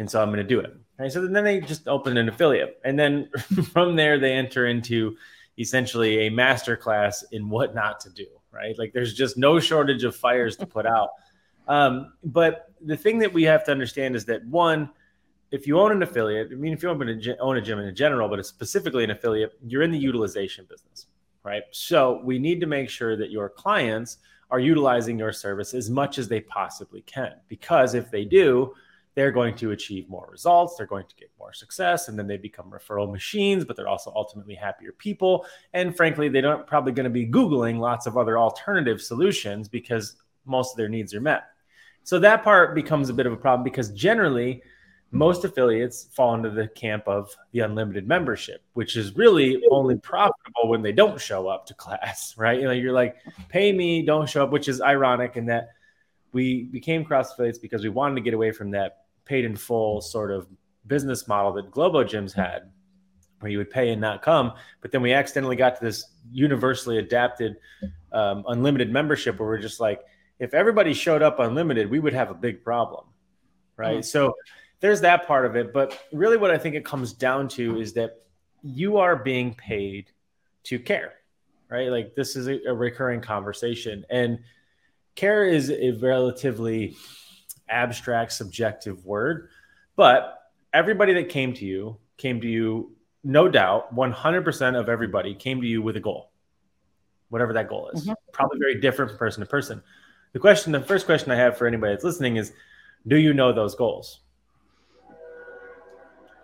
And 0.00 0.10
so 0.10 0.20
I'm 0.20 0.30
going 0.30 0.38
to 0.38 0.42
do 0.42 0.58
it. 0.58 1.12
So 1.12 1.28
then 1.28 1.44
they 1.44 1.60
just 1.60 1.86
open 1.86 2.16
an 2.16 2.28
affiliate. 2.28 2.80
And 2.84 2.98
then 2.98 3.30
from 3.72 3.94
there, 3.94 4.18
they 4.18 4.32
enter 4.32 4.66
into 4.66 5.16
essentially 5.60 6.26
a 6.26 6.30
master 6.30 6.76
class 6.76 7.24
in 7.30 7.48
what 7.48 7.72
not 7.72 8.00
to 8.00 8.10
do. 8.10 8.26
Right. 8.50 8.76
Like 8.76 8.92
there's 8.92 9.14
just 9.14 9.38
no 9.38 9.60
shortage 9.60 10.02
of 10.02 10.16
fires 10.16 10.56
to 10.56 10.66
put 10.66 10.86
out. 10.86 11.10
Um, 11.68 12.14
but 12.24 12.72
the 12.84 12.96
thing 12.96 13.20
that 13.20 13.32
we 13.32 13.44
have 13.44 13.62
to 13.66 13.70
understand 13.70 14.16
is 14.16 14.24
that 14.24 14.44
one, 14.44 14.90
if 15.52 15.68
you 15.68 15.78
own 15.78 15.92
an 15.92 16.02
affiliate, 16.02 16.48
I 16.50 16.56
mean, 16.56 16.72
if 16.72 16.82
you 16.82 16.90
own 16.90 17.08
a, 17.08 17.36
own 17.38 17.58
a 17.58 17.60
gym 17.60 17.78
in 17.78 17.94
general, 17.94 18.28
but 18.28 18.44
specifically 18.44 19.04
an 19.04 19.12
affiliate, 19.12 19.52
you're 19.64 19.82
in 19.82 19.92
the 19.92 19.98
utilization 19.98 20.66
business. 20.68 21.06
Right. 21.44 21.62
So 21.70 22.20
we 22.24 22.40
need 22.40 22.58
to 22.58 22.66
make 22.66 22.90
sure 22.90 23.16
that 23.16 23.30
your 23.30 23.48
clients 23.48 24.16
are 24.50 24.60
utilizing 24.60 25.18
your 25.18 25.32
service 25.32 25.74
as 25.74 25.90
much 25.90 26.18
as 26.18 26.28
they 26.28 26.40
possibly 26.40 27.02
can. 27.02 27.32
Because 27.48 27.94
if 27.94 28.10
they 28.10 28.24
do, 28.24 28.72
they're 29.14 29.32
going 29.32 29.56
to 29.56 29.72
achieve 29.72 30.08
more 30.08 30.28
results, 30.30 30.76
they're 30.76 30.86
going 30.86 31.06
to 31.06 31.16
get 31.16 31.28
more 31.38 31.52
success, 31.52 32.08
and 32.08 32.16
then 32.16 32.28
they 32.28 32.36
become 32.36 32.70
referral 32.70 33.10
machines, 33.10 33.64
but 33.64 33.74
they're 33.74 33.88
also 33.88 34.12
ultimately 34.14 34.54
happier 34.54 34.92
people. 34.92 35.44
And 35.74 35.96
frankly, 35.96 36.28
they 36.28 36.40
don't 36.40 36.66
probably 36.66 36.92
going 36.92 37.04
to 37.04 37.10
be 37.10 37.26
Googling 37.26 37.80
lots 37.80 38.06
of 38.06 38.16
other 38.16 38.38
alternative 38.38 39.02
solutions 39.02 39.68
because 39.68 40.16
most 40.44 40.72
of 40.72 40.76
their 40.76 40.88
needs 40.88 41.14
are 41.14 41.20
met. 41.20 41.48
So 42.04 42.18
that 42.20 42.44
part 42.44 42.74
becomes 42.74 43.08
a 43.08 43.12
bit 43.12 43.26
of 43.26 43.32
a 43.32 43.36
problem 43.36 43.64
because 43.64 43.90
generally, 43.90 44.62
most 45.10 45.44
affiliates 45.44 46.08
fall 46.12 46.34
into 46.34 46.50
the 46.50 46.68
camp 46.68 47.04
of 47.06 47.34
the 47.52 47.60
unlimited 47.60 48.06
membership, 48.06 48.62
which 48.74 48.96
is 48.96 49.16
really 49.16 49.62
only 49.70 49.96
profitable 49.96 50.68
when 50.68 50.82
they 50.82 50.92
don't 50.92 51.20
show 51.20 51.48
up 51.48 51.66
to 51.66 51.74
class, 51.84 52.34
right? 52.36 52.58
You 52.58 52.66
know, 52.66 52.72
you're 52.72 52.92
like, 52.92 53.16
pay 53.48 53.72
me, 53.72 54.02
don't 54.02 54.28
show 54.28 54.44
up, 54.44 54.50
which 54.50 54.68
is 54.68 54.80
ironic 54.80 55.36
in 55.36 55.46
that 55.46 55.68
we 56.32 56.64
became 56.64 57.04
cross 57.04 57.32
affiliates 57.32 57.58
because 57.58 57.82
we 57.82 57.88
wanted 57.88 58.16
to 58.16 58.20
get 58.20 58.34
away 58.34 58.52
from 58.52 58.70
that 58.72 59.04
paid 59.24 59.44
in 59.44 59.56
full 59.56 60.00
sort 60.00 60.30
of 60.30 60.46
business 60.86 61.28
model 61.28 61.52
that 61.52 61.70
Globo 61.70 62.04
gyms 62.04 62.34
had, 62.34 62.70
where 63.40 63.50
you 63.50 63.58
would 63.58 63.70
pay 63.70 63.90
and 63.90 64.00
not 64.00 64.22
come. 64.22 64.52
But 64.80 64.92
then 64.92 65.02
we 65.02 65.12
accidentally 65.12 65.56
got 65.56 65.76
to 65.76 65.84
this 65.84 66.04
universally 66.30 66.98
adapted 66.98 67.56
um, 68.12 68.44
unlimited 68.48 68.90
membership 68.90 69.38
where 69.38 69.48
we're 69.48 69.58
just 69.58 69.80
like, 69.80 70.02
if 70.38 70.54
everybody 70.54 70.94
showed 70.94 71.22
up 71.22 71.40
unlimited, 71.40 71.90
we 71.90 71.98
would 71.98 72.14
have 72.14 72.30
a 72.30 72.34
big 72.34 72.62
problem, 72.62 73.06
right? 73.76 73.98
Mm-hmm. 73.98 74.02
So 74.02 74.34
there's 74.80 75.00
that 75.00 75.26
part 75.26 75.46
of 75.46 75.56
it. 75.56 75.72
But 75.72 75.98
really, 76.12 76.36
what 76.36 76.50
I 76.50 76.58
think 76.58 76.74
it 76.74 76.84
comes 76.84 77.12
down 77.12 77.48
to 77.48 77.80
is 77.80 77.92
that 77.94 78.22
you 78.62 78.98
are 78.98 79.16
being 79.16 79.54
paid 79.54 80.10
to 80.64 80.78
care, 80.78 81.14
right? 81.70 81.88
Like 81.88 82.14
this 82.14 82.36
is 82.36 82.48
a, 82.48 82.60
a 82.68 82.74
recurring 82.74 83.20
conversation. 83.20 84.04
And 84.10 84.40
care 85.14 85.44
is 85.46 85.70
a 85.70 85.92
relatively 85.92 86.96
abstract, 87.68 88.32
subjective 88.32 89.04
word. 89.04 89.48
But 89.96 90.38
everybody 90.72 91.14
that 91.14 91.28
came 91.28 91.52
to 91.54 91.64
you 91.64 91.98
came 92.16 92.40
to 92.40 92.46
you, 92.46 92.92
no 93.24 93.48
doubt, 93.48 93.94
100% 93.94 94.78
of 94.78 94.88
everybody 94.88 95.34
came 95.34 95.60
to 95.60 95.66
you 95.66 95.82
with 95.82 95.96
a 95.96 96.00
goal, 96.00 96.30
whatever 97.30 97.52
that 97.52 97.68
goal 97.68 97.90
is. 97.92 98.02
Mm-hmm. 98.02 98.12
Probably 98.32 98.58
very 98.58 98.80
different 98.80 99.10
from 99.10 99.18
person 99.18 99.40
to 99.40 99.46
person. 99.46 99.82
The 100.32 100.38
question, 100.38 100.72
the 100.72 100.80
first 100.80 101.06
question 101.06 101.30
I 101.30 101.36
have 101.36 101.56
for 101.56 101.66
anybody 101.66 101.92
that's 101.92 102.04
listening 102.04 102.36
is 102.36 102.52
Do 103.06 103.16
you 103.16 103.32
know 103.32 103.52
those 103.52 103.74
goals? 103.74 104.20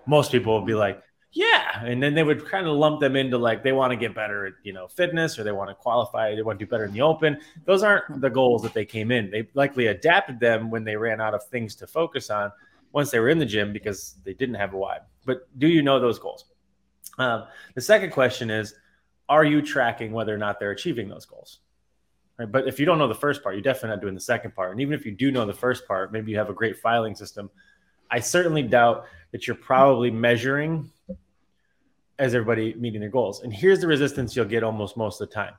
Most 0.06 0.32
people 0.32 0.58
would 0.58 0.66
be 0.66 0.74
like, 0.74 1.02
yeah. 1.32 1.84
And 1.84 2.00
then 2.02 2.14
they 2.14 2.22
would 2.22 2.46
kind 2.46 2.66
of 2.66 2.76
lump 2.76 3.00
them 3.00 3.16
into 3.16 3.38
like 3.38 3.64
they 3.64 3.72
want 3.72 3.90
to 3.90 3.96
get 3.96 4.14
better 4.14 4.46
at, 4.46 4.52
you 4.62 4.72
know, 4.72 4.86
fitness 4.86 5.36
or 5.38 5.42
they 5.42 5.52
want 5.52 5.68
to 5.68 5.74
qualify, 5.74 6.34
they 6.34 6.42
want 6.42 6.58
to 6.58 6.64
do 6.64 6.70
better 6.70 6.84
in 6.84 6.92
the 6.92 7.02
open. 7.02 7.38
Those 7.64 7.82
aren't 7.82 8.20
the 8.20 8.30
goals 8.30 8.62
that 8.62 8.72
they 8.72 8.84
came 8.84 9.10
in. 9.10 9.30
They 9.30 9.48
likely 9.54 9.88
adapted 9.88 10.38
them 10.38 10.70
when 10.70 10.84
they 10.84 10.94
ran 10.94 11.20
out 11.20 11.34
of 11.34 11.44
things 11.44 11.74
to 11.76 11.88
focus 11.88 12.30
on 12.30 12.52
once 12.92 13.10
they 13.10 13.18
were 13.18 13.28
in 13.28 13.40
the 13.40 13.46
gym 13.46 13.72
because 13.72 14.14
they 14.24 14.32
didn't 14.32 14.54
have 14.54 14.74
a 14.74 14.76
why. 14.76 14.98
But 15.26 15.48
do 15.58 15.66
you 15.66 15.82
know 15.82 15.98
those 15.98 16.20
goals? 16.20 16.44
Um, 17.18 17.46
the 17.74 17.80
second 17.80 18.10
question 18.10 18.50
is, 18.50 18.74
are 19.28 19.44
you 19.44 19.60
tracking 19.60 20.12
whether 20.12 20.32
or 20.32 20.38
not 20.38 20.60
they're 20.60 20.70
achieving 20.70 21.08
those 21.08 21.26
goals? 21.26 21.58
Right. 22.38 22.50
But 22.50 22.68
if 22.68 22.78
you 22.78 22.86
don't 22.86 22.98
know 22.98 23.08
the 23.08 23.14
first 23.14 23.42
part, 23.42 23.54
you're 23.54 23.62
definitely 23.62 23.90
not 23.90 24.00
doing 24.00 24.14
the 24.14 24.20
second 24.20 24.54
part. 24.54 24.72
And 24.72 24.80
even 24.80 24.94
if 24.94 25.06
you 25.06 25.12
do 25.12 25.30
know 25.30 25.46
the 25.46 25.52
first 25.52 25.86
part, 25.86 26.12
maybe 26.12 26.30
you 26.30 26.38
have 26.38 26.50
a 26.50 26.54
great 26.54 26.78
filing 26.78 27.14
system. 27.14 27.50
I 28.10 28.20
certainly 28.20 28.62
doubt 28.62 29.06
that 29.32 29.46
you're 29.46 29.56
probably 29.56 30.10
measuring 30.10 30.90
as 32.18 32.34
everybody 32.34 32.74
meeting 32.74 33.00
their 33.00 33.10
goals. 33.10 33.42
And 33.42 33.52
here's 33.52 33.80
the 33.80 33.86
resistance 33.86 34.36
you'll 34.36 34.44
get 34.44 34.62
almost 34.62 34.96
most 34.96 35.20
of 35.20 35.28
the 35.28 35.34
time. 35.34 35.54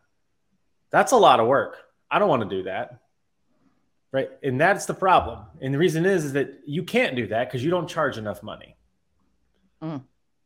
That's 0.89 1.11
a 1.11 1.17
lot 1.17 1.39
of 1.39 1.47
work. 1.47 1.77
I 2.09 2.19
don't 2.19 2.29
want 2.29 2.49
to 2.49 2.49
do 2.49 2.63
that. 2.63 3.01
Right. 4.11 4.29
And 4.41 4.61
that's 4.61 4.85
the 4.85 4.93
problem. 4.93 5.39
And 5.61 5.73
the 5.73 5.77
reason 5.77 6.05
is, 6.05 6.23
is 6.23 6.33
that 6.33 6.61
you 6.65 6.83
can't 6.83 7.17
do 7.17 7.27
that 7.27 7.49
because 7.49 7.63
you 7.63 7.69
don't 7.69 7.89
charge 7.89 8.17
enough 8.17 8.41
money. 8.41 8.77
Mm. 9.81 10.03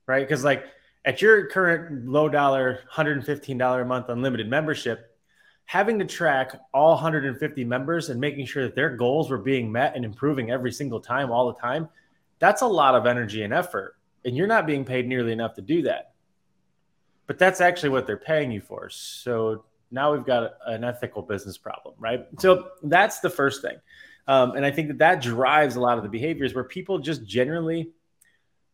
Right. 0.07 0.27
Because, 0.27 0.43
like, 0.43 0.65
at 1.05 1.21
your 1.21 1.45
current 1.47 2.07
low 2.07 2.29
dollar, 2.29 2.79
$115 2.91 3.81
a 3.81 3.85
month 3.85 4.09
unlimited 4.09 4.49
membership, 4.49 5.08
having 5.69 5.99
to 5.99 6.05
track 6.05 6.59
all 6.73 6.95
150 6.95 7.63
members 7.63 8.09
and 8.09 8.19
making 8.19 8.43
sure 8.43 8.63
that 8.63 8.73
their 8.73 8.89
goals 8.89 9.29
were 9.29 9.37
being 9.37 9.71
met 9.71 9.95
and 9.95 10.03
improving 10.03 10.49
every 10.49 10.71
single 10.71 10.99
time, 10.99 11.29
all 11.31 11.53
the 11.53 11.59
time, 11.59 11.87
that's 12.39 12.63
a 12.63 12.65
lot 12.65 12.95
of 12.95 13.05
energy 13.05 13.43
and 13.43 13.53
effort. 13.53 13.95
And 14.25 14.35
you're 14.35 14.47
not 14.47 14.65
being 14.65 14.83
paid 14.83 15.07
nearly 15.07 15.31
enough 15.31 15.53
to 15.53 15.61
do 15.61 15.83
that. 15.83 16.13
But 17.27 17.37
that's 17.37 17.61
actually 17.61 17.89
what 17.89 18.07
they're 18.07 18.17
paying 18.17 18.51
you 18.51 18.61
for. 18.61 18.89
So 18.89 19.63
now 19.91 20.11
we've 20.11 20.25
got 20.25 20.53
an 20.65 20.83
ethical 20.83 21.21
business 21.21 21.59
problem, 21.59 21.93
right? 21.99 22.25
So 22.39 22.69
that's 22.81 23.19
the 23.19 23.29
first 23.29 23.61
thing. 23.61 23.77
Um, 24.27 24.55
and 24.55 24.65
I 24.65 24.71
think 24.71 24.87
that 24.87 24.97
that 24.97 25.21
drives 25.21 25.75
a 25.75 25.81
lot 25.81 25.99
of 25.99 26.03
the 26.03 26.09
behaviors 26.09 26.55
where 26.55 26.63
people 26.63 26.97
just 26.97 27.23
generally 27.27 27.91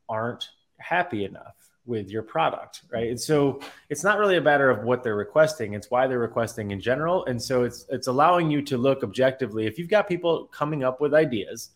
aren't 0.08 0.48
happy 0.78 1.26
enough 1.26 1.65
with 1.86 2.10
your 2.10 2.24
product, 2.24 2.82
right? 2.92 3.10
And 3.10 3.20
so 3.20 3.60
it's 3.90 4.04
not 4.04 4.18
really 4.18 4.38
a 4.38 4.42
matter 4.42 4.70
of 4.70 4.84
what 4.84 5.04
they're 5.04 5.16
requesting; 5.16 5.74
it's 5.74 5.92
why 5.92 6.08
they're 6.08 6.20
requesting 6.20 6.72
in 6.72 6.80
general. 6.80 7.26
And 7.26 7.42
so 7.42 7.64
it's 7.64 7.86
it's 7.90 8.08
allowing 8.08 8.50
you 8.50 8.62
to 8.64 8.78
look 8.78 9.04
objectively. 9.04 9.68
If 9.68 9.78
you've 9.78 9.90
got 9.90 10.08
people 10.08 10.46
coming 10.48 10.84
up 10.84 11.02
with 11.02 11.14
ideas 11.14 11.72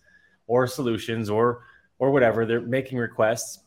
or 0.50 0.68
solutions 0.68 1.30
or 1.30 1.62
or 2.00 2.12
whatever 2.12 2.46
they're 2.46 2.60
making 2.60 2.98
requests 2.98 3.60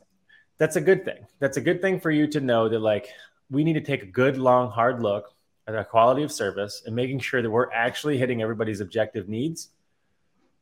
that's 0.59 0.76
a 0.76 0.81
good 0.81 1.05
thing 1.05 1.26
that's 1.38 1.57
a 1.57 1.61
good 1.61 1.81
thing 1.81 1.98
for 1.98 2.11
you 2.11 2.26
to 2.26 2.40
know 2.40 2.68
that 2.68 2.81
like 2.81 3.09
we 3.50 3.64
need 3.64 3.74
to 3.74 3.81
take 3.81 4.02
a 4.02 4.07
good 4.07 4.37
long 4.37 4.70
hard 4.70 5.02
look 5.02 5.35
at 5.66 5.74
our 5.74 5.85
quality 5.85 6.22
of 6.22 6.31
service 6.31 6.83
and 6.85 6.94
making 6.94 7.20
sure 7.20 7.40
that 7.40 7.50
we're 7.50 7.70
actually 7.72 8.18
hitting 8.18 8.42
everybody's 8.42 8.81
objective 8.81 9.28
needs 9.28 9.68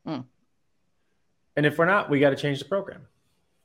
mm. 0.06 0.24
and 1.56 1.66
if 1.66 1.78
we're 1.78 1.86
not 1.86 2.08
we 2.08 2.20
got 2.20 2.30
to 2.30 2.36
change 2.36 2.60
the 2.60 2.64
program 2.66 3.02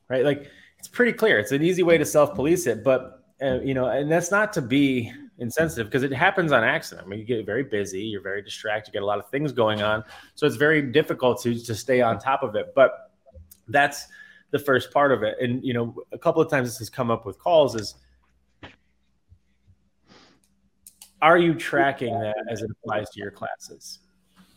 right 0.08 0.24
like 0.24 0.50
it's 0.78 0.88
pretty 0.88 1.12
clear 1.12 1.38
it's 1.38 1.52
an 1.52 1.62
easy 1.62 1.82
way 1.82 1.98
to 1.98 2.04
self-police 2.04 2.66
it 2.66 2.84
but 2.84 3.24
uh, 3.42 3.60
you 3.60 3.74
know 3.74 3.86
and 3.86 4.10
that's 4.10 4.30
not 4.30 4.52
to 4.52 4.62
be 4.62 5.12
insensitive 5.38 5.86
because 5.86 6.02
it 6.02 6.12
happens 6.12 6.52
on 6.52 6.64
accident. 6.64 7.06
I 7.06 7.10
mean, 7.10 7.20
you 7.20 7.24
get 7.24 7.44
very 7.44 7.62
busy, 7.62 8.02
you're 8.02 8.22
very 8.22 8.42
distracted, 8.42 8.92
you 8.92 9.00
get 9.00 9.02
a 9.02 9.06
lot 9.06 9.18
of 9.18 9.28
things 9.30 9.52
going 9.52 9.82
on. 9.82 10.04
So 10.34 10.46
it's 10.46 10.56
very 10.56 10.82
difficult 10.82 11.42
to, 11.42 11.58
to 11.64 11.74
stay 11.74 12.00
on 12.00 12.18
top 12.18 12.42
of 12.42 12.54
it. 12.54 12.72
But 12.74 13.12
that's 13.68 14.06
the 14.50 14.58
first 14.58 14.92
part 14.92 15.12
of 15.12 15.22
it. 15.22 15.36
And 15.40 15.62
you 15.64 15.74
know, 15.74 15.94
a 16.12 16.18
couple 16.18 16.40
of 16.40 16.50
times 16.50 16.68
this 16.68 16.78
has 16.78 16.90
come 16.90 17.10
up 17.10 17.26
with 17.26 17.38
calls 17.38 17.74
is 17.74 17.94
are 21.22 21.38
you 21.38 21.54
tracking 21.54 22.18
that 22.20 22.36
as 22.50 22.62
it 22.62 22.70
applies 22.70 23.10
to 23.10 23.20
your 23.20 23.30
classes? 23.30 24.00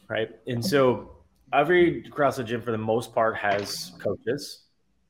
Right. 0.07 0.29
And 0.47 0.63
so 0.63 1.11
every 1.53 2.03
CrossFit 2.03 2.45
gym 2.45 2.61
for 2.61 2.71
the 2.71 2.77
most 2.77 3.13
part 3.13 3.35
has 3.37 3.93
coaches, 3.99 4.63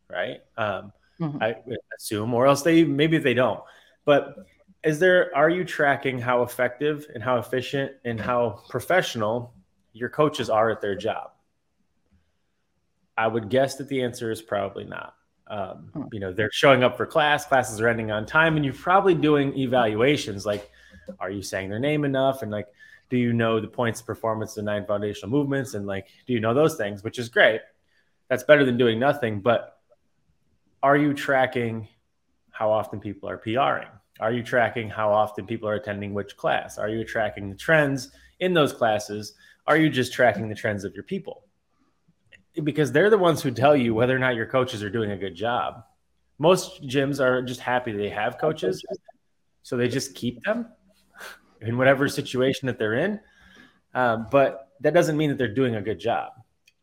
right? 0.09 0.41
Um, 0.57 0.91
mm-hmm. 1.19 1.41
I 1.41 1.55
assume, 1.97 2.33
or 2.33 2.47
else 2.47 2.61
they 2.61 2.83
maybe 2.83 3.17
they 3.17 3.33
don't. 3.33 3.61
But 4.05 4.35
is 4.83 4.99
there 4.99 5.35
are 5.35 5.49
you 5.49 5.63
tracking 5.65 6.19
how 6.19 6.43
effective 6.43 7.07
and 7.13 7.23
how 7.23 7.37
efficient 7.37 7.93
and 8.05 8.19
how 8.19 8.61
professional 8.69 9.53
your 9.93 10.09
coaches 10.09 10.49
are 10.49 10.69
at 10.69 10.81
their 10.81 10.95
job? 10.95 11.31
I 13.17 13.27
would 13.27 13.49
guess 13.49 13.75
that 13.75 13.89
the 13.89 14.01
answer 14.03 14.31
is 14.31 14.41
probably 14.41 14.85
not. 14.85 15.15
Um, 15.47 15.89
hmm. 15.93 16.03
you 16.11 16.19
know, 16.19 16.31
they're 16.31 16.51
showing 16.51 16.83
up 16.83 16.95
for 16.95 17.05
class, 17.05 17.45
classes 17.45 17.81
are 17.81 17.87
ending 17.87 18.11
on 18.11 18.25
time, 18.25 18.55
and 18.55 18.63
you're 18.63 18.73
probably 18.73 19.15
doing 19.15 19.57
evaluations 19.57 20.45
like, 20.45 20.69
are 21.19 21.31
you 21.31 21.41
saying 21.41 21.69
their 21.69 21.79
name 21.79 22.05
enough? 22.05 22.43
And 22.43 22.51
like, 22.51 22.67
do 23.09 23.17
you 23.17 23.33
know 23.33 23.59
the 23.59 23.67
points 23.67 23.99
of 23.99 24.05
performance 24.05 24.53
the 24.53 24.61
nine 24.61 24.85
foundational 24.85 25.29
movements 25.29 25.73
and 25.73 25.85
like 25.85 26.07
do 26.27 26.33
you 26.33 26.39
know 26.39 26.53
those 26.53 26.75
things 26.75 27.03
which 27.03 27.19
is 27.19 27.29
great 27.29 27.61
that's 28.27 28.43
better 28.43 28.63
than 28.63 28.77
doing 28.77 28.99
nothing 28.99 29.41
but 29.41 29.78
are 30.81 30.97
you 30.97 31.13
tracking 31.13 31.87
how 32.51 32.71
often 32.71 32.99
people 32.99 33.29
are 33.29 33.37
PRing 33.37 33.87
are 34.19 34.33
you 34.33 34.43
tracking 34.43 34.89
how 34.89 35.11
often 35.13 35.45
people 35.45 35.69
are 35.69 35.75
attending 35.75 36.13
which 36.13 36.35
class? 36.35 36.77
Are 36.77 36.89
you 36.89 37.05
tracking 37.05 37.49
the 37.49 37.55
trends 37.55 38.11
in 38.39 38.53
those 38.53 38.73
classes? 38.73 39.33
Are 39.65 39.77
you 39.77 39.89
just 39.89 40.11
tracking 40.11 40.49
the 40.49 40.55
trends 40.55 40.83
of 40.83 40.93
your 40.93 41.03
people? 41.03 41.43
Because 42.61 42.91
they're 42.91 43.09
the 43.09 43.17
ones 43.17 43.41
who 43.41 43.51
tell 43.51 43.77
you 43.77 43.93
whether 43.93 44.13
or 44.13 44.19
not 44.19 44.35
your 44.35 44.45
coaches 44.45 44.83
are 44.83 44.89
doing 44.89 45.11
a 45.11 45.17
good 45.17 45.35
job. 45.35 45.83
Most 46.37 46.83
gyms 46.83 47.21
are 47.21 47.41
just 47.41 47.61
happy 47.61 47.93
they 47.93 48.09
have 48.09 48.37
coaches 48.37 48.83
so 49.63 49.77
they 49.77 49.87
just 49.87 50.15
keep 50.15 50.43
them 50.43 50.67
in 51.61 51.77
whatever 51.77 52.07
situation 52.09 52.67
that 52.67 52.77
they're 52.77 52.95
in. 52.95 53.19
Um, 53.93 54.27
but 54.31 54.69
that 54.81 54.93
doesn't 54.93 55.15
mean 55.15 55.29
that 55.29 55.37
they're 55.37 55.53
doing 55.53 55.75
a 55.75 55.81
good 55.81 55.99
job. 55.99 56.31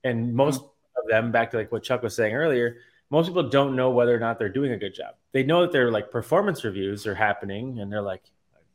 And 0.04 0.34
most 0.34 0.62
of 0.62 1.08
them, 1.08 1.32
back 1.32 1.50
to 1.50 1.56
like 1.58 1.72
what 1.72 1.82
Chuck 1.82 2.02
was 2.02 2.14
saying 2.14 2.34
earlier, 2.34 2.76
most 3.10 3.26
people 3.26 3.48
don't 3.48 3.76
know 3.76 3.90
whether 3.90 4.14
or 4.14 4.18
not 4.18 4.38
they're 4.38 4.48
doing 4.48 4.72
a 4.72 4.76
good 4.76 4.94
job. 4.94 5.14
They 5.32 5.42
know 5.42 5.62
that 5.62 5.72
their 5.72 5.90
like 5.90 6.10
performance 6.10 6.64
reviews 6.64 7.06
are 7.06 7.14
happening, 7.14 7.78
and 7.78 7.90
they're 7.90 8.02
like, 8.02 8.22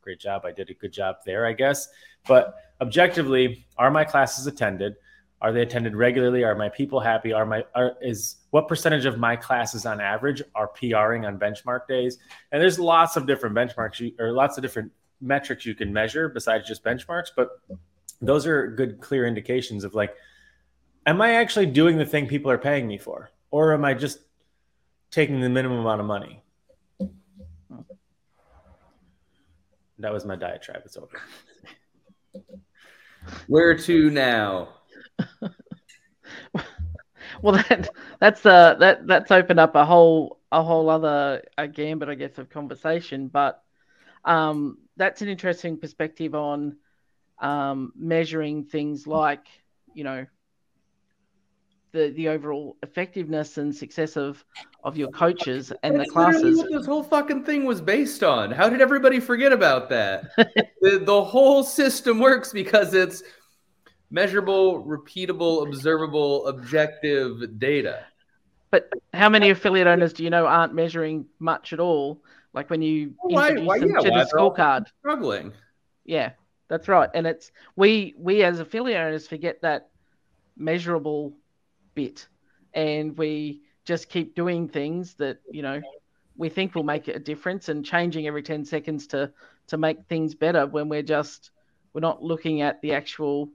"Great 0.00 0.20
job, 0.20 0.44
I 0.44 0.52
did 0.52 0.70
a 0.70 0.74
good 0.74 0.92
job 0.92 1.16
there, 1.26 1.46
I 1.46 1.52
guess." 1.52 1.88
But 2.26 2.54
objectively, 2.80 3.66
are 3.76 3.90
my 3.90 4.04
classes 4.04 4.46
attended? 4.46 4.96
Are 5.40 5.52
they 5.52 5.62
attended 5.62 5.96
regularly? 5.96 6.44
Are 6.44 6.54
my 6.54 6.68
people 6.68 7.00
happy? 7.00 7.32
Are 7.32 7.44
my 7.44 7.64
are, 7.74 7.96
is 8.00 8.36
what 8.50 8.68
percentage 8.68 9.06
of 9.06 9.18
my 9.18 9.34
classes 9.36 9.84
on 9.86 10.00
average 10.00 10.42
are 10.54 10.68
PRing 10.68 11.26
on 11.26 11.38
benchmark 11.38 11.88
days? 11.88 12.18
And 12.52 12.62
there's 12.62 12.78
lots 12.78 13.16
of 13.16 13.26
different 13.26 13.54
benchmarks 13.56 13.98
you, 13.98 14.12
or 14.18 14.32
lots 14.32 14.56
of 14.56 14.62
different 14.62 14.92
metrics 15.22 15.64
you 15.64 15.74
can 15.74 15.92
measure 15.92 16.28
besides 16.28 16.66
just 16.66 16.84
benchmarks, 16.84 17.28
but 17.34 17.60
those 18.20 18.46
are 18.46 18.68
good, 18.68 19.00
clear 19.00 19.26
indications 19.26 19.84
of 19.84 19.94
like, 19.94 20.14
am 21.06 21.20
I 21.22 21.34
actually 21.34 21.66
doing 21.66 21.96
the 21.96 22.04
thing 22.06 22.26
people 22.26 22.50
are 22.50 22.58
paying 22.58 22.86
me 22.86 22.98
for, 22.98 23.30
or 23.52 23.72
am 23.72 23.84
I 23.84 23.94
just 23.94 24.18
taking 25.12 25.40
the 25.40 25.48
minimum 25.48 25.78
amount 25.78 26.00
of 26.00 26.06
money? 26.06 26.42
That 30.00 30.12
was 30.12 30.24
my 30.24 30.34
diatribe. 30.34 30.82
It's 30.84 30.96
over. 30.96 31.20
Where 33.46 33.78
to 33.78 34.10
now? 34.10 34.70
well, 37.42 37.62
that 37.68 37.90
that's 38.18 38.44
uh 38.44 38.74
that 38.80 39.06
that's 39.06 39.30
opened 39.30 39.60
up 39.60 39.76
a 39.76 39.84
whole 39.84 40.40
a 40.50 40.60
whole 40.62 40.90
other 40.90 41.44
a 41.56 41.68
gambit, 41.68 42.08
I 42.08 42.16
guess, 42.16 42.38
of 42.38 42.50
conversation. 42.50 43.28
But 43.28 43.62
um, 44.24 44.78
that's 44.96 45.22
an 45.22 45.28
interesting 45.28 45.78
perspective 45.78 46.34
on 46.34 46.78
um, 47.40 47.92
measuring 47.96 48.64
things 48.64 49.06
like, 49.06 49.46
you 49.94 50.04
know, 50.04 50.26
the 51.92 52.10
the 52.16 52.28
overall 52.28 52.76
effectiveness 52.82 53.58
and 53.58 53.74
success 53.74 54.16
of 54.16 54.44
of 54.82 54.96
your 54.96 55.08
coaches 55.10 55.72
and 55.82 55.94
That's 55.96 56.08
the 56.08 56.12
classes. 56.12 56.58
What 56.58 56.70
this 56.72 56.86
whole 56.86 57.02
fucking 57.02 57.44
thing 57.44 57.64
was 57.64 57.80
based 57.80 58.24
on. 58.24 58.50
How 58.50 58.68
did 58.68 58.80
everybody 58.80 59.20
forget 59.20 59.52
about 59.52 59.88
that? 59.90 60.30
the, 60.80 61.02
the 61.04 61.24
whole 61.24 61.62
system 61.62 62.18
works 62.18 62.52
because 62.52 62.94
it's 62.94 63.22
measurable, 64.10 64.82
repeatable, 64.84 65.66
observable, 65.68 66.46
objective 66.48 67.58
data. 67.58 68.04
But 68.70 68.90
how 69.12 69.28
many 69.28 69.50
affiliate 69.50 69.86
owners 69.86 70.12
do 70.14 70.24
you 70.24 70.30
know 70.30 70.46
aren't 70.46 70.74
measuring 70.74 71.26
much 71.38 71.72
at 71.72 71.80
all? 71.80 72.22
Like 72.54 72.70
when 72.70 72.82
you 72.82 73.14
Why- 73.20 73.50
introduce 73.50 73.66
why- 73.68 73.78
them 73.78 73.90
yeah, 73.90 73.98
to 73.98 74.10
the 74.10 74.30
scorecard. 74.34 74.86
Struggling. 75.00 75.52
Yeah, 76.04 76.32
that's 76.68 76.88
right. 76.88 77.08
And 77.14 77.26
it's 77.26 77.52
we 77.76 78.14
we 78.18 78.42
as 78.42 78.58
affiliate 78.60 78.98
owners 79.00 79.28
forget 79.28 79.60
that 79.62 79.90
measurable 80.56 81.34
bit, 81.94 82.26
and 82.74 83.16
we 83.16 83.62
just 83.84 84.08
keep 84.08 84.34
doing 84.34 84.68
things 84.68 85.14
that 85.14 85.38
you 85.50 85.62
know 85.62 85.80
we 86.36 86.48
think 86.48 86.74
will 86.74 86.82
make 86.82 87.08
a 87.08 87.18
difference, 87.18 87.68
and 87.68 87.84
changing 87.84 88.26
every 88.26 88.42
ten 88.42 88.64
seconds 88.64 89.06
to 89.08 89.32
to 89.68 89.76
make 89.76 90.04
things 90.08 90.34
better 90.34 90.66
when 90.66 90.88
we're 90.88 91.02
just 91.02 91.50
we're 91.92 92.00
not 92.00 92.22
looking 92.22 92.62
at 92.62 92.80
the 92.82 92.92
actual 92.94 93.50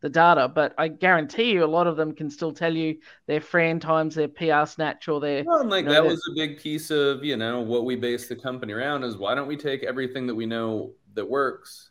the 0.00 0.08
data. 0.08 0.48
But 0.48 0.74
I 0.78 0.88
guarantee 0.88 1.52
you, 1.52 1.64
a 1.64 1.66
lot 1.66 1.86
of 1.86 1.96
them 1.96 2.12
can 2.12 2.28
still 2.28 2.52
tell 2.52 2.74
you 2.74 2.98
their 3.26 3.40
Fran 3.40 3.78
times, 3.78 4.16
their 4.16 4.26
PR 4.26 4.66
snatch, 4.66 5.06
or 5.06 5.20
their 5.20 5.44
Well, 5.44 5.64
like 5.64 5.84
you 5.84 5.90
know, 5.90 5.94
that 5.94 6.02
that- 6.02 6.08
was 6.08 6.28
a 6.30 6.34
big 6.34 6.58
piece 6.58 6.90
of 6.90 7.24
you 7.24 7.36
know 7.36 7.60
what 7.60 7.84
we 7.84 7.96
base 7.96 8.26
the 8.28 8.36
company 8.36 8.72
around 8.72 9.04
is 9.04 9.16
why 9.16 9.34
don't 9.34 9.46
we 9.46 9.56
take 9.56 9.84
everything 9.84 10.26
that 10.26 10.34
we 10.34 10.44
know 10.46 10.92
that 11.14 11.28
works 11.28 11.90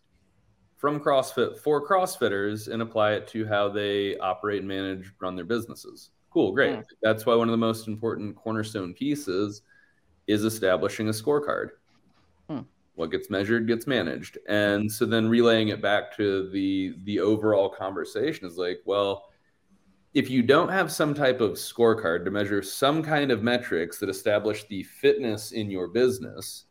from 0.82 1.00
CrossFit 1.00 1.60
for 1.60 1.88
CrossFitters 1.88 2.68
and 2.68 2.82
apply 2.82 3.12
it 3.12 3.28
to 3.28 3.46
how 3.46 3.70
they 3.70 4.18
operate, 4.18 4.60
and 4.60 4.68
manage, 4.68 5.14
run 5.22 5.36
their 5.36 5.46
businesses. 5.46 6.10
Cool, 6.32 6.54
great. 6.54 6.78
Mm. 6.78 6.84
That's 7.04 7.24
why 7.24 7.36
one 7.36 7.48
of 7.48 7.52
the 7.52 7.58
most 7.58 7.88
important 7.88 8.36
cornerstone 8.36 8.96
pieces 8.96 9.62
is 10.26 10.44
establishing 10.44 11.08
a 11.08 11.12
scorecard. 11.12 11.70
Mm. 12.50 12.66
What 12.96 13.12
gets 13.12 13.30
measured 13.30 13.68
gets 13.68 13.86
managed, 13.86 14.40
and 14.50 14.92
so 14.92 15.06
then 15.06 15.30
relaying 15.30 15.68
it 15.68 15.84
back 15.84 16.18
to 16.18 16.50
the 16.50 16.96
the 17.04 17.20
overall 17.20 17.70
conversation 17.70 18.48
is 18.48 18.58
like, 18.58 18.82
well, 18.86 19.30
if 20.16 20.32
you 20.32 20.42
don't 20.42 20.70
have 20.70 20.92
some 20.92 21.14
type 21.14 21.42
of 21.42 21.52
scorecard 21.52 22.26
to 22.26 22.32
measure 22.32 22.64
some 22.64 23.04
kind 23.04 23.30
of 23.30 23.44
metrics 23.44 24.00
that 24.00 24.10
establish 24.10 24.64
the 24.68 24.82
fitness 24.82 25.52
in 25.52 25.70
your 25.70 25.88
business, 25.88 26.66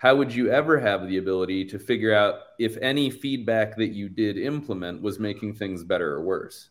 how 0.00 0.16
would 0.16 0.34
you 0.34 0.50
ever 0.50 0.80
have 0.80 1.06
the 1.06 1.18
ability 1.18 1.62
to 1.62 1.78
figure 1.78 2.14
out 2.14 2.36
if 2.58 2.78
any 2.78 3.10
feedback 3.10 3.76
that 3.76 3.88
you 3.88 4.08
did 4.08 4.38
implement 4.38 5.02
was 5.02 5.18
making 5.18 5.52
things 5.52 5.84
better 5.84 6.14
or 6.14 6.22
worse? 6.22 6.70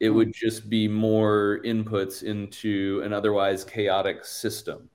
It 0.00 0.10
would 0.10 0.34
just 0.34 0.68
be 0.68 0.86
more 0.86 1.60
inputs 1.64 2.22
into 2.22 3.00
an 3.02 3.14
otherwise 3.14 3.64
chaotic 3.64 4.22
system. 4.26 4.90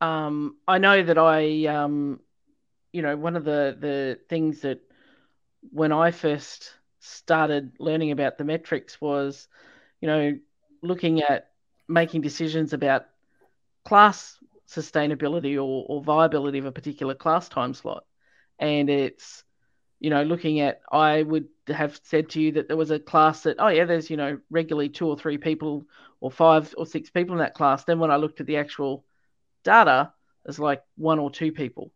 um, 0.00 0.56
I 0.66 0.78
know 0.78 1.04
that 1.04 1.18
I, 1.18 1.66
um, 1.66 2.18
you 2.92 3.02
know, 3.02 3.16
one 3.16 3.36
of 3.36 3.44
the 3.44 3.76
the 3.78 4.18
things 4.28 4.62
that 4.62 4.80
when 5.70 5.92
I 5.92 6.10
first 6.10 6.74
started 6.98 7.74
learning 7.78 8.10
about 8.10 8.38
the 8.38 8.44
metrics 8.44 9.00
was, 9.00 9.46
you 10.00 10.08
know, 10.08 10.36
looking 10.82 11.22
at 11.22 11.51
making 11.88 12.20
decisions 12.20 12.72
about 12.72 13.06
class 13.84 14.38
sustainability 14.68 15.56
or, 15.56 15.84
or 15.88 16.02
viability 16.02 16.58
of 16.58 16.64
a 16.64 16.72
particular 16.72 17.14
class 17.14 17.48
time 17.48 17.74
slot, 17.74 18.04
and 18.58 18.88
it's, 18.88 19.44
you 20.00 20.10
know, 20.10 20.22
looking 20.22 20.60
at 20.60 20.80
I 20.90 21.22
would 21.22 21.48
have 21.68 22.00
said 22.02 22.30
to 22.30 22.40
you 22.40 22.52
that 22.52 22.68
there 22.68 22.76
was 22.76 22.90
a 22.90 22.98
class 22.98 23.42
that 23.42 23.56
oh 23.58 23.68
yeah, 23.68 23.84
there's 23.84 24.10
you 24.10 24.16
know 24.16 24.38
regularly 24.50 24.88
two 24.88 25.06
or 25.06 25.16
three 25.16 25.38
people 25.38 25.86
or 26.20 26.30
five 26.30 26.74
or 26.76 26.86
six 26.86 27.10
people 27.10 27.34
in 27.34 27.38
that 27.40 27.54
class. 27.54 27.84
Then 27.84 27.98
when 27.98 28.10
I 28.10 28.16
looked 28.16 28.40
at 28.40 28.46
the 28.46 28.56
actual 28.56 29.04
data 29.64 30.12
there's 30.44 30.58
like 30.58 30.82
one 30.96 31.18
or 31.18 31.30
two 31.30 31.52
people. 31.52 31.92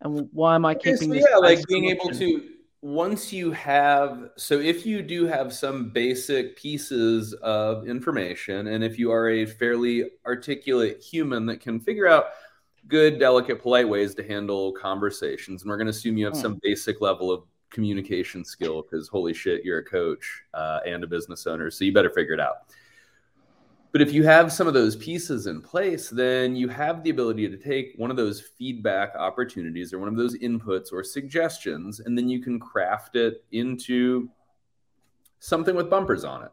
And 0.00 0.28
why 0.32 0.54
am 0.54 0.64
I 0.64 0.74
keeping 0.74 1.10
this? 1.10 1.26
yeah, 1.28 1.36
like 1.36 1.66
being 1.66 1.86
able 1.86 2.10
to 2.10 2.48
once 2.84 3.32
you 3.32 3.50
have 3.50 4.28
so 4.36 4.60
if 4.60 4.84
you 4.84 5.00
do 5.00 5.24
have 5.24 5.54
some 5.54 5.88
basic 5.88 6.54
pieces 6.54 7.32
of 7.40 7.88
information 7.88 8.66
and 8.66 8.84
if 8.84 8.98
you 8.98 9.10
are 9.10 9.30
a 9.30 9.46
fairly 9.46 10.10
articulate 10.26 11.02
human 11.02 11.46
that 11.46 11.62
can 11.62 11.80
figure 11.80 12.06
out 12.06 12.26
good 12.86 13.18
delicate 13.18 13.62
polite 13.62 13.88
ways 13.88 14.14
to 14.14 14.22
handle 14.22 14.70
conversations 14.72 15.62
and 15.62 15.70
we're 15.70 15.78
going 15.78 15.86
to 15.86 15.90
assume 15.92 16.18
you 16.18 16.26
have 16.26 16.34
Hmm. 16.34 16.40
some 16.42 16.60
basic 16.62 17.00
level 17.00 17.32
of 17.32 17.44
communication 17.70 18.44
skill 18.44 18.82
because 18.82 19.08
holy 19.08 19.32
shit 19.32 19.64
you're 19.64 19.78
a 19.78 19.84
coach 19.84 20.42
uh, 20.52 20.80
and 20.86 21.02
a 21.04 21.06
business 21.06 21.46
owner 21.46 21.70
so 21.70 21.86
you 21.86 21.92
better 21.94 22.10
figure 22.10 22.34
it 22.34 22.40
out 22.40 22.64
but 23.94 24.02
if 24.02 24.12
you 24.12 24.24
have 24.24 24.52
some 24.52 24.66
of 24.66 24.74
those 24.74 24.96
pieces 24.96 25.46
in 25.46 25.62
place, 25.62 26.10
then 26.10 26.56
you 26.56 26.66
have 26.66 27.04
the 27.04 27.10
ability 27.10 27.48
to 27.48 27.56
take 27.56 27.94
one 27.96 28.10
of 28.10 28.16
those 28.16 28.40
feedback 28.40 29.14
opportunities 29.14 29.92
or 29.92 30.00
one 30.00 30.08
of 30.08 30.16
those 30.16 30.36
inputs 30.38 30.92
or 30.92 31.04
suggestions, 31.04 32.00
and 32.00 32.18
then 32.18 32.28
you 32.28 32.42
can 32.42 32.58
craft 32.58 33.14
it 33.14 33.44
into 33.52 34.28
something 35.38 35.76
with 35.76 35.88
bumpers 35.88 36.24
on 36.24 36.42
it. 36.42 36.50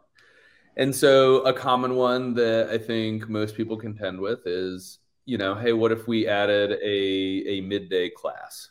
And 0.78 0.96
so, 0.96 1.38
a 1.38 1.52
common 1.52 1.96
one 1.96 2.36
that 2.36 2.70
I 2.70 2.78
think 2.78 3.28
most 3.28 3.56
people 3.56 3.76
contend 3.76 4.20
with 4.20 4.46
is, 4.46 5.00
you 5.26 5.40
know, 5.40 5.56
hey, 5.56 5.74
what 5.74 5.92
if 5.92 6.08
we 6.08 6.28
added 6.28 6.74
a, 6.74 7.58
a 7.58 7.62
midday 7.62 8.12
class? 8.12 8.70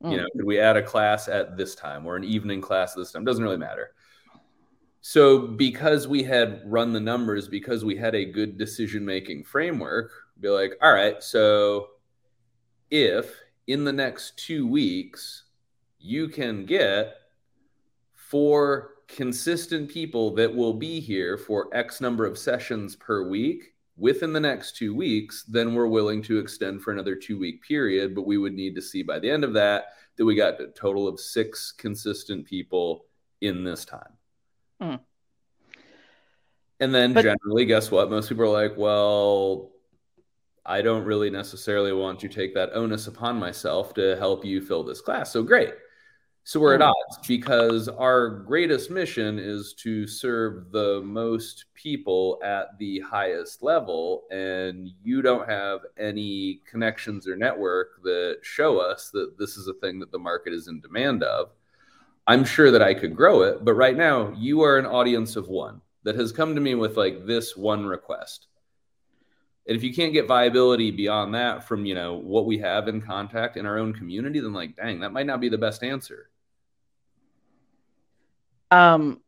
You 0.00 0.16
Mm. 0.16 0.16
know, 0.16 0.26
could 0.34 0.46
we 0.46 0.58
add 0.58 0.78
a 0.78 0.82
class 0.82 1.28
at 1.28 1.58
this 1.58 1.74
time 1.74 2.06
or 2.06 2.16
an 2.16 2.24
evening 2.24 2.62
class 2.62 2.92
at 2.92 3.00
this 3.00 3.12
time? 3.12 3.22
Doesn't 3.22 3.44
really 3.44 3.58
matter. 3.58 3.90
So, 5.04 5.48
because 5.48 6.06
we 6.06 6.22
had 6.22 6.62
run 6.64 6.92
the 6.92 7.00
numbers, 7.00 7.48
because 7.48 7.84
we 7.84 7.96
had 7.96 8.14
a 8.14 8.24
good 8.24 8.56
decision 8.56 9.04
making 9.04 9.42
framework, 9.44 10.12
be 10.40 10.48
like, 10.48 10.74
all 10.80 10.92
right, 10.92 11.20
so 11.20 11.88
if 12.90 13.34
in 13.66 13.84
the 13.84 13.92
next 13.92 14.38
two 14.38 14.66
weeks 14.66 15.44
you 15.98 16.28
can 16.28 16.64
get 16.64 17.14
four 18.14 18.90
consistent 19.08 19.90
people 19.90 20.34
that 20.34 20.54
will 20.54 20.72
be 20.72 21.00
here 21.00 21.36
for 21.36 21.68
X 21.72 22.00
number 22.00 22.24
of 22.24 22.38
sessions 22.38 22.94
per 22.94 23.28
week, 23.28 23.74
within 23.96 24.32
the 24.32 24.40
next 24.40 24.76
two 24.76 24.94
weeks, 24.94 25.42
then 25.44 25.74
we're 25.74 25.86
willing 25.88 26.22
to 26.22 26.38
extend 26.38 26.80
for 26.80 26.92
another 26.92 27.16
two 27.16 27.38
week 27.38 27.60
period. 27.62 28.14
But 28.14 28.26
we 28.26 28.38
would 28.38 28.54
need 28.54 28.76
to 28.76 28.82
see 28.82 29.02
by 29.02 29.18
the 29.18 29.30
end 29.30 29.42
of 29.42 29.52
that 29.54 29.94
that 30.16 30.24
we 30.24 30.36
got 30.36 30.60
a 30.60 30.68
total 30.68 31.08
of 31.08 31.18
six 31.18 31.72
consistent 31.72 32.46
people 32.46 33.06
in 33.40 33.64
this 33.64 33.84
time. 33.84 34.12
Hmm. 34.82 34.94
And 36.80 36.94
then 36.94 37.12
But- 37.12 37.22
generally, 37.22 37.64
guess 37.64 37.90
what? 37.90 38.10
Most 38.10 38.28
people 38.28 38.44
are 38.44 38.48
like, 38.48 38.76
well, 38.76 39.70
I 40.64 40.82
don't 40.82 41.04
really 41.04 41.30
necessarily 41.30 41.92
want 41.92 42.20
to 42.20 42.28
take 42.28 42.54
that 42.54 42.70
onus 42.74 43.06
upon 43.06 43.38
myself 43.38 43.94
to 43.94 44.16
help 44.16 44.44
you 44.44 44.60
fill 44.60 44.82
this 44.82 45.00
class. 45.00 45.32
So 45.32 45.42
great. 45.42 45.74
So 46.44 46.58
we're 46.58 46.74
at 46.74 46.80
Hmm. 46.80 46.88
odds 46.88 47.26
because 47.28 47.88
our 47.88 48.28
greatest 48.28 48.90
mission 48.90 49.38
is 49.38 49.74
to 49.74 50.08
serve 50.08 50.72
the 50.72 51.00
most 51.02 51.66
people 51.74 52.40
at 52.42 52.76
the 52.78 52.98
highest 53.00 53.62
level. 53.62 54.26
And 54.32 54.88
you 55.04 55.22
don't 55.22 55.48
have 55.48 55.86
any 55.96 56.62
connections 56.68 57.28
or 57.28 57.36
network 57.36 58.02
that 58.02 58.38
show 58.42 58.78
us 58.78 59.10
that 59.10 59.38
this 59.38 59.56
is 59.56 59.68
a 59.68 59.74
thing 59.74 60.00
that 60.00 60.10
the 60.10 60.18
market 60.18 60.52
is 60.52 60.66
in 60.66 60.80
demand 60.80 61.22
of. 61.22 61.52
I'm 62.26 62.44
sure 62.44 62.70
that 62.70 62.82
I 62.82 62.94
could 62.94 63.16
grow 63.16 63.42
it, 63.42 63.64
but 63.64 63.74
right 63.74 63.96
now 63.96 64.32
you 64.36 64.62
are 64.62 64.78
an 64.78 64.86
audience 64.86 65.36
of 65.36 65.48
one 65.48 65.80
that 66.04 66.16
has 66.16 66.32
come 66.32 66.54
to 66.54 66.60
me 66.60 66.74
with 66.74 66.96
like 66.96 67.26
this 67.26 67.56
one 67.56 67.86
request. 67.86 68.46
And 69.66 69.76
if 69.76 69.84
you 69.84 69.94
can't 69.94 70.12
get 70.12 70.26
viability 70.26 70.90
beyond 70.90 71.34
that 71.34 71.68
from, 71.68 71.84
you 71.84 71.94
know, 71.94 72.14
what 72.14 72.46
we 72.46 72.58
have 72.58 72.88
in 72.88 73.00
contact 73.00 73.56
in 73.56 73.66
our 73.66 73.78
own 73.78 73.92
community, 73.92 74.40
then 74.40 74.52
like, 74.52 74.76
dang, 74.76 75.00
that 75.00 75.12
might 75.12 75.26
not 75.26 75.40
be 75.40 75.48
the 75.48 75.58
best 75.58 75.84
answer. 75.84 76.30
Um, 78.72 79.20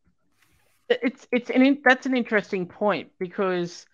it's 0.88 1.26
it's 1.30 1.50
an 1.50 1.80
that's 1.84 2.06
an 2.06 2.16
interesting 2.16 2.66
point 2.66 3.10
because 3.18 3.86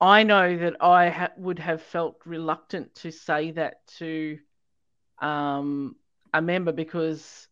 I 0.00 0.22
know 0.22 0.56
that 0.56 0.82
I 0.82 1.10
ha- 1.10 1.32
would 1.36 1.58
have 1.58 1.82
felt 1.82 2.16
reluctant 2.24 2.94
to 2.96 3.10
say 3.10 3.52
that 3.52 3.86
to 3.98 4.38
um, 5.20 5.96
a 6.32 6.40
member 6.40 6.72
because 6.72 7.46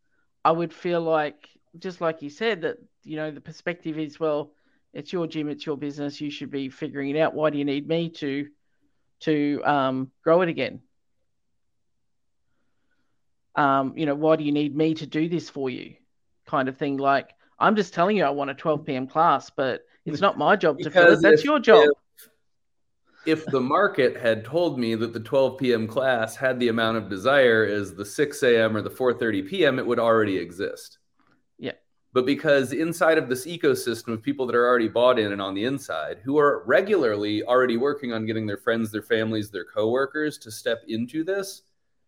I 0.45 0.53
would 0.53 0.73
feel 0.73 1.01
like 1.01 1.49
just 1.79 2.01
like 2.01 2.23
you 2.23 2.31
said 2.31 2.63
that 2.63 2.79
you 3.05 3.17
know 3.17 3.31
the 3.31 3.41
perspective 3.41 3.99
is 3.99 4.19
well 4.19 4.53
it's 4.93 5.13
your 5.13 5.27
gym 5.27 5.49
it's 5.49 5.65
your 5.65 5.77
business 5.77 6.21
you 6.21 6.31
should 6.31 6.51
be 6.51 6.69
figuring 6.69 7.15
it 7.15 7.21
out 7.21 7.35
why 7.35 7.51
do 7.51 7.59
you 7.59 7.65
need 7.65 7.87
me 7.87 8.09
to 8.09 8.49
to 9.21 9.63
um, 9.65 10.11
grow 10.25 10.43
it 10.43 10.49
again 10.49 10.81
um, 13.55 13.93
you 13.97 14.07
know 14.07 14.15
why 14.15 14.37
do 14.37 14.45
you 14.45 14.53
need 14.53 14.75
me 14.75 14.95
to 14.95 15.07
do 15.07 15.29
this 15.29 15.49
for 15.49 15.71
you 15.71 15.95
kind 16.51 16.69
of 16.69 16.77
thing. 16.77 16.97
Like, 16.99 17.31
I'm 17.59 17.77
just 17.77 17.95
telling 17.95 18.17
you, 18.17 18.25
I 18.25 18.31
want 18.31 18.51
a 18.51 18.55
12 18.55 18.85
p.m. 18.85 19.07
class, 19.07 19.51
but 19.51 19.83
it's 20.05 20.21
not 20.21 20.37
my 20.37 20.57
job 20.57 20.79
to 20.81 20.91
fill 20.91 21.13
it. 21.13 21.23
That's 21.23 21.45
your 21.45 21.61
job. 21.61 21.89
If 23.27 23.45
the 23.47 23.61
market 23.61 24.17
had 24.17 24.45
told 24.45 24.79
me 24.79 24.95
that 24.95 25.13
the 25.13 25.21
12 25.21 25.59
p.m. 25.59 25.87
class 25.87 26.37
had 26.37 26.59
the 26.59 26.69
amount 26.69 26.97
of 26.97 27.11
desire 27.11 27.65
as 27.65 27.95
the 27.95 28.05
6 28.05 28.43
a.m. 28.43 28.77
or 28.77 28.83
the 28.83 28.91
4:30 28.91 29.47
p.m., 29.49 29.79
it 29.79 29.87
would 29.87 29.99
already 29.99 30.39
exist. 30.39 30.99
Yeah. 31.59 31.73
But 32.13 32.25
because 32.25 32.73
inside 32.73 33.19
of 33.19 33.29
this 33.29 33.47
ecosystem 33.47 34.15
of 34.15 34.23
people 34.23 34.47
that 34.47 34.57
are 34.57 34.67
already 34.67 34.89
bought 34.89 35.19
in 35.19 35.33
and 35.33 35.43
on 35.43 35.55
the 35.55 35.65
inside, 35.65 36.19
who 36.25 36.39
are 36.39 36.65
regularly 36.67 37.43
already 37.43 37.77
working 37.77 38.13
on 38.13 38.25
getting 38.25 38.47
their 38.47 38.57
friends, 38.57 38.91
their 38.91 39.03
families, 39.03 39.51
their 39.51 39.67
coworkers 39.67 40.39
to 40.39 40.51
step 40.51 40.83
into 40.89 41.23
this, 41.23 41.63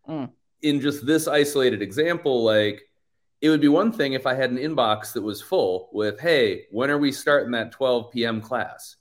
Mm. 0.09 0.31
in 0.63 0.81
just 0.81 1.05
this 1.05 1.27
isolated 1.29 1.81
example, 1.81 2.43
like 2.43 2.89
it 3.39 3.49
would 3.49 3.61
be 3.61 3.67
one 3.69 3.91
thing 3.91 4.13
if 4.13 4.25
I 4.25 4.33
had 4.33 4.49
an 4.51 4.57
inbox 4.57 5.13
that 5.13 5.21
was 5.21 5.41
full 5.41 5.89
with, 5.93 6.19
hey, 6.19 6.65
when 6.71 6.89
are 6.89 6.97
we 6.97 7.11
starting 7.11 7.51
that 7.51 7.71
12 7.71 8.11
p.m. 8.11 8.41
class? 8.41 8.97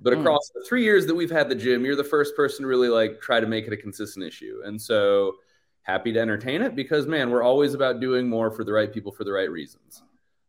But 0.00 0.12
Mm. 0.12 0.20
across 0.20 0.50
the 0.54 0.62
three 0.68 0.84
years 0.84 1.06
that 1.06 1.14
we've 1.14 1.30
had 1.30 1.48
the 1.48 1.54
gym, 1.54 1.84
you're 1.84 1.96
the 1.96 2.04
first 2.04 2.36
person 2.36 2.62
to 2.62 2.68
really 2.68 2.88
like 2.88 3.20
try 3.20 3.40
to 3.40 3.46
make 3.46 3.66
it 3.66 3.72
a 3.72 3.76
consistent 3.76 4.24
issue. 4.24 4.60
And 4.64 4.80
so 4.80 5.36
happy 5.82 6.12
to 6.12 6.18
entertain 6.20 6.62
it 6.62 6.74
because 6.76 7.06
man, 7.06 7.30
we're 7.30 7.42
always 7.42 7.74
about 7.74 8.00
doing 8.00 8.28
more 8.28 8.50
for 8.50 8.64
the 8.64 8.72
right 8.72 8.92
people 8.92 9.12
for 9.12 9.24
the 9.24 9.32
right 9.32 9.50
reasons. 9.50 10.02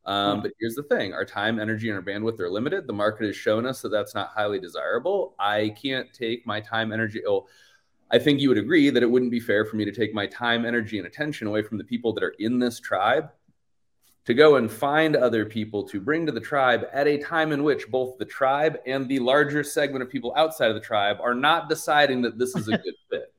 Um, 0.06 0.40
Mm. 0.40 0.44
But 0.44 0.52
here's 0.60 0.76
the 0.76 0.84
thing: 0.84 1.14
our 1.14 1.26
time, 1.26 1.60
energy, 1.60 1.90
and 1.90 1.98
our 1.98 2.04
bandwidth 2.04 2.40
are 2.40 2.50
limited. 2.50 2.88
The 2.88 2.94
market 2.94 3.26
has 3.28 3.36
shown 3.36 3.66
us 3.66 3.82
that 3.82 3.90
that's 3.90 4.16
not 4.16 4.30
highly 4.30 4.60
desirable. 4.60 5.36
I 5.38 5.76
can't 5.82 6.12
take 6.14 6.46
my 6.46 6.62
time, 6.62 6.92
energy. 6.92 7.22
Oh, 7.26 7.48
I 8.10 8.18
think 8.20 8.40
you 8.40 8.48
would 8.50 8.58
agree 8.58 8.90
that 8.90 9.04
it 9.04 9.06
wouldn't 9.12 9.32
be 9.32 9.42
fair 9.42 9.66
for 9.66 9.76
me 9.76 9.84
to 9.84 9.92
take 9.92 10.14
my 10.14 10.26
time, 10.28 10.66
energy, 10.66 10.98
and 10.98 11.06
attention 11.08 11.46
away 11.48 11.62
from 11.62 11.78
the 11.78 11.84
people 11.84 12.14
that 12.14 12.24
are 12.24 12.36
in 12.40 12.58
this 12.58 12.80
tribe 12.80 13.32
to 14.28 14.34
go 14.34 14.58
and 14.58 14.70
find 14.70 15.16
other 15.16 15.46
people 15.46 15.88
to 15.88 16.02
bring 16.02 16.26
to 16.26 16.34
the 16.34 16.40
tribe 16.40 16.86
at 16.92 17.08
a 17.08 17.18
time 17.18 17.54
in 17.54 17.64
which 17.64 17.90
both 17.90 18.18
the 18.18 18.26
tribe 18.26 18.78
and 18.86 19.08
the 19.08 19.20
larger 19.20 19.64
segment 19.64 20.04
of 20.04 20.10
people 20.10 20.34
outside 20.36 20.68
of 20.68 20.76
the 20.76 20.82
tribe 20.82 21.16
are 21.22 21.34
not 21.34 21.70
deciding 21.70 22.22
that 22.22 22.38
this 22.38 22.54
is 22.54 22.68
a 22.68 22.78
good 22.78 22.94
fit. 23.10 23.34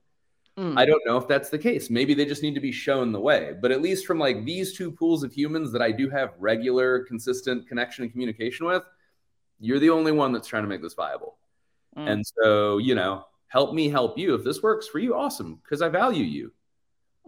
Mm. 0.56 0.78
I 0.78 0.86
don't 0.86 1.02
know 1.04 1.18
if 1.18 1.28
that's 1.28 1.50
the 1.50 1.58
case. 1.58 1.90
Maybe 1.90 2.14
they 2.14 2.24
just 2.24 2.42
need 2.42 2.54
to 2.54 2.60
be 2.60 2.72
shown 2.72 3.12
the 3.12 3.20
way. 3.20 3.52
But 3.60 3.70
at 3.70 3.82
least 3.82 4.06
from 4.06 4.18
like 4.18 4.46
these 4.46 4.78
two 4.78 4.90
pools 4.90 5.22
of 5.22 5.30
humans 5.30 5.72
that 5.72 5.82
I 5.82 5.92
do 5.92 6.08
have 6.08 6.32
regular, 6.38 7.04
consistent 7.04 7.68
connection 7.68 8.04
and 8.04 8.10
communication 8.10 8.64
with, 8.64 8.82
you're 9.60 9.78
the 9.78 9.90
only 9.90 10.12
one 10.12 10.32
that's 10.32 10.48
trying 10.48 10.62
to 10.62 10.70
make 10.70 10.80
this 10.80 10.94
viable. 10.94 11.36
Mm. 11.98 12.12
And 12.12 12.26
so, 12.26 12.78
you 12.78 12.94
know, 12.94 13.26
help 13.48 13.74
me 13.74 13.90
help 13.90 14.16
you. 14.16 14.34
If 14.34 14.42
this 14.42 14.62
works 14.62 14.88
for 14.88 15.00
you, 15.00 15.14
awesome, 15.14 15.60
because 15.62 15.82
I 15.82 15.90
value 15.90 16.24
you. 16.24 16.52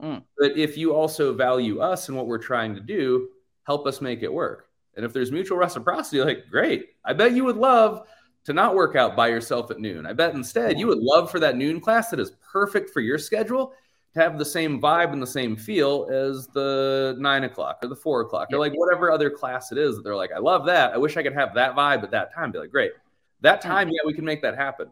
Mm. 0.03 0.23
But 0.39 0.57
if 0.57 0.79
you 0.79 0.95
also 0.95 1.35
value 1.35 1.81
us 1.81 2.09
and 2.09 2.17
what 2.17 2.27
we're 2.27 2.39
trying 2.39 2.75
to 2.75 2.81
do, 2.81 3.29
help 3.71 3.87
us 3.87 4.01
make 4.01 4.25
it 4.25 4.33
work. 4.33 4.67
And 4.97 5.05
if 5.05 5.13
there's 5.13 5.31
mutual 5.31 5.57
reciprocity, 5.57 6.21
like, 6.21 6.51
great. 6.51 6.89
I 7.05 7.13
bet 7.13 7.37
you 7.37 7.45
would 7.45 7.57
love 7.57 8.09
to 8.43 8.53
not 8.53 8.75
work 8.75 8.97
out 8.97 9.15
by 9.15 9.29
yourself 9.29 9.71
at 9.71 9.79
noon. 9.79 10.07
I 10.07 10.13
bet 10.13 10.35
instead 10.35 10.77
you 10.77 10.89
would 10.89 10.99
love 10.99 11.31
for 11.31 11.39
that 11.39 11.57
noon 11.57 11.81
class 11.81 12.11
that 12.11 12.19
is 12.19 12.33
perfect 12.53 12.91
for 12.91 13.01
your 13.01 13.17
schedule 13.17 13.73
to 14.15 14.21
have 14.21 14.39
the 14.39 14.45
same 14.45 14.81
vibe 14.81 15.13
and 15.13 15.23
the 15.23 15.27
same 15.41 15.55
feel 15.55 16.09
as 16.11 16.49
the 16.49 17.15
nine 17.21 17.45
o'clock 17.45 17.79
or 17.81 17.89
the 17.89 17.95
four 17.95 18.23
o'clock 18.23 18.49
or 18.53 18.59
like 18.59 18.73
whatever 18.73 19.13
other 19.13 19.31
class 19.31 19.71
it 19.71 19.79
is 19.79 19.95
that 19.95 20.03
they're 20.03 20.17
like, 20.17 20.33
I 20.35 20.41
love 20.41 20.67
that. 20.67 20.93
I 20.93 20.97
wish 20.97 21.17
I 21.17 21.23
could 21.23 21.35
have 21.35 21.55
that 21.55 21.77
vibe 21.77 22.03
at 22.03 22.11
that 22.11 22.35
time. 22.35 22.51
Be 22.51 22.59
like, 22.59 22.73
great. 22.73 22.91
That 23.43 23.61
time, 23.61 23.89
yeah, 23.89 24.01
we 24.05 24.15
can 24.15 24.25
make 24.25 24.43
that 24.43 24.57
happen. 24.57 24.89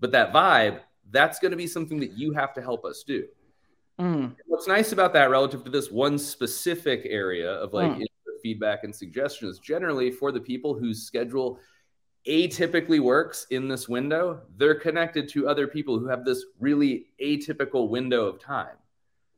But 0.00 0.10
that 0.10 0.32
vibe, 0.32 0.80
that's 1.12 1.38
going 1.38 1.52
to 1.52 1.56
be 1.56 1.68
something 1.68 2.00
that 2.00 2.18
you 2.18 2.32
have 2.32 2.52
to 2.54 2.62
help 2.62 2.84
us 2.84 3.04
do. 3.06 3.28
Mm. 4.00 4.34
What's 4.46 4.66
nice 4.66 4.90
about 4.90 5.12
that 5.12 5.30
relative 5.30 5.62
to 5.64 5.70
this 5.70 5.90
one 5.92 6.18
specific 6.18 7.02
area 7.04 7.52
of 7.52 7.72
like 7.72 7.92
Mm. 7.92 8.04
Feedback 8.42 8.84
and 8.84 8.94
suggestions. 8.94 9.58
generally 9.58 10.10
for 10.10 10.32
the 10.32 10.40
people 10.40 10.74
whose 10.74 11.02
schedule 11.02 11.58
atypically 12.26 13.00
works 13.00 13.46
in 13.50 13.68
this 13.68 13.88
window, 13.88 14.40
they're 14.56 14.74
connected 14.74 15.28
to 15.30 15.48
other 15.48 15.66
people 15.66 15.98
who 15.98 16.06
have 16.06 16.24
this 16.24 16.44
really 16.58 17.06
atypical 17.22 17.88
window 17.88 18.26
of 18.26 18.40
time. 18.40 18.76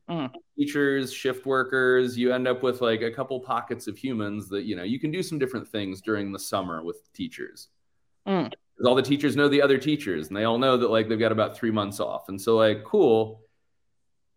Mm. 0.08 0.30
Teachers, 0.58 1.12
shift 1.12 1.46
workers, 1.46 2.18
you 2.18 2.32
end 2.32 2.48
up 2.48 2.62
with 2.62 2.80
like 2.80 3.02
a 3.02 3.10
couple 3.10 3.38
pockets 3.38 3.86
of 3.86 3.96
humans 3.96 4.48
that, 4.48 4.64
you 4.64 4.74
know, 4.74 4.82
you 4.82 4.98
can 4.98 5.12
do 5.12 5.22
some 5.22 5.38
different 5.38 5.68
things 5.68 6.00
during 6.00 6.32
the 6.32 6.38
summer 6.38 6.82
with 6.82 7.12
teachers. 7.12 7.68
Mm. 8.26 8.52
All 8.84 8.94
the 8.94 9.02
teachers 9.02 9.36
know 9.36 9.48
the 9.48 9.62
other 9.62 9.78
teachers 9.78 10.28
and 10.28 10.36
they 10.36 10.44
all 10.44 10.58
know 10.58 10.76
that 10.76 10.90
like 10.90 11.08
they've 11.08 11.18
got 11.18 11.32
about 11.32 11.56
three 11.56 11.70
months 11.70 12.00
off. 12.00 12.28
And 12.28 12.40
so, 12.40 12.56
like, 12.56 12.82
cool, 12.82 13.42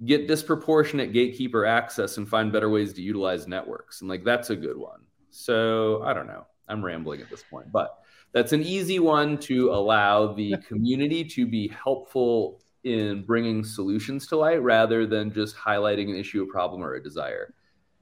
get 0.06 0.28
disproportionate 0.28 1.14
gatekeeper 1.14 1.66
access 1.66 2.18
and 2.18 2.28
find 2.28 2.52
better 2.52 2.70
ways 2.70 2.94
to 2.94 3.02
utilize 3.02 3.48
networks. 3.48 4.02
And 4.02 4.10
like, 4.10 4.24
that's 4.24 4.50
a 4.50 4.56
good 4.56 4.78
one. 4.78 5.02
So, 5.30 6.04
I 6.04 6.14
don't 6.14 6.28
know. 6.28 6.46
I'm 6.68 6.84
rambling 6.84 7.22
at 7.22 7.30
this 7.30 7.44
point, 7.44 7.72
but 7.72 8.00
that's 8.32 8.54
an 8.54 8.64
easy 8.64 9.00
one 9.00 9.38
to 9.40 9.72
allow 9.72 10.34
the 10.34 10.56
community 10.68 11.24
to 11.26 11.46
be 11.46 11.68
helpful 11.68 12.62
in 12.84 13.24
bringing 13.24 13.64
solutions 13.64 14.28
to 14.28 14.38
light 14.38 14.62
rather 14.62 15.06
than 15.06 15.32
just 15.32 15.56
highlighting 15.56 16.10
an 16.10 16.16
issue, 16.16 16.44
a 16.44 16.48
problem, 16.48 16.84
or 16.84 16.96
a 16.96 17.04
desire. 17.04 17.54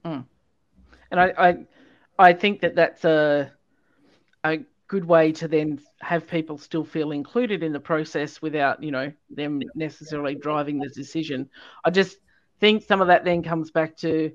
Mm. 0.05 0.25
And 1.11 1.19
I, 1.19 1.33
I, 1.37 1.57
I 2.17 2.33
think 2.33 2.61
that 2.61 2.75
that's 2.75 3.03
a, 3.05 3.51
a 4.43 4.59
good 4.91 5.05
way 5.05 5.31
to 5.31 5.47
then 5.47 5.79
have 6.01 6.27
people 6.27 6.57
still 6.57 6.83
feel 6.83 7.11
included 7.13 7.63
in 7.63 7.71
the 7.71 7.79
process 7.79 8.41
without, 8.41 8.83
you 8.83 8.91
know, 8.91 9.09
them 9.29 9.61
necessarily 9.73 10.35
driving 10.35 10.79
the 10.79 10.89
decision. 10.89 11.49
I 11.85 11.91
just 11.91 12.17
think 12.59 12.83
some 12.83 12.99
of 12.99 13.07
that 13.07 13.23
then 13.23 13.41
comes 13.41 13.71
back 13.71 13.95
to 13.99 14.33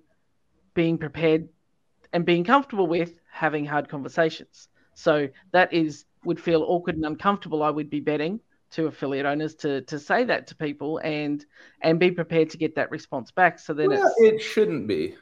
being 0.73 0.97
prepared 0.97 1.51
and 2.15 2.25
being 2.25 2.43
comfortable 2.43 2.87
with 2.87 3.21
having 3.31 3.67
hard 3.67 3.91
conversations. 3.91 4.69
So 4.95 5.29
that 5.53 5.75
is 5.75 6.07
would 6.25 6.41
feel 6.41 6.63
awkward 6.63 6.97
and 6.97 7.05
uncomfortable. 7.05 7.63
I 7.63 7.69
would 7.69 7.91
be 7.91 8.01
betting 8.01 8.41
to 8.71 8.87
affiliate 8.87 9.27
owners 9.27 9.57
to 9.57 9.83
to 9.83 9.99
say 9.99 10.25
that 10.25 10.47
to 10.47 10.57
people 10.57 11.03
and 11.05 11.45
and 11.83 12.01
be 12.01 12.11
prepared 12.11 12.49
to 12.51 12.57
get 12.57 12.77
that 12.77 12.91
response 12.91 13.31
back. 13.31 13.59
So 13.59 13.75
then 13.75 13.91
Well, 13.91 14.15
it's 14.17 14.33
it 14.33 14.41
shouldn't 14.41 14.89
be. 14.89 15.17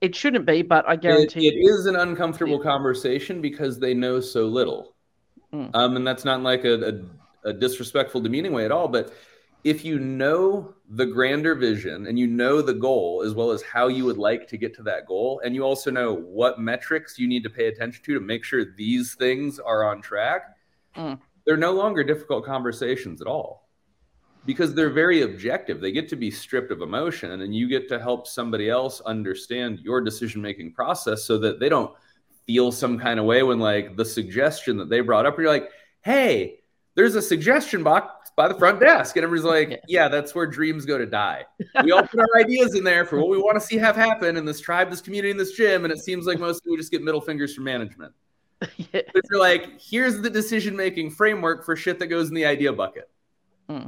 It 0.00 0.14
shouldn't 0.14 0.46
be, 0.46 0.62
but 0.62 0.88
I 0.88 0.96
guarantee 0.96 1.48
it 1.48 1.54
you. 1.54 1.74
is 1.74 1.86
an 1.86 1.96
uncomfortable 1.96 2.58
conversation 2.58 3.40
because 3.40 3.78
they 3.78 3.94
know 3.94 4.20
so 4.20 4.46
little. 4.46 4.94
Mm. 5.52 5.70
Um, 5.74 5.96
and 5.96 6.06
that's 6.06 6.24
not 6.24 6.42
like 6.42 6.64
a, 6.64 7.02
a, 7.44 7.48
a 7.50 7.52
disrespectful, 7.52 8.20
demeaning 8.20 8.52
way 8.52 8.64
at 8.64 8.72
all. 8.72 8.88
But 8.88 9.12
if 9.64 9.84
you 9.84 9.98
know 9.98 10.74
the 10.90 11.06
grander 11.06 11.54
vision 11.54 12.06
and 12.06 12.18
you 12.18 12.26
know 12.26 12.62
the 12.62 12.74
goal 12.74 13.22
as 13.26 13.34
well 13.34 13.50
as 13.50 13.62
how 13.62 13.88
you 13.88 14.04
would 14.04 14.18
like 14.18 14.46
to 14.48 14.56
get 14.56 14.74
to 14.76 14.82
that 14.84 15.06
goal, 15.06 15.40
and 15.44 15.54
you 15.54 15.62
also 15.62 15.90
know 15.90 16.14
what 16.14 16.60
metrics 16.60 17.18
you 17.18 17.26
need 17.26 17.42
to 17.42 17.50
pay 17.50 17.66
attention 17.66 18.04
to 18.04 18.14
to 18.14 18.20
make 18.20 18.44
sure 18.44 18.64
these 18.76 19.14
things 19.14 19.58
are 19.58 19.84
on 19.84 20.00
track, 20.02 20.54
Mm. 20.96 21.20
they're 21.46 21.56
no 21.56 21.72
longer 21.72 22.02
difficult 22.02 22.44
conversations 22.44 23.20
at 23.20 23.26
all 23.26 23.67
because 24.46 24.74
they're 24.74 24.90
very 24.90 25.22
objective. 25.22 25.80
They 25.80 25.92
get 25.92 26.08
to 26.10 26.16
be 26.16 26.30
stripped 26.30 26.70
of 26.70 26.82
emotion, 26.82 27.42
and 27.42 27.54
you 27.54 27.68
get 27.68 27.88
to 27.88 27.98
help 27.98 28.26
somebody 28.26 28.70
else 28.70 29.00
understand 29.02 29.80
your 29.80 30.00
decision 30.00 30.40
making 30.40 30.72
process 30.72 31.24
so 31.24 31.38
that 31.38 31.60
they 31.60 31.68
don't 31.68 31.92
feel 32.46 32.72
some 32.72 32.98
kind 32.98 33.20
of 33.20 33.26
way 33.26 33.42
when, 33.42 33.58
like, 33.58 33.96
the 33.96 34.04
suggestion 34.04 34.76
that 34.78 34.88
they 34.88 35.00
brought 35.00 35.26
up, 35.26 35.38
you're 35.38 35.48
like, 35.48 35.70
hey, 36.02 36.60
there's 36.94 37.14
a 37.14 37.22
suggestion 37.22 37.82
box 37.84 38.30
by 38.34 38.48
the 38.48 38.54
front 38.54 38.80
desk. 38.80 39.16
And 39.16 39.24
everybody's 39.24 39.44
like, 39.44 39.80
yeah, 39.86 40.08
that's 40.08 40.34
where 40.34 40.46
dreams 40.46 40.84
go 40.84 40.98
to 40.98 41.06
die. 41.06 41.44
We 41.84 41.92
all 41.92 42.02
put 42.02 42.18
our 42.18 42.40
ideas 42.40 42.74
in 42.74 42.82
there 42.82 43.04
for 43.04 43.18
what 43.18 43.28
we 43.28 43.38
want 43.38 43.54
to 43.54 43.60
see 43.60 43.76
have 43.76 43.94
happen 43.94 44.36
in 44.36 44.44
this 44.44 44.60
tribe, 44.60 44.90
this 44.90 45.00
community, 45.00 45.30
in 45.30 45.36
this 45.36 45.52
gym. 45.52 45.84
And 45.84 45.92
it 45.92 46.00
seems 46.00 46.26
like 46.26 46.38
most 46.38 46.64
people 46.64 46.76
just 46.76 46.90
get 46.90 47.02
middle 47.02 47.20
fingers 47.20 47.54
from 47.54 47.64
management. 47.64 48.12
yeah. 48.76 49.02
But 49.12 49.22
you're 49.30 49.38
like, 49.38 49.80
here's 49.80 50.20
the 50.20 50.30
decision 50.30 50.74
making 50.74 51.10
framework 51.10 51.64
for 51.64 51.76
shit 51.76 51.98
that 51.98 52.06
goes 52.06 52.28
in 52.28 52.34
the 52.34 52.46
idea 52.46 52.72
bucket. 52.72 53.08
Hmm. 53.68 53.86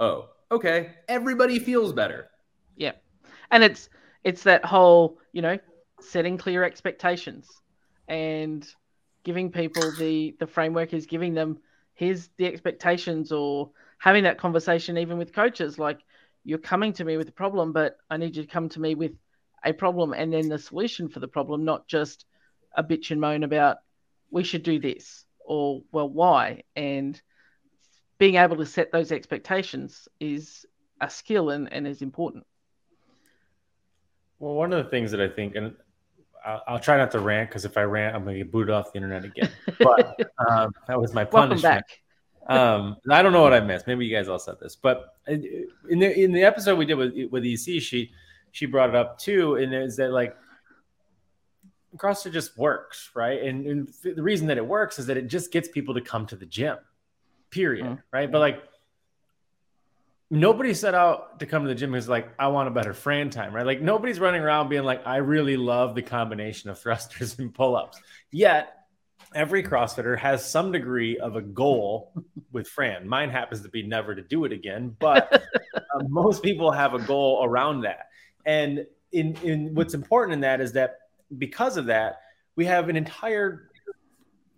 Oh, 0.00 0.30
okay. 0.50 0.94
Everybody 1.08 1.58
feels 1.58 1.92
better. 1.92 2.30
Yeah. 2.76 2.92
And 3.50 3.62
it's 3.62 3.88
it's 4.24 4.42
that 4.44 4.64
whole, 4.64 5.18
you 5.32 5.42
know, 5.42 5.58
setting 6.00 6.38
clear 6.38 6.64
expectations 6.64 7.60
and 8.08 8.66
giving 9.22 9.52
people 9.52 9.92
the 9.92 10.34
the 10.40 10.46
framework 10.46 10.94
is 10.94 11.06
giving 11.06 11.34
them 11.34 11.58
here's 11.94 12.28
the 12.38 12.46
expectations 12.46 13.30
or 13.30 13.70
having 13.98 14.24
that 14.24 14.38
conversation 14.38 14.96
even 14.96 15.18
with 15.18 15.34
coaches 15.34 15.78
like 15.78 16.00
you're 16.44 16.58
coming 16.58 16.92
to 16.92 17.04
me 17.04 17.16
with 17.16 17.28
a 17.28 17.32
problem 17.32 17.72
but 17.72 17.98
i 18.08 18.16
need 18.16 18.34
you 18.34 18.42
to 18.42 18.48
come 18.48 18.68
to 18.68 18.80
me 18.80 18.94
with 18.94 19.12
a 19.64 19.72
problem 19.72 20.14
and 20.14 20.32
then 20.32 20.48
the 20.48 20.58
solution 20.58 21.08
for 21.08 21.20
the 21.20 21.28
problem 21.28 21.64
not 21.64 21.86
just 21.86 22.24
a 22.74 22.82
bitch 22.82 23.10
and 23.10 23.20
moan 23.20 23.44
about 23.44 23.76
we 24.30 24.42
should 24.42 24.62
do 24.62 24.78
this 24.78 25.26
or 25.44 25.82
well 25.92 26.08
why 26.08 26.62
and 26.74 27.20
being 28.20 28.36
able 28.36 28.56
to 28.56 28.66
set 28.66 28.92
those 28.92 29.10
expectations 29.10 30.06
is 30.20 30.64
a 31.00 31.10
skill 31.10 31.50
and, 31.50 31.72
and 31.72 31.88
is 31.88 32.02
important 32.02 32.46
well 34.38 34.54
one 34.54 34.72
of 34.72 34.84
the 34.84 34.90
things 34.90 35.10
that 35.10 35.20
i 35.20 35.28
think 35.28 35.56
and 35.56 35.74
I'll, 36.44 36.62
I'll 36.66 36.78
try 36.78 36.96
not 36.96 37.10
to 37.10 37.20
rant 37.20 37.50
because 37.50 37.66
if 37.66 37.76
I 37.76 37.82
rant, 37.82 38.16
I'm 38.16 38.24
going 38.24 38.38
to 38.38 38.44
get 38.44 38.50
booted 38.50 38.70
off 38.70 38.92
the 38.92 38.96
internet 38.96 39.26
again. 39.26 39.50
But 39.78 40.18
um, 40.48 40.72
that 40.88 40.98
was 40.98 41.12
my 41.12 41.22
punishment. 41.24 41.84
um, 42.46 42.96
I 43.10 43.20
don't 43.20 43.32
know 43.32 43.42
what 43.42 43.52
I 43.52 43.60
missed. 43.60 43.86
Maybe 43.86 44.06
you 44.06 44.16
guys 44.16 44.26
all 44.26 44.38
said 44.38 44.56
this, 44.58 44.74
but 44.74 45.16
in 45.26 45.98
the 45.98 46.18
in 46.18 46.32
the 46.32 46.42
episode 46.42 46.76
we 46.76 46.86
did 46.86 46.94
with 46.94 47.12
with 47.30 47.44
EC, 47.44 47.82
she 47.82 48.10
she 48.52 48.66
brought 48.66 48.88
it 48.88 48.94
up 48.94 49.18
too, 49.18 49.56
and 49.56 49.74
is 49.74 49.96
that 49.96 50.12
like 50.12 50.34
CrossFit 51.96 52.32
just 52.32 52.56
works, 52.56 53.10
right? 53.14 53.42
And, 53.42 53.66
and, 53.66 53.88
the 54.02 54.22
reason 54.22 54.46
that 54.46 54.56
it 54.56 54.66
works 54.66 54.98
is 54.98 55.06
that 55.06 55.16
it 55.16 55.26
just 55.26 55.50
gets 55.50 55.68
people 55.68 55.94
to 55.94 56.00
come 56.00 56.26
to 56.26 56.36
the 56.36 56.46
gym, 56.46 56.76
period, 57.50 57.86
mm-hmm. 57.86 58.00
right? 58.12 58.30
But 58.30 58.38
like 58.38 58.62
nobody 60.30 60.72
set 60.74 60.94
out 60.94 61.40
to 61.40 61.46
come 61.46 61.62
to 61.62 61.68
the 61.68 61.74
gym 61.74 61.90
because 61.90 62.08
like 62.08 62.32
I 62.38 62.48
want 62.48 62.68
a 62.68 62.70
better 62.70 62.94
Fran 62.94 63.30
time, 63.30 63.52
right? 63.52 63.66
Like 63.66 63.82
nobody's 63.82 64.20
running 64.20 64.42
around 64.42 64.68
being 64.68 64.84
like, 64.84 65.06
I 65.06 65.16
really 65.16 65.56
love 65.56 65.94
the 65.94 66.02
combination 66.02 66.70
of 66.70 66.78
thrusters 66.78 67.38
and 67.38 67.52
pull-ups. 67.52 68.00
Yet 68.30 68.76
every 69.34 69.62
CrossFitter 69.62 70.18
has 70.18 70.48
some 70.48 70.72
degree 70.72 71.18
of 71.18 71.36
a 71.36 71.42
goal 71.42 72.12
with 72.52 72.68
Fran. 72.68 73.08
Mine 73.08 73.30
happens 73.30 73.62
to 73.62 73.68
be 73.68 73.82
never 73.82 74.14
to 74.14 74.22
do 74.22 74.44
it 74.44 74.52
again, 74.52 74.96
but 74.98 75.32
uh, 75.74 76.02
most 76.08 76.42
people 76.42 76.70
have 76.70 76.94
a 76.94 77.00
goal 77.00 77.40
around 77.44 77.82
that. 77.82 78.08
And 78.46 78.86
in 79.12 79.36
in 79.42 79.74
what's 79.74 79.94
important 79.94 80.34
in 80.34 80.40
that 80.40 80.60
is 80.60 80.72
that 80.72 80.98
because 81.36 81.76
of 81.76 81.86
that, 81.86 82.20
we 82.56 82.64
have 82.66 82.88
an 82.88 82.96
entire 82.96 83.70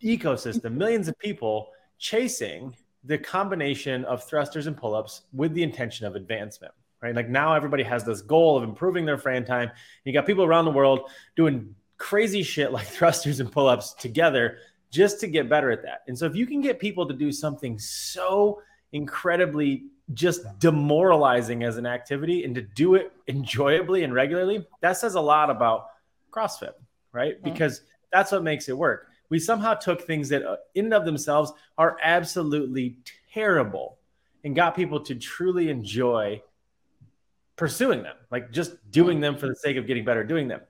ecosystem, 0.03 0.75
millions 0.75 1.09
of 1.09 1.19
people 1.19 1.71
chasing 1.99 2.75
the 3.05 3.19
combination 3.19 4.05
of 4.05 4.25
thrusters 4.25 4.67
and 4.67 4.77
pull-ups 4.77 5.23
with 5.33 5.55
the 5.55 5.63
intention 5.63 6.07
of 6.07 6.15
advancement 6.15 6.73
right? 7.03 7.17
Like 7.17 7.29
now 7.29 7.55
everybody 7.55 7.83
has 7.83 8.05
this 8.05 8.23
goal 8.23 8.57
of 8.57 8.63
improving 8.63 9.05
their 9.05 9.19
Fran 9.19 9.45
time. 9.45 9.73
You 10.05 10.13
got 10.13 10.25
people 10.25 10.45
around 10.45 10.65
the 10.67 10.71
world 10.71 11.11
doing 11.35 11.75
crazy 11.99 12.43
shit 12.43 12.73
like 12.73 12.87
thrusters 12.99 13.41
and 13.41 13.51
pull-ups 13.51 13.95
together 13.95 14.59
just 14.91 15.21
to 15.21 15.27
get 15.27 15.49
better 15.49 15.71
at 15.71 15.83
that. 15.83 16.03
And 16.07 16.17
so 16.17 16.27
if 16.27 16.37
you 16.37 16.47
can 16.47 16.61
get 16.61 16.79
people 16.79 17.07
to 17.09 17.15
do 17.15 17.33
something 17.33 17.79
so 17.79 18.63
incredibly 18.93 19.85
just 20.15 20.43
demoralizing 20.59 21.65
as 21.65 21.79
an 21.79 21.87
activity 21.87 22.45
and 22.45 22.55
to 22.55 22.61
do 22.61 22.95
it 22.95 23.13
enjoyably 23.27 24.05
and 24.05 24.13
regularly 24.13 24.67
that 24.83 24.99
says 24.99 25.15
a 25.15 25.21
lot 25.21 25.49
about 25.49 25.87
crossfit 26.31 26.73
right? 27.13 27.37
Mm-hmm. 27.37 27.53
because 27.53 27.83
that's 28.13 28.33
what 28.33 28.43
makes 28.43 28.69
it 28.69 28.77
work 28.77 29.07
we 29.33 29.39
somehow 29.39 29.73
took 29.73 30.03
things 30.03 30.29
that 30.29 30.43
uh, 30.43 30.57
in 30.75 30.85
and 30.85 30.93
of 30.93 31.07
themselves 31.07 31.55
are 31.79 31.97
absolutely 32.05 32.99
terrible 33.33 33.97
and 34.45 34.55
got 34.55 34.77
people 34.77 35.01
to 35.01 35.15
truly 35.15 35.71
enjoy 35.71 36.39
pursuing 37.57 38.03
them, 38.03 38.17
like 38.31 38.53
just 38.53 38.73
doing 38.91 39.21
them 39.21 39.35
for 39.35 39.49
the 39.49 39.57
sake 39.57 39.79
of 39.79 39.87
getting 39.87 40.05
better 40.05 40.23
doing 40.23 40.49
them. 40.49 40.61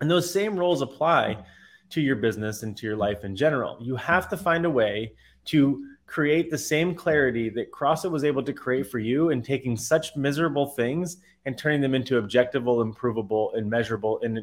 And 0.00 0.10
those 0.10 0.32
same 0.32 0.58
rules 0.58 0.80
apply 0.80 1.44
to 1.90 2.00
your 2.00 2.16
business 2.16 2.62
and 2.62 2.74
to 2.78 2.86
your 2.86 2.96
life 2.96 3.22
in 3.22 3.36
general. 3.36 3.76
You 3.82 3.96
have 3.96 4.30
to 4.30 4.36
find 4.38 4.64
a 4.64 4.70
way 4.70 5.12
to 5.48 5.84
create 6.06 6.50
the 6.50 6.56
same 6.56 6.94
clarity 6.94 7.50
that 7.50 7.70
CrossFit 7.70 8.10
was 8.10 8.24
able 8.24 8.42
to 8.44 8.54
create 8.54 8.90
for 8.90 8.98
you 8.98 9.28
in 9.28 9.42
taking 9.42 9.76
such 9.76 10.16
miserable 10.16 10.68
things 10.68 11.18
and 11.44 11.58
turning 11.58 11.82
them 11.82 11.94
into 11.94 12.18
objectivable, 12.18 12.80
improvable, 12.80 13.52
and 13.52 13.68
measurable 13.68 14.20
and 14.22 14.42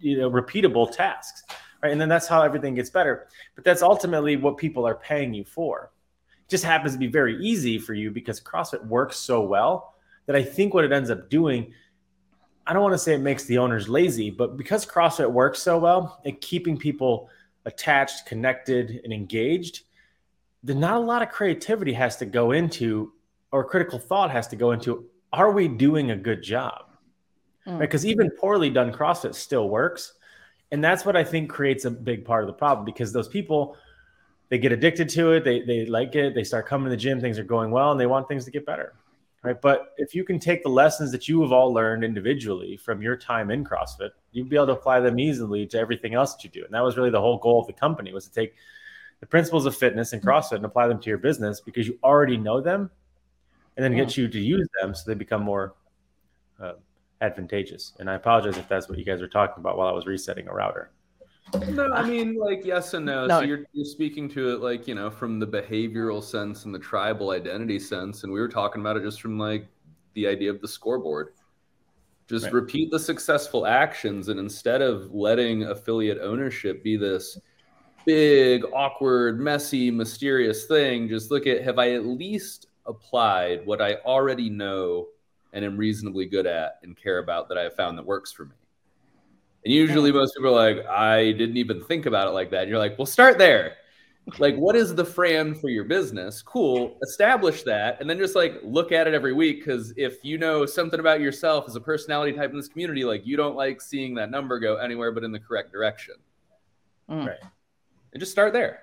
you 0.00 0.16
know 0.16 0.30
repeatable 0.30 0.90
tasks 0.90 1.42
right? 1.82 1.92
And 1.92 2.00
then 2.00 2.08
that's 2.08 2.26
how 2.26 2.42
everything 2.42 2.74
gets 2.74 2.90
better. 2.90 3.28
But 3.54 3.64
that's 3.64 3.82
ultimately 3.82 4.36
what 4.36 4.56
people 4.56 4.86
are 4.86 4.94
paying 4.94 5.34
you 5.34 5.44
for. 5.44 5.90
It 6.46 6.50
just 6.50 6.64
happens 6.64 6.92
to 6.92 6.98
be 6.98 7.06
very 7.06 7.36
easy 7.42 7.78
for 7.78 7.94
you 7.94 8.10
because 8.10 8.40
CrossFit 8.40 8.84
works 8.86 9.16
so 9.16 9.40
well 9.40 9.94
that 10.26 10.36
I 10.36 10.42
think 10.42 10.74
what 10.74 10.84
it 10.84 10.92
ends 10.92 11.10
up 11.10 11.30
doing, 11.30 11.72
I 12.66 12.72
don't 12.72 12.82
want 12.82 12.94
to 12.94 12.98
say 12.98 13.14
it 13.14 13.18
makes 13.18 13.44
the 13.44 13.58
owners 13.58 13.88
lazy, 13.88 14.30
but 14.30 14.56
because 14.56 14.84
CrossFit 14.84 15.30
works 15.30 15.60
so 15.60 15.78
well 15.78 16.20
at 16.26 16.40
keeping 16.40 16.76
people 16.76 17.28
attached, 17.64 18.26
connected, 18.26 19.00
and 19.04 19.12
engaged, 19.12 19.82
then 20.62 20.80
not 20.80 20.96
a 20.96 21.00
lot 21.00 21.22
of 21.22 21.28
creativity 21.30 21.92
has 21.92 22.16
to 22.16 22.26
go 22.26 22.52
into 22.52 23.12
or 23.52 23.64
critical 23.64 23.98
thought 23.98 24.30
has 24.30 24.48
to 24.48 24.56
go 24.56 24.72
into 24.72 25.06
are 25.32 25.50
we 25.50 25.68
doing 25.68 26.10
a 26.10 26.16
good 26.16 26.42
job? 26.42 26.86
Mm. 27.66 27.78
Because 27.78 28.04
right? 28.04 28.10
even 28.10 28.30
poorly 28.30 28.70
done 28.70 28.92
CrossFit 28.92 29.34
still 29.34 29.68
works. 29.68 30.14
And 30.72 30.82
that's 30.82 31.04
what 31.04 31.16
I 31.16 31.24
think 31.24 31.50
creates 31.50 31.84
a 31.84 31.90
big 31.90 32.24
part 32.24 32.42
of 32.42 32.48
the 32.48 32.52
problem 32.52 32.84
because 32.84 33.12
those 33.12 33.28
people 33.28 33.76
they 34.48 34.58
get 34.58 34.72
addicted 34.72 35.08
to 35.10 35.32
it, 35.32 35.44
they 35.44 35.60
they 35.62 35.86
like 35.86 36.14
it, 36.14 36.34
they 36.34 36.44
start 36.44 36.66
coming 36.66 36.86
to 36.86 36.90
the 36.90 36.96
gym, 36.96 37.20
things 37.20 37.38
are 37.38 37.44
going 37.44 37.70
well, 37.70 37.90
and 37.92 38.00
they 38.00 38.06
want 38.06 38.28
things 38.28 38.44
to 38.44 38.50
get 38.50 38.64
better. 38.64 38.94
Right. 39.42 39.60
But 39.60 39.94
if 39.96 40.12
you 40.12 40.24
can 40.24 40.40
take 40.40 40.64
the 40.64 40.68
lessons 40.68 41.12
that 41.12 41.28
you 41.28 41.40
have 41.42 41.52
all 41.52 41.72
learned 41.72 42.02
individually 42.02 42.76
from 42.76 43.00
your 43.00 43.16
time 43.16 43.52
in 43.52 43.64
CrossFit, 43.64 44.10
you'd 44.32 44.48
be 44.48 44.56
able 44.56 44.66
to 44.66 44.72
apply 44.72 44.98
them 44.98 45.20
easily 45.20 45.66
to 45.66 45.78
everything 45.78 46.14
else 46.14 46.34
that 46.34 46.42
you 46.42 46.50
do. 46.50 46.64
And 46.64 46.74
that 46.74 46.82
was 46.82 46.96
really 46.96 47.10
the 47.10 47.20
whole 47.20 47.38
goal 47.38 47.60
of 47.60 47.68
the 47.68 47.72
company 47.72 48.12
was 48.12 48.26
to 48.26 48.32
take 48.32 48.54
the 49.20 49.26
principles 49.26 49.64
of 49.64 49.76
fitness 49.76 50.12
and 50.12 50.22
CrossFit 50.22 50.56
and 50.56 50.64
apply 50.64 50.88
them 50.88 51.00
to 51.00 51.08
your 51.08 51.18
business 51.18 51.60
because 51.60 51.86
you 51.86 51.96
already 52.02 52.36
know 52.36 52.60
them 52.60 52.90
and 53.76 53.84
then 53.84 53.94
get 53.94 54.16
you 54.16 54.26
to 54.26 54.40
use 54.40 54.66
them 54.80 54.94
so 54.94 55.02
they 55.06 55.14
become 55.14 55.42
more 55.42 55.74
uh, 56.60 56.72
advantageous. 57.20 57.92
And 57.98 58.10
I 58.10 58.14
apologize 58.14 58.56
if 58.56 58.68
that's 58.68 58.88
what 58.88 58.98
you 58.98 59.04
guys 59.04 59.20
were 59.20 59.28
talking 59.28 59.60
about 59.60 59.76
while 59.76 59.88
I 59.88 59.92
was 59.92 60.06
resetting 60.06 60.48
a 60.48 60.52
router. 60.52 60.90
No, 61.68 61.92
I 61.92 62.04
mean 62.04 62.36
like 62.36 62.64
yes 62.64 62.94
and 62.94 63.06
no. 63.06 63.26
no. 63.26 63.40
So 63.40 63.46
you're, 63.46 63.64
you're 63.72 63.84
speaking 63.84 64.28
to 64.30 64.54
it 64.54 64.60
like 64.60 64.88
you 64.88 64.96
know 64.96 65.10
from 65.10 65.38
the 65.38 65.46
behavioral 65.46 66.22
sense 66.22 66.64
and 66.64 66.74
the 66.74 66.78
tribal 66.78 67.30
identity 67.30 67.78
sense, 67.78 68.24
and 68.24 68.32
we 68.32 68.40
were 68.40 68.48
talking 68.48 68.80
about 68.80 68.96
it 68.96 69.04
just 69.04 69.22
from 69.22 69.38
like 69.38 69.68
the 70.14 70.26
idea 70.26 70.50
of 70.50 70.60
the 70.60 70.68
scoreboard. 70.68 71.34
Just 72.28 72.46
right. 72.46 72.54
repeat 72.54 72.90
the 72.90 72.98
successful 72.98 73.64
actions, 73.64 74.28
and 74.28 74.40
instead 74.40 74.82
of 74.82 75.14
letting 75.14 75.62
affiliate 75.64 76.18
ownership 76.20 76.82
be 76.82 76.96
this 76.96 77.38
big, 78.04 78.64
awkward, 78.74 79.38
messy, 79.38 79.92
mysterious 79.92 80.66
thing, 80.66 81.08
just 81.08 81.30
look 81.30 81.46
at 81.46 81.62
have 81.62 81.78
I 81.78 81.92
at 81.92 82.04
least 82.04 82.66
applied 82.86 83.64
what 83.64 83.80
I 83.80 83.94
already 84.04 84.50
know 84.50 85.06
and 85.52 85.64
am 85.64 85.76
reasonably 85.76 86.26
good 86.26 86.46
at 86.46 86.78
and 86.82 86.96
care 86.96 87.18
about 87.18 87.48
that 87.48 87.58
I 87.58 87.62
have 87.62 87.74
found 87.74 87.98
that 87.98 88.06
works 88.06 88.32
for 88.32 88.44
me. 88.44 88.54
And 89.64 89.74
usually 89.74 90.12
most 90.12 90.36
people 90.36 90.56
are 90.56 90.74
like, 90.74 90.86
I 90.86 91.32
didn't 91.32 91.56
even 91.56 91.82
think 91.82 92.06
about 92.06 92.28
it 92.28 92.32
like 92.32 92.50
that. 92.50 92.62
And 92.62 92.70
you're 92.70 92.78
like, 92.78 92.96
well, 92.98 93.06
start 93.06 93.36
there. 93.36 93.74
Like, 94.38 94.56
what 94.56 94.76
is 94.76 94.94
the 94.94 95.04
Fran 95.04 95.54
for 95.54 95.68
your 95.68 95.84
business? 95.84 96.42
Cool. 96.42 96.98
Establish 97.02 97.62
that. 97.62 98.00
And 98.00 98.10
then 98.10 98.18
just 98.18 98.34
like 98.34 98.60
look 98.62 98.92
at 98.92 99.06
it 99.06 99.14
every 99.14 99.32
week. 99.32 99.64
Cause 99.64 99.92
if 99.96 100.24
you 100.24 100.36
know 100.36 100.66
something 100.66 101.00
about 101.00 101.20
yourself 101.20 101.64
as 101.68 101.76
a 101.76 101.80
personality 101.80 102.32
type 102.32 102.50
in 102.50 102.56
this 102.56 102.68
community, 102.68 103.04
like 103.04 103.26
you 103.26 103.36
don't 103.36 103.56
like 103.56 103.80
seeing 103.80 104.14
that 104.14 104.30
number 104.30 104.58
go 104.58 104.76
anywhere 104.76 105.12
but 105.12 105.24
in 105.24 105.32
the 105.32 105.40
correct 105.40 105.72
direction. 105.72 106.14
Mm. 107.10 107.26
Right. 107.26 107.38
And 108.12 108.20
just 108.20 108.32
start 108.32 108.52
there. 108.52 108.80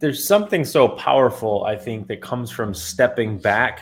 There's 0.00 0.26
something 0.26 0.64
so 0.64 0.88
powerful, 0.88 1.64
I 1.64 1.76
think, 1.76 2.06
that 2.08 2.20
comes 2.20 2.50
from 2.50 2.72
stepping 2.72 3.38
back 3.38 3.80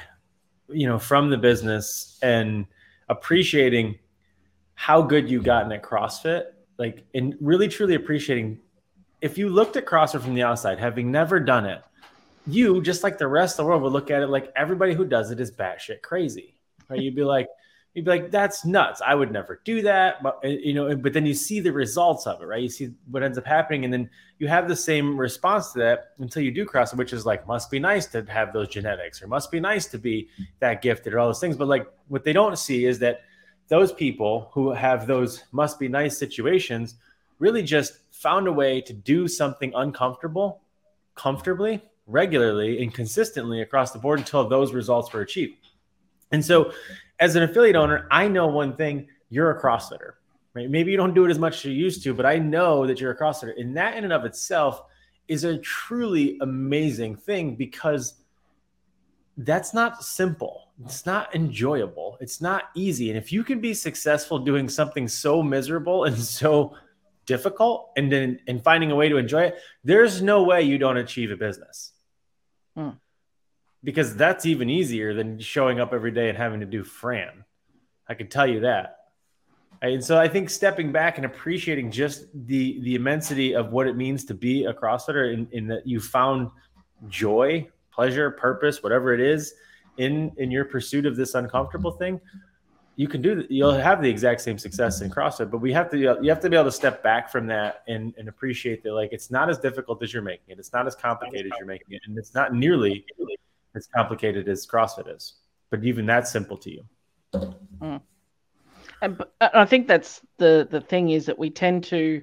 you 0.68 0.86
know, 0.86 0.98
from 0.98 1.30
the 1.30 1.36
business 1.36 2.18
and 2.22 2.66
appreciating 3.08 3.98
how 4.74 5.02
good 5.02 5.30
you've 5.30 5.44
gotten 5.44 5.72
at 5.72 5.82
CrossFit, 5.82 6.44
like, 6.78 7.04
and 7.14 7.36
really 7.40 7.68
truly 7.68 7.94
appreciating 7.94 8.60
if 9.20 9.38
you 9.38 9.48
looked 9.48 9.76
at 9.76 9.86
CrossFit 9.86 10.20
from 10.20 10.34
the 10.34 10.42
outside, 10.42 10.78
having 10.78 11.10
never 11.10 11.40
done 11.40 11.66
it, 11.66 11.82
you, 12.46 12.80
just 12.82 13.02
like 13.02 13.18
the 13.18 13.26
rest 13.26 13.58
of 13.58 13.64
the 13.64 13.68
world, 13.68 13.82
would 13.82 13.92
look 13.92 14.10
at 14.10 14.22
it 14.22 14.28
like 14.28 14.52
everybody 14.54 14.94
who 14.94 15.04
does 15.04 15.30
it 15.30 15.40
is 15.40 15.50
batshit 15.50 16.02
crazy. 16.02 16.54
Right? 16.88 17.00
You'd 17.00 17.16
be 17.16 17.24
like, 17.24 17.48
you'd 17.97 18.05
be 18.05 18.11
like, 18.11 18.30
that's 18.30 18.66
nuts. 18.66 19.01
I 19.05 19.14
would 19.14 19.32
never 19.32 19.62
do 19.64 19.80
that. 19.82 20.22
But 20.22 20.38
uh, 20.44 20.49
you 20.49 20.74
know, 20.74 20.94
but 20.94 21.14
then 21.14 21.24
you 21.24 21.32
see 21.32 21.61
the 21.61 21.72
results 21.72 22.26
of 22.26 22.42
it, 22.42 22.44
right? 22.44 22.62
You 22.62 22.68
see 22.68 22.90
what 23.11 23.22
ends 23.22 23.38
up 23.38 23.47
happening, 23.47 23.84
and 23.84 23.92
then 23.92 24.11
you 24.38 24.49
have 24.49 24.68
the 24.68 24.76
same 24.76 25.18
response 25.18 25.72
to 25.72 25.78
that 25.78 26.11
until 26.18 26.42
you 26.42 26.51
do 26.51 26.66
CrossFit, 26.66 26.99
which 26.99 27.14
is 27.14 27.24
like, 27.24 27.47
must 27.47 27.70
be 27.70 27.78
nice 27.78 28.05
to 28.09 28.22
have 28.28 28.53
those 28.53 28.68
genetics, 28.68 29.22
or 29.22 29.28
must 29.28 29.51
be 29.51 29.61
nice 29.61 29.86
to 29.86 29.99
be 29.99 30.28
that 30.61 30.82
gifted, 30.82 31.14
or 31.14 31.20
all 31.20 31.28
those 31.28 31.40
things. 31.40 31.57
But 31.57 31.68
like, 31.68 31.90
what 32.09 32.22
they 32.22 32.34
don't 32.34 32.59
see 32.59 32.84
is 32.84 32.99
that 32.99 33.22
those 33.68 33.92
people 33.92 34.51
who 34.53 34.72
have 34.72 35.07
those 35.07 35.44
must 35.51 35.78
be 35.80 35.88
nice 35.88 36.18
situations 36.18 36.97
really 37.38 37.62
just 37.62 38.01
found 38.12 38.47
a 38.47 38.53
way 38.53 38.82
to 38.82 38.92
do 38.92 39.26
something 39.26 39.72
uncomfortable 39.74 40.61
comfortably, 41.14 41.82
regularly, 42.07 42.82
and 42.82 42.92
consistently 42.92 43.62
across 43.62 43.90
the 43.90 43.99
board 43.99 44.18
until 44.18 44.47
those 44.47 44.74
results 44.74 45.11
were 45.14 45.22
achieved. 45.22 45.55
And 46.30 46.44
so, 46.44 46.72
as 47.18 47.36
an 47.36 47.42
affiliate 47.42 47.76
owner, 47.76 48.06
I 48.10 48.28
know 48.28 48.46
one 48.46 48.76
thing 48.76 49.08
you're 49.30 49.50
a 49.50 49.60
CrossFitter, 49.60 50.12
right? 50.54 50.70
Maybe 50.70 50.90
you 50.90 50.96
don't 50.96 51.14
do 51.14 51.24
it 51.24 51.30
as 51.30 51.38
much 51.38 51.58
as 51.58 51.64
you 51.66 51.72
used 51.72 52.02
to, 52.04 52.14
but 52.14 52.26
I 52.26 52.38
know 52.38 52.86
that 52.86 53.00
you're 53.00 53.12
a 53.12 53.18
CrossFitter. 53.18 53.58
And 53.58 53.76
that 53.76 53.96
in 53.96 54.04
and 54.04 54.12
of 54.12 54.24
itself 54.24 54.82
is 55.28 55.44
a 55.44 55.58
truly 55.58 56.38
amazing 56.40 57.16
thing 57.16 57.56
because 57.56 58.14
that's 59.38 59.74
not 59.74 60.02
simple. 60.02 60.68
It's 60.84 61.06
not 61.06 61.34
enjoyable. 61.34 62.18
It's 62.20 62.40
not 62.40 62.64
easy. 62.74 63.10
And 63.10 63.18
if 63.18 63.32
you 63.32 63.42
can 63.44 63.60
be 63.60 63.74
successful 63.74 64.38
doing 64.38 64.68
something 64.68 65.08
so 65.08 65.42
miserable 65.42 66.04
and 66.04 66.16
so 66.16 66.76
difficult 67.24 67.90
and 67.96 68.10
then 68.10 68.38
and 68.46 68.62
finding 68.62 68.90
a 68.90 68.94
way 68.94 69.08
to 69.08 69.16
enjoy 69.16 69.44
it, 69.44 69.58
there's 69.84 70.22
no 70.22 70.42
way 70.42 70.62
you 70.62 70.78
don't 70.78 70.96
achieve 70.96 71.30
a 71.30 71.36
business. 71.36 71.92
Hmm. 72.76 72.90
Because 73.87 74.16
that's 74.16 74.45
even 74.45 74.68
easier 74.68 75.14
than 75.14 75.39
showing 75.39 75.80
up 75.80 75.95
every 75.95 76.11
day 76.11 76.28
and 76.28 76.37
having 76.37 76.61
to 76.61 76.66
do 76.66 76.82
Fran. 76.82 77.45
I 78.09 78.14
can 78.14 78.28
tell 78.28 78.47
you 78.47 78.61
that. 78.61 78.97
And 79.80 80.05
so 80.05 80.18
I 80.18 80.26
think 80.26 80.51
stepping 80.51 80.91
back 80.91 81.16
and 81.18 81.26
appreciating 81.26 81.91
just 81.91 82.26
the 82.47 82.80
the 82.80 82.95
immensity 82.95 83.55
of 83.55 83.72
what 83.72 83.87
it 83.87 83.97
means 83.97 84.24
to 84.26 84.34
be 84.34 84.64
a 84.64 84.74
CrossFitter 84.74 85.32
in, 85.32 85.47
in 85.53 85.66
that 85.68 85.87
you 85.87 86.01
found 86.01 86.51
joy, 87.09 87.68
pleasure, 87.93 88.30
purpose, 88.30 88.82
whatever 88.82 89.14
it 89.14 89.20
is 89.20 89.55
in 89.99 90.32
in 90.39 90.51
your 90.51 90.64
pursuit 90.64 91.07
of 91.07 91.14
this 91.14 91.34
uncomfortable 91.34 91.93
thing 91.93 92.20
you 92.97 93.07
can 93.07 93.20
do 93.20 93.47
you'll 93.51 93.72
have 93.72 94.03
the 94.03 94.09
exact 94.09 94.41
same 94.41 94.59
success 94.59 95.03
in 95.03 95.11
CrossFit, 95.11 95.51
but 95.51 95.59
we 95.59 95.70
have 95.72 95.91
to 95.91 95.99
you 95.99 96.28
have 96.30 96.41
to 96.41 96.49
be 96.49 96.57
able 96.57 96.64
to 96.64 96.72
step 96.72 97.03
back 97.03 97.30
from 97.30 97.47
that 97.47 97.82
and, 97.87 98.14
and 98.16 98.26
appreciate 98.26 98.82
that 98.82 98.95
like 98.95 99.11
it's 99.12 99.30
not 99.30 99.51
as 99.51 99.59
difficult 99.59 100.03
as 100.03 100.14
you're 100.14 100.22
making 100.22 100.47
it. 100.49 100.59
It's 100.59 100.72
not 100.72 100.87
as 100.87 100.95
complicated 100.95 101.53
as 101.53 101.59
you're 101.59 101.66
making 101.66 101.95
it, 101.95 102.03
and 102.07 102.16
it's 102.16 102.34
not 102.34 102.55
nearly 102.55 103.05
as 103.77 103.87
complicated 103.87 104.49
as 104.49 104.66
CrossFit 104.66 105.14
is. 105.14 105.35
But 105.70 105.85
even 105.85 106.07
that's 106.07 106.31
simple 106.31 106.57
to 106.59 106.70
you. 106.70 106.83
Mm. 107.35 108.01
And 109.03 109.22
I 109.41 109.66
think 109.66 109.89
that's 109.89 110.22
the 110.39 110.66
the 110.70 110.81
thing 110.81 111.11
is 111.11 111.27
that 111.27 111.39
we 111.39 111.51
tend 111.51 111.85
to 111.85 112.22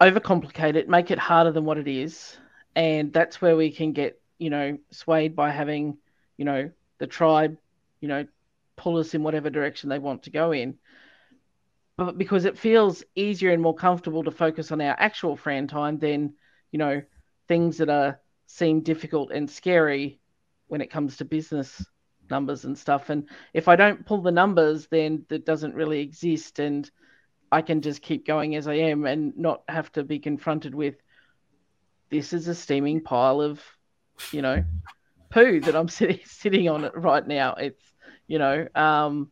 overcomplicate 0.00 0.76
it, 0.76 0.88
make 0.88 1.10
it 1.10 1.18
harder 1.18 1.50
than 1.52 1.64
what 1.64 1.78
it 1.78 1.88
is, 1.88 2.36
and 2.74 3.12
that's 3.12 3.40
where 3.40 3.56
we 3.56 3.70
can 3.70 3.92
get 3.92 4.20
you 4.38 4.50
know 4.50 4.76
swayed 4.90 5.34
by 5.34 5.50
having 5.50 5.96
you 6.36 6.44
know 6.44 6.70
the 6.98 7.06
tribe 7.06 7.56
you 8.00 8.08
know 8.08 8.26
pull 8.76 8.98
us 8.98 9.14
in 9.14 9.22
whatever 9.22 9.48
direction 9.48 9.88
they 9.88 9.98
want 9.98 10.24
to 10.24 10.30
go 10.30 10.52
in. 10.52 10.76
But 11.96 12.18
because 12.18 12.44
it 12.44 12.58
feels 12.58 13.02
easier 13.14 13.52
and 13.52 13.62
more 13.62 13.74
comfortable 13.74 14.22
to 14.24 14.30
focus 14.30 14.70
on 14.70 14.82
our 14.82 14.94
actual 14.98 15.34
Fran 15.34 15.66
time 15.66 15.98
than, 15.98 16.34
you 16.70 16.78
know, 16.78 17.02
things 17.48 17.78
that 17.78 17.88
are 17.88 18.20
seem 18.46 18.80
difficult 18.82 19.32
and 19.32 19.50
scary 19.50 20.20
when 20.68 20.80
it 20.80 20.90
comes 20.90 21.16
to 21.16 21.24
business 21.24 21.84
numbers 22.30 22.64
and 22.64 22.76
stuff. 22.76 23.10
And 23.10 23.28
if 23.54 23.68
I 23.68 23.76
don't 23.76 24.04
pull 24.04 24.22
the 24.22 24.32
numbers, 24.32 24.86
then 24.88 25.24
that 25.28 25.46
doesn't 25.46 25.74
really 25.74 26.00
exist. 26.00 26.58
And 26.58 26.90
I 27.52 27.62
can 27.62 27.80
just 27.80 28.02
keep 28.02 28.26
going 28.26 28.56
as 28.56 28.66
I 28.66 28.74
am 28.74 29.06
and 29.06 29.36
not 29.36 29.62
have 29.68 29.92
to 29.92 30.04
be 30.04 30.18
confronted 30.18 30.74
with 30.74 30.96
this 32.10 32.32
is 32.32 32.48
a 32.48 32.54
steaming 32.54 33.00
pile 33.00 33.40
of, 33.40 33.62
you 34.32 34.42
know, 34.42 34.64
poo 35.30 35.60
that 35.60 35.76
I'm 35.76 35.88
sitting 35.88 36.20
sitting 36.24 36.68
on 36.68 36.84
it 36.84 36.96
right 36.96 37.26
now. 37.26 37.54
It's 37.54 37.82
you 38.26 38.38
know, 38.38 38.66
um, 38.74 39.30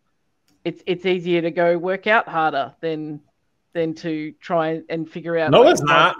it's 0.64 0.82
it's 0.86 1.04
easier 1.04 1.42
to 1.42 1.50
go 1.50 1.76
work 1.78 2.06
out 2.06 2.28
harder 2.28 2.74
than 2.80 3.20
than 3.72 3.94
to 3.94 4.32
try 4.40 4.82
and 4.88 5.10
figure 5.10 5.36
out. 5.36 5.50
No, 5.50 5.62
like, 5.62 5.72
it's 5.72 5.82
not. 5.82 6.16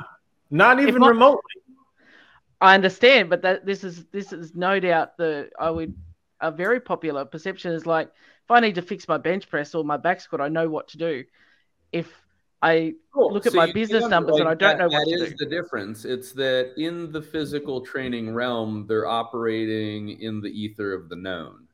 Not 0.51 0.81
even 0.81 1.03
remotely. 1.03 1.41
I 2.61 2.75
understand, 2.75 3.31
but 3.31 3.43
that 3.43 3.67
this 3.67 3.85
is 3.85 4.05
this 4.07 4.33
is 4.33 4.55
no 4.55 4.81
doubt 4.81 5.17
the 5.17 5.51
I 5.59 5.71
would 5.71 5.95
a 6.41 6.51
very 6.51 6.81
popular 6.81 7.25
perception 7.25 7.73
is 7.73 7.87
like 7.87 8.09
if 8.09 8.51
I 8.51 8.61
need 8.61 8.75
to 8.75 8.83
fix 8.83 9.09
my 9.09 9.19
bench 9.19 9.49
press 9.49 9.75
or 9.75 9.85
my 9.85 9.97
back 9.97 10.21
squat, 10.21 10.41
I 10.41 10.49
know 10.49 10.69
what 10.69 10.89
to 10.89 10.99
do. 10.99 11.25
If 11.93 12.13
I 12.61 12.95
cool. 13.13 13.33
look 13.33 13.47
at 13.47 13.55
my 13.55 13.71
business 13.73 14.07
numbers 14.07 14.35
like 14.35 14.41
and 14.41 14.49
I 14.49 14.55
don't 14.55 14.79
that, 14.79 14.79
know 14.79 14.89
what 14.89 15.07
that 15.07 15.17
to 15.19 15.25
is 15.25 15.31
do. 15.31 15.37
the 15.45 15.47
difference. 15.47 16.05
It's 16.05 16.33
that 16.33 16.73
in 16.77 17.13
the 17.13 17.23
physical 17.23 17.81
training 17.81 18.33
realm, 18.33 18.87
they're 18.87 19.07
operating 19.07 20.21
in 20.21 20.41
the 20.41 20.49
ether 20.49 20.93
of 20.93 21.09
the 21.09 21.17
known, 21.17 21.67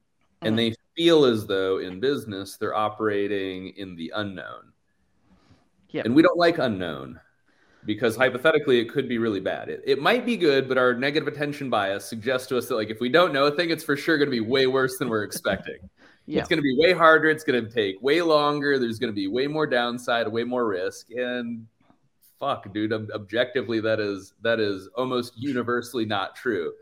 mm. 0.43 0.49
and 0.49 0.59
they 0.59 0.75
feel 0.97 1.25
as 1.25 1.47
though 1.47 1.79
in 1.79 2.01
business 2.01 2.57
they're 2.57 2.75
operating 2.75 3.69
in 3.77 3.97
the 3.97 4.13
unknown. 4.17 4.73
Yep. 5.91 6.07
And 6.07 6.15
we 6.15 6.23
don't 6.23 6.39
like 6.39 6.59
unknown 6.59 7.21
because 7.85 8.17
hypothetically 8.17 8.81
it 8.81 8.91
could 8.91 9.09
be 9.09 9.19
really 9.19 9.41
bad. 9.41 9.69
It, 9.69 9.83
it 9.87 10.01
might 10.01 10.27
be 10.27 10.37
good, 10.37 10.69
but 10.69 10.79
our 10.79 10.95
negative 10.95 11.29
attention 11.29 11.71
bias 11.71 12.05
suggests 12.05 12.47
to 12.49 12.59
us 12.59 12.67
that 12.69 12.75
like 12.75 12.91
if 12.91 13.01
we 13.01 13.09
don't 13.09 13.33
know 13.33 13.47
a 13.47 13.51
thing, 13.51 13.71
it's 13.71 13.85
for 13.85 13.97
sure 13.97 14.19
going 14.19 14.29
to 14.29 14.31
be 14.31 14.41
way 14.41 14.67
worse 14.67 14.99
than 14.99 15.09
we're 15.09 15.25
expecting. 15.25 15.79
yeah. 16.27 16.41
It's 16.41 16.49
going 16.49 16.59
to 16.59 16.63
be 16.63 16.77
way 16.77 16.93
harder. 16.93 17.29
It's 17.29 17.45
going 17.45 17.65
to 17.65 17.71
take 17.71 18.01
way 18.03 18.23
longer. 18.23 18.79
There's 18.79 18.99
going 18.99 19.13
to 19.13 19.17
be 19.17 19.27
way 19.27 19.47
more 19.47 19.67
downside, 19.67 20.29
way 20.29 20.45
more 20.45 20.67
risk, 20.67 21.11
and 21.11 21.67
fuck, 22.39 22.73
dude. 22.73 22.93
Ob- 22.93 23.11
objectively, 23.15 23.81
that 23.81 24.01
is 24.01 24.35
that 24.43 24.61
is 24.61 24.89
almost 24.97 25.35
universally 25.37 26.05
not 26.05 26.37
true. 26.37 26.73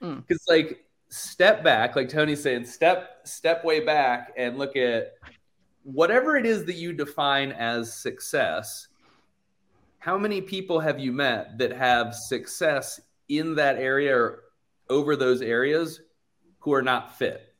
Because 0.00 0.42
mm. 0.42 0.48
like 0.48 0.84
step 1.10 1.64
back, 1.64 1.96
like 1.96 2.08
Tony's 2.08 2.42
saying, 2.42 2.66
step 2.66 3.20
step 3.24 3.64
way 3.64 3.80
back 3.84 4.32
and 4.36 4.58
look 4.58 4.76
at 4.76 5.14
whatever 5.82 6.36
it 6.36 6.44
is 6.44 6.64
that 6.66 6.76
you 6.76 6.92
define 6.92 7.52
as 7.52 7.92
success. 7.92 8.87
How 10.08 10.16
many 10.16 10.40
people 10.40 10.80
have 10.80 10.98
you 10.98 11.12
met 11.12 11.58
that 11.58 11.70
have 11.70 12.14
success 12.14 12.98
in 13.28 13.56
that 13.56 13.76
area 13.76 14.16
or 14.16 14.44
over 14.88 15.16
those 15.16 15.42
areas 15.42 16.00
who 16.60 16.72
are 16.72 16.80
not 16.80 17.18
fit? 17.18 17.54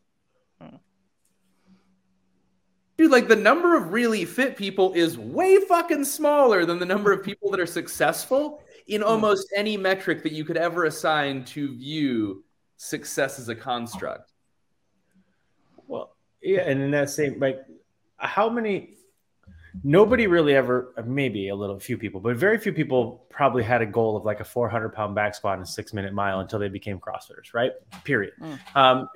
Hmm. 0.59 0.76
Dude, 2.96 3.11
like 3.11 3.28
the 3.28 3.36
number 3.36 3.76
of 3.76 3.92
really 3.92 4.24
fit 4.24 4.57
people 4.57 4.94
is 4.94 5.18
way 5.18 5.59
fucking 5.68 6.07
smaller 6.07 6.64
than 6.64 6.78
the 6.78 6.86
number 6.86 7.12
of 7.12 7.22
people 7.22 7.51
that 7.51 7.61
are 7.61 7.66
successful 7.66 8.62
in 8.86 9.03
hmm. 9.03 9.09
almost 9.09 9.53
any 9.55 9.76
metric 9.76 10.22
that 10.22 10.32
you 10.32 10.42
could 10.42 10.57
ever 10.57 10.86
assign 10.86 11.44
to 11.44 11.76
view 11.76 12.42
success 12.78 13.38
as 13.38 13.51
a 13.51 13.55
construct. 13.55 14.32
Well, 15.86 16.16
yeah, 16.40 16.61
and 16.61 16.80
in 16.80 16.92
that 16.92 17.11
same 17.11 17.38
like, 17.38 17.59
how 18.16 18.49
many? 18.49 18.94
Nobody 19.85 20.26
really 20.26 20.55
ever, 20.55 20.93
maybe 21.05 21.49
a 21.49 21.55
little 21.55 21.79
few 21.79 21.99
people, 21.99 22.20
but 22.20 22.37
very 22.37 22.59
few 22.59 22.72
people 22.72 23.26
probably 23.31 23.62
had 23.62 23.83
a 23.83 23.87
goal 23.87 24.16
of 24.16 24.24
like 24.24 24.41
a 24.41 24.45
400 24.45 24.91
pound 24.91 25.14
back 25.14 25.35
squat 25.35 25.59
and 25.59 25.66
a 25.66 25.70
six 25.70 25.93
minute 25.93 26.12
mile 26.12 26.41
until 26.41 26.59
they 26.59 26.68
became 26.68 26.99
CrossFitters, 26.99 27.55
right? 27.55 27.72
Period. 28.05 28.33
Mm. 28.41 28.59
Um, 28.76 29.09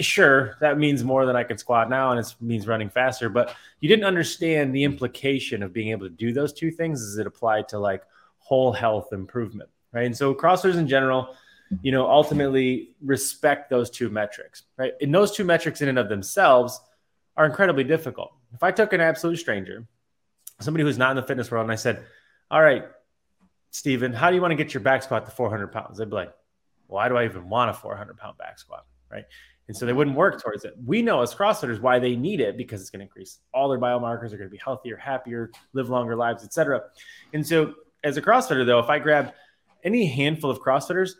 sure, 0.00 0.56
that 0.60 0.78
means 0.78 1.04
more 1.04 1.26
than 1.26 1.36
I 1.36 1.44
can 1.44 1.58
squat 1.58 1.90
now, 1.90 2.10
and 2.10 2.20
it 2.20 2.34
means 2.40 2.66
running 2.66 2.90
faster. 2.90 3.28
But 3.28 3.54
you 3.80 3.88
didn't 3.88 4.04
understand 4.04 4.74
the 4.74 4.84
implication 4.84 5.62
of 5.62 5.72
being 5.72 5.88
able 5.88 6.06
to 6.06 6.14
do 6.14 6.32
those 6.32 6.52
two 6.52 6.70
things 6.70 7.02
as 7.02 7.18
it 7.18 7.26
applied 7.26 7.68
to 7.68 7.78
like 7.78 8.02
whole 8.38 8.72
health 8.72 9.12
improvement, 9.12 9.70
right? 9.92 10.06
And 10.06 10.16
so 10.16 10.34
CrossFitters 10.34 10.76
in 10.76 10.88
general 10.88 11.34
you 11.82 11.92
know, 11.92 12.08
ultimately 12.08 12.90
respect 13.02 13.70
those 13.70 13.90
two 13.90 14.08
metrics, 14.08 14.62
right? 14.76 14.92
And 15.00 15.14
those 15.14 15.32
two 15.32 15.44
metrics 15.44 15.80
in 15.80 15.88
and 15.88 15.98
of 15.98 16.08
themselves 16.08 16.80
are 17.36 17.46
incredibly 17.46 17.84
difficult. 17.84 18.32
If 18.54 18.62
I 18.62 18.72
took 18.72 18.92
an 18.92 19.00
absolute 19.00 19.38
stranger, 19.38 19.86
somebody 20.60 20.84
who's 20.84 20.98
not 20.98 21.10
in 21.10 21.16
the 21.16 21.22
fitness 21.22 21.50
world, 21.50 21.64
and 21.64 21.72
I 21.72 21.76
said, 21.76 22.04
All 22.50 22.62
right, 22.62 22.84
Stephen, 23.70 24.12
how 24.12 24.30
do 24.30 24.36
you 24.36 24.42
want 24.42 24.52
to 24.52 24.56
get 24.56 24.74
your 24.74 24.82
back 24.82 25.02
squat 25.02 25.26
to 25.26 25.30
400 25.30 25.68
pounds? 25.68 25.98
They'd 25.98 26.08
be 26.08 26.16
like, 26.16 26.32
Why 26.86 27.08
do 27.08 27.16
I 27.16 27.24
even 27.24 27.48
want 27.48 27.70
a 27.70 27.74
400 27.74 28.16
pound 28.16 28.38
back 28.38 28.58
squat? 28.58 28.86
Right. 29.10 29.24
And 29.68 29.76
so 29.76 29.84
they 29.84 29.92
wouldn't 29.92 30.16
work 30.16 30.42
towards 30.42 30.64
it. 30.64 30.74
We 30.82 31.02
know 31.02 31.20
as 31.20 31.34
CrossFitters 31.34 31.78
why 31.78 31.98
they 31.98 32.16
need 32.16 32.40
it 32.40 32.56
because 32.56 32.80
it's 32.80 32.88
going 32.88 33.00
to 33.00 33.04
increase 33.04 33.38
all 33.52 33.68
their 33.68 33.78
biomarkers, 33.78 34.32
are 34.32 34.38
going 34.38 34.44
to 34.44 34.48
be 34.48 34.60
healthier, 34.64 34.96
happier, 34.96 35.50
live 35.74 35.90
longer 35.90 36.16
lives, 36.16 36.42
etc. 36.42 36.84
And 37.34 37.46
so 37.46 37.74
as 38.02 38.16
a 38.16 38.22
CrossFitter, 38.22 38.64
though, 38.64 38.78
if 38.78 38.88
I 38.88 38.98
grab 38.98 39.34
any 39.84 40.06
handful 40.06 40.50
of 40.50 40.60
CrossFitters, 40.60 41.12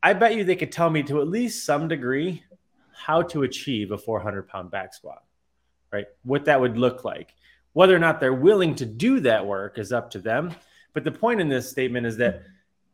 I 0.00 0.12
bet 0.12 0.36
you 0.36 0.44
they 0.44 0.54
could 0.54 0.70
tell 0.70 0.90
me 0.90 1.02
to 1.04 1.20
at 1.20 1.26
least 1.26 1.64
some 1.64 1.88
degree 1.88 2.44
how 2.92 3.22
to 3.22 3.42
achieve 3.42 3.90
a 3.90 3.98
400 3.98 4.48
pound 4.48 4.70
back 4.70 4.94
squat, 4.94 5.24
right? 5.96 6.06
What 6.24 6.44
that 6.44 6.60
would 6.60 6.76
look 6.76 7.04
like. 7.04 7.34
Whether 7.72 7.96
or 7.96 7.98
not 7.98 8.20
they're 8.20 8.34
willing 8.34 8.74
to 8.76 8.84
do 8.84 9.20
that 9.20 9.46
work 9.46 9.78
is 9.78 9.92
up 9.92 10.10
to 10.10 10.18
them. 10.18 10.54
But 10.92 11.04
the 11.04 11.10
point 11.10 11.40
in 11.40 11.48
this 11.48 11.70
statement 11.70 12.04
is 12.06 12.18
that 12.18 12.42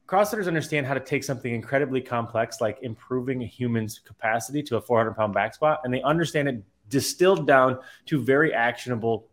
CrossFitters 0.06 0.46
understand 0.46 0.86
how 0.86 0.94
to 0.94 1.00
take 1.00 1.24
something 1.24 1.52
incredibly 1.52 2.00
complex, 2.00 2.60
like 2.60 2.78
improving 2.82 3.42
a 3.42 3.46
human's 3.46 3.98
capacity 3.98 4.62
to 4.64 4.76
a 4.76 4.80
400 4.80 5.14
pound 5.14 5.34
back 5.34 5.54
squat, 5.54 5.80
and 5.82 5.92
they 5.92 6.02
understand 6.02 6.48
it 6.48 6.62
distilled 6.88 7.44
down 7.46 7.78
to 8.06 8.22
very 8.22 8.54
actionable 8.54 9.28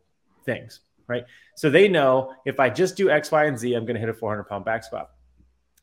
things, 0.46 0.80
right? 1.08 1.26
So 1.56 1.70
they 1.70 1.88
know 1.88 2.34
if 2.46 2.60
I 2.60 2.70
just 2.70 2.96
do 2.98 3.12
X, 3.12 3.32
Y, 3.32 3.46
and 3.46 3.58
Z, 3.58 3.74
I'm 3.76 3.86
going 3.86 3.96
to 3.96 4.00
hit 4.00 4.10
a 4.10 4.14
400 4.14 4.46
pound 4.46 4.66
back 4.66 4.84
squat. 4.84 5.12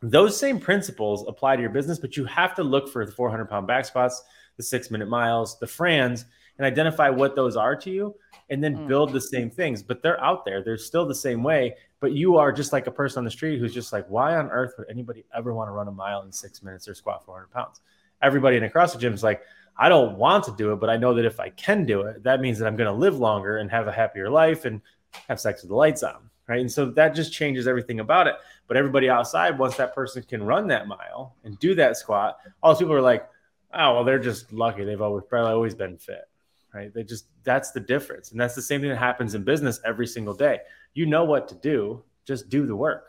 Those 0.02 0.36
same 0.36 0.58
principles 0.58 1.24
apply 1.28 1.54
to 1.54 1.62
your 1.62 1.70
business, 1.70 2.00
but 2.00 2.16
you 2.16 2.24
have 2.24 2.56
to 2.56 2.64
look 2.64 2.88
for 2.88 3.06
the 3.06 3.12
400 3.12 3.46
pound 3.46 3.68
back 3.68 3.84
squats, 3.84 4.22
the 4.56 4.62
six 4.62 4.90
minute 4.90 5.08
miles, 5.08 5.58
the 5.60 5.66
Frans, 5.66 6.24
and 6.58 6.66
identify 6.66 7.08
what 7.10 7.36
those 7.36 7.56
are 7.56 7.76
to 7.76 7.90
you 7.90 8.14
and 8.50 8.62
then 8.62 8.76
mm. 8.76 8.88
build 8.88 9.12
the 9.12 9.20
same 9.20 9.50
things. 9.50 9.82
But 9.82 10.02
they're 10.02 10.22
out 10.22 10.44
there, 10.44 10.62
they're 10.62 10.78
still 10.78 11.06
the 11.06 11.14
same 11.14 11.42
way. 11.42 11.74
But 12.00 12.12
you 12.12 12.36
are 12.36 12.52
just 12.52 12.72
like 12.72 12.86
a 12.86 12.90
person 12.90 13.18
on 13.18 13.24
the 13.24 13.30
street 13.30 13.58
who's 13.58 13.74
just 13.74 13.92
like, 13.92 14.06
why 14.08 14.36
on 14.36 14.50
earth 14.50 14.74
would 14.78 14.88
anybody 14.90 15.24
ever 15.34 15.54
want 15.54 15.68
to 15.68 15.72
run 15.72 15.88
a 15.88 15.92
mile 15.92 16.22
in 16.22 16.32
six 16.32 16.62
minutes 16.62 16.88
or 16.88 16.94
squat 16.94 17.24
400 17.24 17.50
pounds? 17.50 17.80
Everybody 18.22 18.56
in 18.56 18.64
a 18.64 18.68
CrossFit 18.68 19.00
gym 19.00 19.14
is 19.14 19.22
like, 19.22 19.42
I 19.78 19.88
don't 19.88 20.16
want 20.16 20.44
to 20.44 20.52
do 20.56 20.72
it, 20.72 20.80
but 20.80 20.88
I 20.88 20.96
know 20.96 21.14
that 21.14 21.24
if 21.24 21.38
I 21.38 21.50
can 21.50 21.84
do 21.84 22.02
it, 22.02 22.22
that 22.22 22.40
means 22.40 22.58
that 22.58 22.66
I'm 22.66 22.76
going 22.76 22.90
to 22.90 22.98
live 22.98 23.18
longer 23.18 23.58
and 23.58 23.70
have 23.70 23.88
a 23.88 23.92
happier 23.92 24.30
life 24.30 24.64
and 24.64 24.80
have 25.28 25.40
sex 25.40 25.62
with 25.62 25.70
the 25.70 25.76
lights 25.76 26.02
on. 26.02 26.30
Right. 26.48 26.60
And 26.60 26.70
so 26.70 26.86
that 26.90 27.16
just 27.16 27.32
changes 27.32 27.66
everything 27.66 27.98
about 27.98 28.28
it. 28.28 28.36
But 28.68 28.76
everybody 28.76 29.10
outside, 29.10 29.58
once 29.58 29.76
that 29.76 29.94
person 29.96 30.22
can 30.22 30.44
run 30.44 30.68
that 30.68 30.86
mile 30.86 31.34
and 31.42 31.58
do 31.58 31.74
that 31.74 31.96
squat, 31.96 32.38
all 32.62 32.72
those 32.72 32.78
people 32.78 32.94
are 32.94 33.00
like, 33.00 33.28
oh, 33.74 33.94
well, 33.94 34.04
they're 34.04 34.20
just 34.20 34.52
lucky. 34.52 34.84
They've 34.84 35.00
always 35.00 35.24
probably 35.28 35.52
always 35.52 35.74
been 35.74 35.98
fit. 35.98 36.28
Right. 36.76 36.92
They 36.92 37.04
just, 37.04 37.24
that's 37.42 37.70
the 37.70 37.80
difference. 37.80 38.32
And 38.32 38.38
that's 38.38 38.54
the 38.54 38.60
same 38.60 38.82
thing 38.82 38.90
that 38.90 38.98
happens 38.98 39.34
in 39.34 39.44
business 39.44 39.80
every 39.82 40.06
single 40.06 40.34
day. 40.34 40.58
You 40.92 41.06
know 41.06 41.24
what 41.24 41.48
to 41.48 41.54
do, 41.54 42.04
just 42.26 42.50
do 42.50 42.66
the 42.66 42.76
work. 42.76 43.06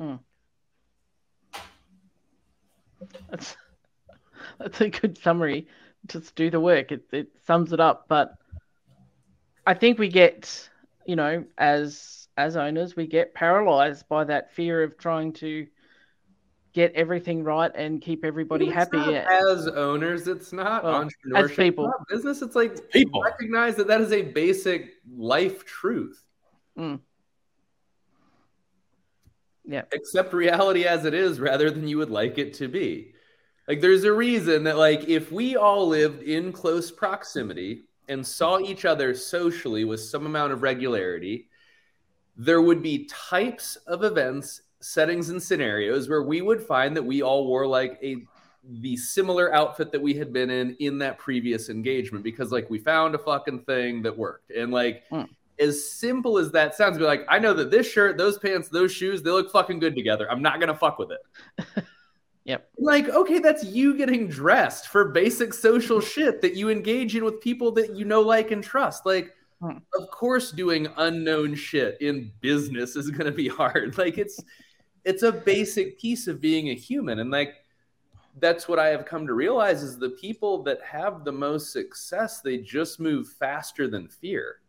Hmm. 0.00 0.14
That's 3.28 3.54
that's 4.58 4.80
a 4.80 4.88
good 4.88 5.18
summary. 5.18 5.68
Just 6.06 6.34
do 6.36 6.50
the 6.50 6.58
work. 6.58 6.90
It 6.90 7.04
it 7.12 7.28
sums 7.46 7.74
it 7.74 7.80
up. 7.80 8.06
But 8.08 8.34
I 9.66 9.74
think 9.74 9.98
we 9.98 10.08
get, 10.08 10.70
you 11.04 11.16
know, 11.16 11.44
as 11.58 12.28
as 12.38 12.56
owners, 12.56 12.96
we 12.96 13.06
get 13.06 13.34
paralyzed 13.34 14.08
by 14.08 14.24
that 14.24 14.54
fear 14.54 14.82
of 14.82 14.96
trying 14.96 15.34
to 15.34 15.66
get 16.74 16.92
everything 16.94 17.42
right 17.42 17.70
and 17.74 18.02
keep 18.02 18.24
everybody 18.24 18.66
it's 18.66 18.74
happy. 18.74 18.98
As 18.98 19.68
owners, 19.68 20.28
it's 20.28 20.52
not 20.52 20.84
well, 20.84 21.04
entrepreneurship. 21.04 21.50
As 21.50 21.56
people, 21.56 21.86
it's 21.86 22.12
business. 22.12 22.42
It's 22.42 22.56
like 22.56 22.90
people 22.90 23.22
recognize 23.22 23.76
that 23.76 23.86
that 23.86 24.00
is 24.00 24.12
a 24.12 24.22
basic 24.22 24.94
life 25.16 25.64
truth. 25.64 26.22
Mm. 26.78 27.00
Yeah. 29.64 29.82
Accept 29.92 30.34
reality 30.34 30.84
as 30.84 31.04
it 31.04 31.14
is 31.14 31.40
rather 31.40 31.70
than 31.70 31.88
you 31.88 31.96
would 31.98 32.10
like 32.10 32.36
it 32.38 32.54
to 32.54 32.68
be. 32.68 33.14
Like 33.66 33.80
there's 33.80 34.04
a 34.04 34.12
reason 34.12 34.64
that 34.64 34.76
like 34.76 35.08
if 35.08 35.32
we 35.32 35.56
all 35.56 35.88
lived 35.88 36.22
in 36.22 36.52
close 36.52 36.90
proximity 36.90 37.84
and 38.08 38.26
saw 38.26 38.58
each 38.58 38.84
other 38.84 39.14
socially 39.14 39.84
with 39.84 40.00
some 40.00 40.26
amount 40.26 40.52
of 40.52 40.62
regularity, 40.62 41.48
there 42.36 42.60
would 42.60 42.82
be 42.82 43.06
types 43.06 43.76
of 43.86 44.02
events, 44.04 44.60
settings 44.84 45.30
and 45.30 45.42
scenarios 45.42 46.08
where 46.08 46.22
we 46.22 46.42
would 46.42 46.62
find 46.62 46.96
that 46.96 47.02
we 47.02 47.22
all 47.22 47.46
wore 47.46 47.66
like 47.66 47.98
a 48.02 48.16
the 48.80 48.96
similar 48.96 49.54
outfit 49.54 49.92
that 49.92 50.00
we 50.00 50.14
had 50.14 50.32
been 50.32 50.50
in 50.50 50.74
in 50.80 50.98
that 50.98 51.18
previous 51.18 51.68
engagement 51.68 52.24
because 52.24 52.50
like 52.52 52.68
we 52.70 52.78
found 52.78 53.14
a 53.14 53.18
fucking 53.18 53.60
thing 53.60 54.02
that 54.02 54.16
worked 54.16 54.50
and 54.50 54.72
like 54.72 55.02
mm. 55.10 55.28
as 55.58 55.90
simple 55.90 56.38
as 56.38 56.50
that 56.50 56.74
sounds 56.74 56.96
be 56.96 57.04
like 57.04 57.24
i 57.28 57.38
know 57.38 57.52
that 57.52 57.70
this 57.70 57.90
shirt 57.90 58.16
those 58.16 58.38
pants 58.38 58.68
those 58.68 58.92
shoes 58.92 59.22
they 59.22 59.30
look 59.30 59.50
fucking 59.50 59.78
good 59.78 59.94
together 59.94 60.30
i'm 60.30 60.42
not 60.42 60.60
gonna 60.60 60.74
fuck 60.74 60.98
with 60.98 61.10
it 61.10 61.84
Yep. 62.44 62.68
Like, 62.78 63.08
okay, 63.08 63.38
that's 63.38 63.64
you 63.64 63.96
getting 63.96 64.28
dressed 64.28 64.88
for 64.88 65.06
basic 65.06 65.54
social 65.54 66.00
shit 66.00 66.42
that 66.42 66.54
you 66.54 66.68
engage 66.68 67.16
in 67.16 67.24
with 67.24 67.40
people 67.40 67.72
that 67.72 67.96
you 67.96 68.04
know, 68.04 68.20
like, 68.20 68.50
and 68.50 68.62
trust. 68.62 69.06
Like, 69.06 69.32
hmm. 69.62 69.78
of 69.98 70.10
course, 70.10 70.50
doing 70.50 70.88
unknown 70.98 71.54
shit 71.54 71.96
in 72.02 72.30
business 72.42 72.96
is 72.96 73.10
to 73.10 73.32
be 73.32 73.48
hard. 73.48 73.96
Like, 73.98 74.18
it's 74.18 74.42
it's 75.04 75.22
a 75.22 75.32
basic 75.32 75.98
piece 75.98 76.26
of 76.26 76.40
being 76.40 76.70
a 76.70 76.74
human, 76.74 77.18
and 77.18 77.30
like 77.30 77.54
that's 78.40 78.66
what 78.66 78.78
I 78.78 78.88
have 78.88 79.04
come 79.04 79.26
to 79.26 79.34
realize 79.34 79.82
is 79.82 79.98
the 79.98 80.10
people 80.10 80.62
that 80.64 80.82
have 80.82 81.24
the 81.24 81.32
most 81.32 81.72
success, 81.72 82.40
they 82.40 82.58
just 82.58 82.98
move 82.98 83.28
faster 83.28 83.86
than 83.86 84.08
fear. 84.08 84.60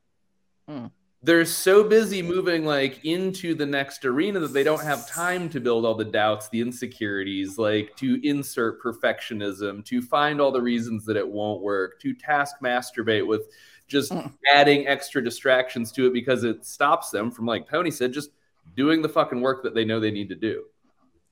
Hmm 0.68 0.88
they're 1.26 1.44
so 1.44 1.84
busy 1.84 2.22
moving 2.22 2.66
like 2.66 3.04
into 3.04 3.56
the 3.56 3.66
next 3.66 4.06
arena 4.06 4.40
that 4.40 4.54
they 4.54 4.64
don't 4.64 4.84
have 4.84 5.10
time 5.10 5.50
to 5.50 5.60
build 5.60 5.84
all 5.84 5.96
the 5.96 6.06
doubts 6.06 6.48
the 6.50 6.62
insecurities 6.62 7.58
like 7.58 7.96
to 7.96 8.20
insert 8.24 8.82
perfectionism 8.82 9.84
to 9.84 10.02
find 10.04 10.40
all 10.40 10.52
the 10.52 10.62
reasons 10.62 11.04
that 11.04 11.18
it 11.18 11.28
won't 11.28 11.62
work 11.62 12.00
to 12.00 12.14
task 12.14 12.58
masturbate 12.62 13.26
with 13.26 13.48
just 13.88 14.12
mm. 14.12 14.32
adding 14.54 14.88
extra 14.88 15.24
distractions 15.24 15.92
to 15.92 16.06
it 16.06 16.14
because 16.14 16.44
it 16.44 16.64
stops 16.64 17.10
them 17.10 17.32
from 17.32 17.46
like 17.48 17.68
tony 17.68 17.90
said 17.90 18.14
just 18.14 18.30
doing 18.76 19.02
the 19.02 19.10
fucking 19.10 19.42
work 19.42 19.64
that 19.64 19.74
they 19.74 19.86
know 19.86 20.00
they 20.00 20.12
need 20.12 20.30
to 20.30 20.36
do 20.36 20.64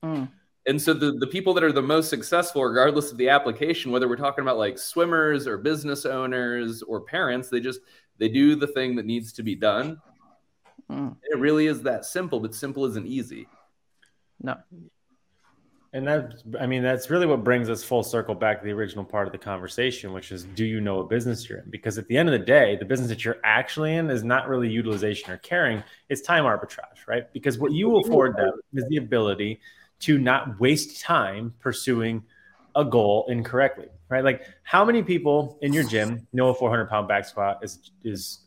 mm. 0.02 0.28
and 0.66 0.80
so 0.80 0.92
the, 0.94 1.12
the 1.12 1.26
people 1.26 1.54
that 1.54 1.64
are 1.64 1.72
the 1.72 1.82
most 1.82 2.08
successful 2.10 2.64
regardless 2.64 3.12
of 3.12 3.18
the 3.18 3.28
application 3.28 3.90
whether 3.90 4.08
we're 4.08 4.16
talking 4.16 4.42
about 4.42 4.58
like 4.58 4.78
swimmers 4.78 5.46
or 5.46 5.58
business 5.58 6.04
owners 6.04 6.82
or 6.82 7.00
parents 7.00 7.48
they 7.48 7.60
just 7.60 7.80
they 8.18 8.28
do 8.28 8.54
the 8.54 8.66
thing 8.66 8.96
that 8.96 9.06
needs 9.06 9.32
to 9.34 9.42
be 9.42 9.54
done. 9.54 10.00
Mm. 10.90 11.16
It 11.22 11.38
really 11.38 11.66
is 11.66 11.82
that 11.82 12.04
simple, 12.04 12.40
but 12.40 12.54
simple 12.54 12.84
isn't 12.86 13.06
easy. 13.06 13.48
No. 14.40 14.56
And 15.94 16.06
that, 16.06 16.42
I 16.60 16.66
mean, 16.66 16.82
that's 16.82 17.08
really 17.08 17.24
what 17.24 17.44
brings 17.44 17.70
us 17.70 17.82
full 17.82 18.02
circle 18.02 18.34
back 18.34 18.58
to 18.58 18.64
the 18.66 18.72
original 18.72 19.04
part 19.04 19.26
of 19.26 19.32
the 19.32 19.38
conversation, 19.38 20.12
which 20.12 20.32
is 20.32 20.44
do 20.44 20.64
you 20.64 20.80
know 20.80 20.96
what 20.96 21.08
business 21.08 21.48
you're 21.48 21.60
in? 21.60 21.70
Because 21.70 21.96
at 21.96 22.08
the 22.08 22.16
end 22.18 22.28
of 22.28 22.32
the 22.38 22.44
day, 22.44 22.76
the 22.76 22.84
business 22.84 23.08
that 23.08 23.24
you're 23.24 23.38
actually 23.44 23.94
in 23.94 24.10
is 24.10 24.24
not 24.24 24.48
really 24.48 24.68
utilization 24.68 25.30
or 25.30 25.38
caring, 25.38 25.82
it's 26.08 26.20
time 26.20 26.44
arbitrage, 26.44 27.06
right? 27.06 27.32
Because 27.32 27.58
what 27.58 27.72
you 27.72 27.96
afford 27.98 28.36
them 28.36 28.52
is 28.74 28.84
the 28.88 28.96
ability 28.98 29.60
to 30.00 30.18
not 30.18 30.60
waste 30.60 31.00
time 31.00 31.54
pursuing 31.60 32.24
a 32.74 32.84
goal 32.84 33.24
incorrectly 33.28 33.88
right? 34.14 34.24
Like 34.24 34.46
how 34.62 34.84
many 34.84 35.02
people 35.02 35.58
in 35.62 35.72
your 35.72 35.84
gym 35.84 36.26
know 36.32 36.48
a 36.48 36.54
400 36.54 36.88
pound 36.88 37.08
back 37.08 37.24
squat 37.24 37.58
is 37.62 37.90
is 38.04 38.38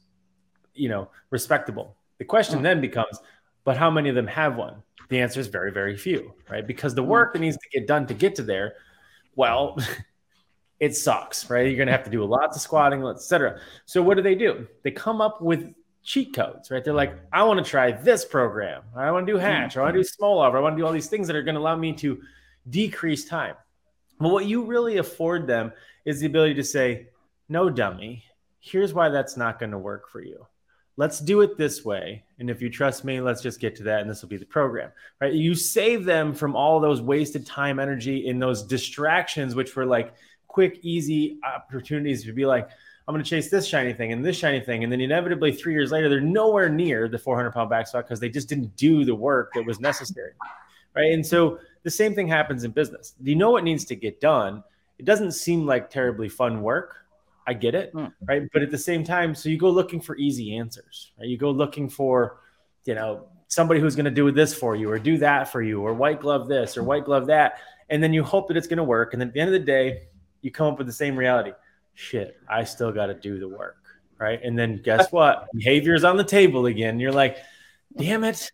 you 0.74 0.90
know 0.90 1.10
respectable? 1.30 1.96
The 2.20 2.26
question 2.26 2.60
mm. 2.60 2.64
then 2.64 2.82
becomes, 2.82 3.20
but 3.64 3.78
how 3.78 3.92
many 3.92 4.10
of 4.10 4.16
them 4.16 4.28
have 4.28 4.56
one? 4.56 4.82
The 5.10 5.20
answer 5.20 5.40
is 5.40 5.48
very 5.48 5.72
very 5.72 5.98
few, 5.98 6.34
right? 6.50 6.66
Because 6.66 6.96
the 6.96 7.04
hmm. 7.04 7.10
work 7.10 7.34
that 7.34 7.40
needs 7.40 7.58
to 7.58 7.70
get 7.70 7.88
done 7.88 8.08
to 8.08 8.14
get 8.14 8.36
to 8.36 8.44
there, 8.44 8.76
well. 9.36 9.78
it 10.80 10.96
sucks, 10.96 11.50
right? 11.50 11.66
You're 11.66 11.76
going 11.76 11.88
to 11.88 11.92
have 11.92 12.04
to 12.04 12.12
do 12.12 12.24
lots 12.24 12.56
of 12.56 12.62
squatting, 12.62 13.04
etc. 13.04 13.60
So 13.86 14.00
what 14.00 14.16
do 14.16 14.22
they 14.22 14.36
do? 14.36 14.68
They 14.84 14.92
come 14.92 15.22
up 15.22 15.42
with 15.42 15.74
cheat 16.04 16.34
codes, 16.34 16.72
right? 16.72 16.84
They're 16.84 16.94
like, 16.94 17.16
I 17.34 17.44
want 17.44 17.64
to 17.64 17.70
try 17.70 17.92
this 17.92 18.24
program. 18.24 18.84
I 18.96 19.12
want 19.12 19.28
to 19.28 19.34
do 19.34 19.38
hmm. 19.38 19.44
hatch. 19.44 19.76
Or 19.76 19.82
I 19.82 19.84
want 19.86 19.96
to 19.96 20.04
do 20.04 20.08
Smolov. 20.08 20.56
I 20.56 20.60
want 20.60 20.76
to 20.78 20.82
do 20.82 20.86
all 20.86 20.94
these 20.94 21.10
things 21.10 21.28
that 21.28 21.36
are 21.36 21.44
going 21.44 21.56
to 21.56 21.62
allow 21.62 21.76
me 21.76 21.94
to 21.94 22.22
decrease 22.70 23.26
time. 23.26 23.56
But 24.20 24.30
what 24.30 24.46
you 24.46 24.64
really 24.64 24.98
afford 24.98 25.48
them 25.48 25.74
is 26.06 26.20
the 26.20 26.28
ability 26.28 26.56
to 26.56 26.64
say, 26.64 27.10
no, 27.50 27.70
dummy, 27.70 28.24
here's 28.60 28.94
why 28.94 29.10
that's 29.10 29.38
not 29.38 29.60
going 29.60 29.72
to 29.72 29.78
work 29.78 30.10
for 30.10 30.22
you. 30.22 30.48
Let's 30.98 31.20
do 31.20 31.42
it 31.42 31.58
this 31.58 31.86
way. 31.86 32.24
And 32.40 32.50
if 32.50 32.62
you 32.62 32.70
trust 32.70 33.06
me, 33.06 33.22
let's 33.22 33.42
just 33.42 33.60
get 33.60 33.76
to 33.78 33.84
that. 33.84 34.02
And 34.02 34.10
this 34.10 34.22
will 34.22 34.30
be 34.30 34.38
the 34.38 34.46
program, 34.46 34.92
right? 35.22 35.32
You 35.32 35.54
save 35.54 36.06
them 36.06 36.34
from 36.34 36.56
all 36.56 36.80
those 36.80 37.02
wasted 37.02 37.46
time, 37.46 37.80
energy, 37.80 38.28
in 38.28 38.40
those 38.40 38.64
distractions, 38.64 39.54
which 39.54 39.76
were 39.76 39.86
like 39.86 40.16
quick, 40.48 40.80
easy 40.82 41.38
opportunities 41.44 42.24
to 42.26 42.34
be 42.34 42.48
like, 42.48 42.68
I'm 43.08 43.14
going 43.14 43.24
to 43.24 43.30
chase 43.30 43.50
this 43.50 43.66
shiny 43.66 43.94
thing 43.94 44.12
and 44.12 44.26
this 44.26 44.36
shiny 44.36 44.60
thing. 44.60 44.84
And 44.84 44.92
then 44.92 45.00
inevitably, 45.00 45.54
three 45.54 45.74
years 45.74 45.92
later, 45.92 46.10
they're 46.10 46.20
nowhere 46.20 46.68
near 46.68 47.08
the 47.08 47.18
400 47.18 47.52
pound 47.52 47.70
back 47.70 47.88
squat 47.88 48.06
because 48.06 48.20
they 48.20 48.30
just 48.30 48.50
didn't 48.50 48.76
do 48.76 49.06
the 49.06 49.16
work 49.16 49.54
that 49.54 49.66
was 49.66 49.80
necessary. 49.80 50.34
Right. 50.96 51.14
And 51.14 51.26
so 51.26 51.60
the 51.84 51.92
same 51.92 52.16
thing 52.16 52.28
happens 52.28 52.64
in 52.64 52.72
business. 52.72 53.14
You 53.22 53.36
know 53.36 53.52
what 53.52 53.64
needs 53.64 53.86
to 53.86 53.96
get 53.96 54.20
done. 54.20 54.64
It 54.98 55.06
doesn't 55.06 55.34
seem 55.34 55.66
like 55.66 55.90
terribly 55.90 56.28
fun 56.28 56.64
work. 56.64 56.96
I 57.48 57.54
get 57.54 57.74
it, 57.74 57.94
mm. 57.94 58.12
right? 58.26 58.44
But 58.52 58.62
at 58.62 58.72
the 58.72 58.78
same 58.78 59.06
time, 59.06 59.34
so 59.34 59.48
you 59.48 59.58
go 59.58 59.70
looking 59.70 60.02
for 60.02 60.18
easy 60.18 60.58
answers. 60.58 61.14
Right? 61.18 61.30
You 61.30 61.38
go 61.38 61.50
looking 61.50 61.90
for, 61.90 62.42
you 62.86 62.94
know, 62.94 63.30
somebody 63.48 63.80
who's 63.80 63.96
going 63.96 64.06
to 64.06 64.12
do 64.12 64.30
this 64.32 64.54
for 64.54 64.76
you 64.76 64.92
or 64.92 65.00
do 65.00 65.18
that 65.20 65.50
for 65.50 65.62
you 65.62 65.82
or 65.82 65.94
white 65.94 66.20
glove 66.20 66.50
this 66.50 66.78
or 66.78 66.84
white 66.84 67.06
glove 67.06 67.26
that, 67.28 67.60
and 67.90 68.04
then 68.04 68.14
you 68.14 68.22
hope 68.22 68.50
that 68.50 68.58
it's 68.58 68.68
going 68.68 68.78
to 68.78 68.84
work. 68.84 69.14
And 69.14 69.22
then 69.22 69.30
at 69.30 69.34
the 69.34 69.40
end 69.40 69.48
of 69.48 69.60
the 69.60 69.66
day, 69.66 70.04
you 70.42 70.52
come 70.52 70.68
up 70.68 70.78
with 70.78 70.88
the 70.88 70.94
same 70.94 71.16
reality. 71.16 71.52
Shit, 71.94 72.38
I 72.50 72.66
still 72.66 72.92
got 72.92 73.08
to 73.08 73.14
do 73.14 73.40
the 73.40 73.48
work, 73.48 73.78
right? 74.20 74.40
And 74.44 74.60
then 74.60 74.82
guess 74.84 75.10
what? 75.12 75.48
Behavior's 75.56 76.04
on 76.04 76.18
the 76.18 76.24
table 76.26 76.66
again. 76.66 77.00
You're 77.00 77.14
like, 77.14 77.38
damn 77.96 78.26
it, 78.26 78.52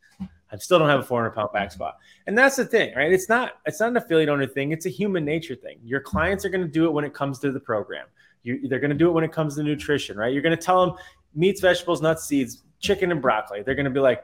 I 0.51 0.57
still 0.57 0.77
don't 0.77 0.87
have 0.87 0.99
a 0.99 1.03
400 1.03 1.31
pound 1.31 1.49
back 1.51 1.71
squat. 1.71 1.97
And 2.27 2.37
that's 2.37 2.55
the 2.57 2.65
thing, 2.65 2.93
right? 2.95 3.11
It's 3.11 3.27
not 3.27 3.53
it's 3.65 3.79
not 3.79 3.89
an 3.89 3.97
affiliate 3.97 4.29
owner 4.29 4.45
thing. 4.45 4.71
It's 4.71 4.85
a 4.85 4.89
human 4.89 5.25
nature 5.25 5.55
thing. 5.55 5.79
Your 5.83 5.99
clients 5.99 6.45
are 6.45 6.49
going 6.49 6.61
to 6.61 6.71
do 6.71 6.85
it 6.85 6.93
when 6.93 7.03
it 7.03 7.13
comes 7.13 7.39
to 7.39 7.51
the 7.51 7.59
program. 7.59 8.05
You, 8.43 8.67
they're 8.67 8.79
going 8.79 8.91
to 8.91 8.97
do 8.97 9.09
it 9.09 9.13
when 9.13 9.23
it 9.23 9.31
comes 9.31 9.55
to 9.55 9.63
nutrition, 9.63 10.17
right? 10.17 10.33
You're 10.33 10.41
going 10.41 10.55
to 10.55 10.61
tell 10.61 10.85
them 10.85 10.95
meats, 11.33 11.61
vegetables, 11.61 12.01
nuts, 12.01 12.25
seeds, 12.25 12.63
chicken, 12.79 13.11
and 13.11 13.21
broccoli. 13.21 13.63
They're 13.63 13.75
going 13.75 13.85
to 13.85 13.91
be 13.91 13.99
like, 13.99 14.23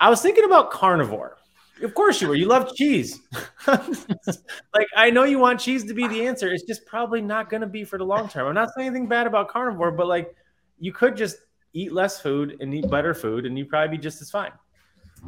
I 0.00 0.08
was 0.10 0.20
thinking 0.22 0.44
about 0.44 0.70
carnivore. 0.70 1.36
Of 1.82 1.94
course 1.94 2.20
you 2.20 2.28
were. 2.28 2.34
You 2.34 2.46
love 2.46 2.74
cheese. 2.74 3.20
like 3.66 4.86
I 4.96 5.10
know 5.10 5.24
you 5.24 5.38
want 5.38 5.60
cheese 5.60 5.84
to 5.84 5.94
be 5.94 6.06
the 6.06 6.26
answer. 6.26 6.52
It's 6.52 6.64
just 6.64 6.86
probably 6.86 7.20
not 7.20 7.50
going 7.50 7.60
to 7.60 7.66
be 7.66 7.84
for 7.84 7.98
the 7.98 8.04
long 8.04 8.28
term. 8.28 8.46
I'm 8.46 8.54
not 8.54 8.70
saying 8.74 8.88
anything 8.88 9.08
bad 9.08 9.26
about 9.26 9.48
carnivore, 9.48 9.90
but 9.90 10.06
like 10.06 10.34
you 10.78 10.92
could 10.92 11.16
just 11.16 11.36
eat 11.72 11.92
less 11.92 12.20
food 12.20 12.56
and 12.60 12.72
eat 12.74 12.88
better 12.90 13.14
food, 13.14 13.46
and 13.46 13.58
you'd 13.58 13.68
probably 13.68 13.96
be 13.96 14.02
just 14.02 14.22
as 14.22 14.30
fine. 14.30 14.52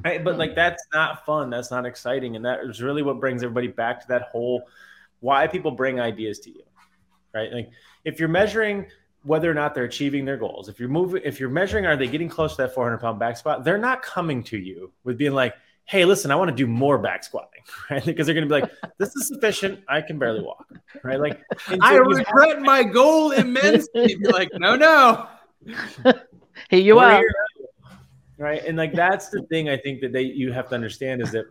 Right? 0.04 0.22
But 0.22 0.38
like 0.38 0.54
that's 0.54 0.82
not 0.92 1.24
fun. 1.26 1.50
That's 1.50 1.70
not 1.70 1.86
exciting, 1.86 2.36
and 2.36 2.44
that 2.44 2.60
is 2.60 2.82
really 2.82 3.02
what 3.02 3.20
brings 3.20 3.42
everybody 3.42 3.68
back 3.68 4.00
to 4.02 4.08
that 4.08 4.22
whole 4.22 4.62
why 5.20 5.46
people 5.46 5.70
bring 5.70 6.00
ideas 6.00 6.38
to 6.40 6.50
you, 6.50 6.62
right? 7.34 7.52
Like 7.52 7.70
if 8.04 8.18
you're 8.18 8.28
measuring 8.28 8.86
whether 9.24 9.50
or 9.50 9.54
not 9.54 9.74
they're 9.74 9.84
achieving 9.84 10.24
their 10.24 10.36
goals, 10.36 10.68
if 10.68 10.78
you're 10.78 10.88
moving, 10.88 11.22
if 11.24 11.40
you're 11.40 11.50
measuring 11.50 11.86
are 11.86 11.96
they 11.96 12.06
getting 12.06 12.28
close 12.28 12.56
to 12.56 12.62
that 12.62 12.74
400 12.74 12.98
pound 12.98 13.18
back 13.18 13.36
squat, 13.36 13.64
they're 13.64 13.78
not 13.78 14.02
coming 14.02 14.42
to 14.44 14.58
you 14.58 14.92
with 15.02 15.18
being 15.18 15.32
like, 15.32 15.54
hey, 15.86 16.04
listen, 16.04 16.30
I 16.30 16.36
want 16.36 16.50
to 16.50 16.56
do 16.56 16.66
more 16.66 16.98
back 16.98 17.24
squatting, 17.24 17.62
right? 17.90 18.04
Because 18.04 18.26
they're 18.26 18.34
going 18.34 18.48
to 18.48 18.54
be 18.54 18.60
like, 18.60 18.70
this 18.98 19.14
is 19.16 19.28
sufficient. 19.28 19.80
I 19.88 20.00
can 20.00 20.18
barely 20.18 20.40
walk, 20.40 20.66
right? 21.02 21.20
Like, 21.20 21.42
I 21.80 21.96
regret 21.96 22.60
my 22.62 22.82
goal 22.82 23.32
immensely. 23.32 24.16
like, 24.22 24.50
no, 24.54 24.76
no. 24.76 25.28
Here 26.70 26.80
you 26.80 26.98
are. 26.98 27.22
Right. 28.38 28.64
And 28.64 28.76
like, 28.76 28.94
that's 28.94 29.28
the 29.28 29.42
thing 29.42 29.68
I 29.68 29.76
think 29.76 30.00
that 30.00 30.12
they, 30.12 30.22
you 30.22 30.52
have 30.52 30.68
to 30.70 30.74
understand 30.74 31.22
is 31.22 31.30
that 31.32 31.46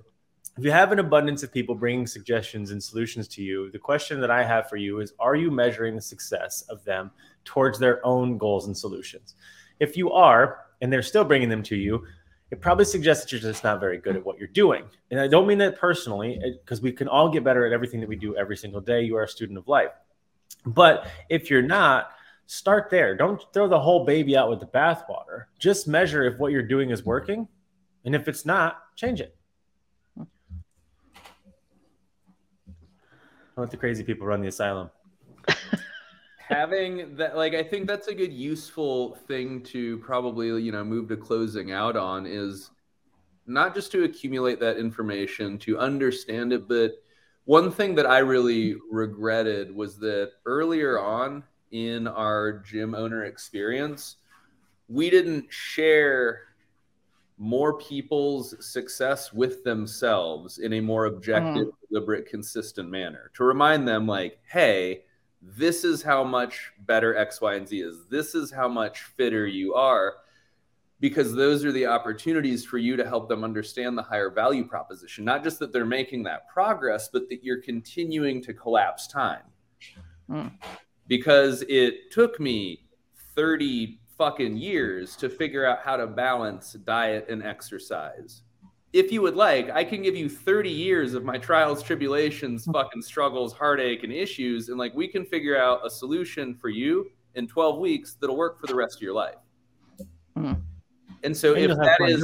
if 0.58 0.64
you 0.64 0.72
have 0.72 0.92
an 0.92 1.00
abundance 1.00 1.42
of 1.42 1.52
people 1.52 1.74
bringing 1.74 2.06
suggestions 2.06 2.72
and 2.72 2.82
solutions 2.82 3.28
to 3.30 3.42
you, 3.42 3.72
the 3.72 3.80
question 3.80 4.22
that 4.22 4.30
I 4.30 4.44
have 4.44 4.70
for 4.70 4.78
you 4.78 5.00
is 5.00 5.14
Are 5.20 5.36
you 5.36 5.50
measuring 5.50 5.96
the 5.96 6.02
success 6.02 6.62
of 6.70 6.84
them 6.84 7.12
towards 7.44 7.80
their 7.80 8.06
own 8.06 8.38
goals 8.38 8.68
and 8.68 8.78
solutions? 8.78 9.36
If 9.80 9.98
you 9.98 10.12
are, 10.12 10.60
and 10.82 10.94
they're 10.94 11.02
still 11.02 11.24
bringing 11.24 11.50
them 11.50 11.64
to 11.64 11.76
you, 11.76 12.06
it 12.52 12.62
probably 12.62 12.86
suggests 12.86 13.24
that 13.24 13.32
you're 13.32 13.42
just 13.42 13.64
not 13.64 13.80
very 13.80 13.98
good 13.98 14.16
at 14.16 14.24
what 14.24 14.38
you're 14.38 14.48
doing. 14.48 14.84
And 15.10 15.20
I 15.20 15.28
don't 15.28 15.48
mean 15.48 15.58
that 15.58 15.80
personally, 15.80 16.40
eh, 16.44 16.52
because 16.64 16.82
we 16.82 16.92
can 16.92 17.08
all 17.08 17.30
get 17.30 17.44
better 17.44 17.66
at 17.66 17.74
everything 17.74 18.00
that 18.02 18.10
we 18.10 18.16
do 18.16 18.36
every 18.36 18.56
single 18.56 18.80
day. 18.80 19.02
You 19.02 19.18
are 19.18 19.24
a 19.24 19.28
student 19.28 19.58
of 19.58 19.68
life. 19.68 19.90
But 20.64 21.08
if 21.30 21.50
you're 21.50 21.64
not, 21.64 22.12
start 22.46 22.92
there. 22.92 23.18
Don't 23.18 23.42
throw 23.54 23.68
the 23.68 23.80
whole 23.80 24.06
baby 24.06 24.38
out 24.38 24.52
with 24.52 24.60
the 24.60 24.68
bathwater. 24.68 25.46
Just 25.58 25.88
measure 25.88 26.26
if 26.26 26.38
what 26.38 26.52
you're 26.52 26.62
doing 26.62 26.92
is 26.92 27.04
working. 27.04 27.48
And 28.06 28.14
if 28.14 28.28
it's 28.28 28.46
not, 28.46 28.78
change 28.96 29.20
it. 29.20 29.36
Don't 33.56 33.64
let 33.66 33.72
the 33.72 33.78
crazy 33.78 34.04
people 34.04 34.26
run 34.26 34.42
the 34.42 34.48
asylum. 34.48 34.90
Having 36.38 37.16
that, 37.18 37.38
like, 37.38 37.54
I 37.54 37.64
think 37.64 37.88
that's 37.88 38.08
a 38.08 38.16
good, 38.16 38.34
useful 38.34 39.16
thing 39.28 39.62
to 39.64 40.00
probably, 40.00 40.62
you 40.62 40.72
know, 40.72 40.84
move 40.84 41.08
to 41.10 41.18
closing 41.18 41.72
out 41.72 41.96
on 41.96 42.26
is 42.26 42.72
not 43.46 43.76
just 43.76 43.92
to 43.92 44.06
accumulate 44.06 44.60
that 44.60 44.78
information, 44.78 45.58
to 45.60 45.78
understand 45.78 46.52
it, 46.52 46.68
but 46.68 46.94
one 47.46 47.72
thing 47.72 47.94
that 47.96 48.06
I 48.08 48.20
really 48.20 48.76
regretted 48.90 49.74
was 49.76 49.98
that 50.00 50.32
earlier 50.46 51.00
on 51.00 51.44
in 51.72 52.08
our 52.08 52.54
gym 52.60 52.96
owner 52.96 53.26
experience, 53.26 54.16
we 54.88 55.10
didn't 55.10 55.46
share 55.50 56.53
more 57.44 57.78
people's 57.78 58.56
success 58.66 59.34
with 59.34 59.66
themselves 59.66 60.60
in 60.60 60.72
a 60.74 60.80
more 60.80 61.08
objective, 61.08 61.68
mm. 61.68 61.74
deliberate, 61.90 62.26
consistent 62.26 62.90
manner. 62.90 63.32
To 63.34 63.44
remind 63.44 63.86
them, 63.86 64.08
like, 64.08 64.40
hey, 64.50 65.04
this 65.42 65.84
is 65.84 66.02
how 66.02 66.24
much 66.24 66.72
better 66.80 67.18
X, 67.18 67.42
Y, 67.42 67.56
and 67.56 67.68
Z 67.68 67.82
is. 67.82 68.06
This 68.10 68.34
is 68.34 68.50
how 68.50 68.70
much 68.70 69.02
fitter 69.02 69.46
you 69.46 69.74
are. 69.74 70.16
Because 71.02 71.36
those 71.36 71.66
are 71.66 71.74
the 71.74 71.86
opportunities 71.86 72.64
for 72.64 72.78
you 72.78 72.96
to 72.96 73.06
help 73.06 73.28
them 73.28 73.44
understand 73.44 73.98
the 73.98 74.04
higher 74.04 74.30
value 74.30 74.66
proposition. 74.66 75.26
Not 75.26 75.44
just 75.44 75.60
that 75.60 75.74
they're 75.74 75.84
making 75.84 76.24
that 76.24 76.48
progress, 76.48 77.10
but 77.12 77.28
that 77.28 77.44
you're 77.44 77.62
continuing 77.62 78.42
to 78.44 78.54
collapse 78.54 79.06
time. 79.06 79.44
Mm. 80.30 80.54
Because 81.08 81.66
it 81.68 82.10
took 82.10 82.40
me 82.40 82.86
30 83.36 84.00
fucking 84.18 84.58
years 84.58 85.16
to 85.18 85.30
figure 85.30 85.66
out 85.66 85.80
how 85.84 85.98
to 85.98 86.08
balance 86.08 86.74
diet 86.74 87.28
and 87.30 87.44
exercise. 87.44 88.44
If 88.92 89.12
you 89.12 89.22
would 89.24 89.36
like, 89.36 89.72
I 89.72 89.84
can 89.84 90.04
give 90.04 90.16
you 90.16 90.30
30 90.30 90.70
years 90.70 91.16
of 91.16 91.24
my 91.24 91.38
trials, 91.38 91.82
tribulations, 91.82 92.66
fucking 92.74 93.02
struggles, 93.02 93.54
heartache, 93.54 94.04
and 94.04 94.14
issues, 94.14 94.70
and 94.70 94.78
like 94.78 94.94
we 94.94 95.08
can 95.08 95.26
figure 95.26 95.58
out 95.58 95.86
a 95.86 95.90
solution 95.90 96.54
for 96.54 96.70
you 96.70 97.10
in 97.36 97.48
12 97.48 97.80
weeks 97.80 98.16
that'll 98.20 98.38
work 98.38 98.60
for 98.60 98.68
the 98.68 98.76
rest 98.76 98.98
of 98.98 99.02
your 99.02 99.14
life. 99.14 99.36
Mm. 100.38 100.62
And 101.24 101.36
so 101.36 101.56
if 101.56 101.70
that 101.70 101.98
is 102.02 102.24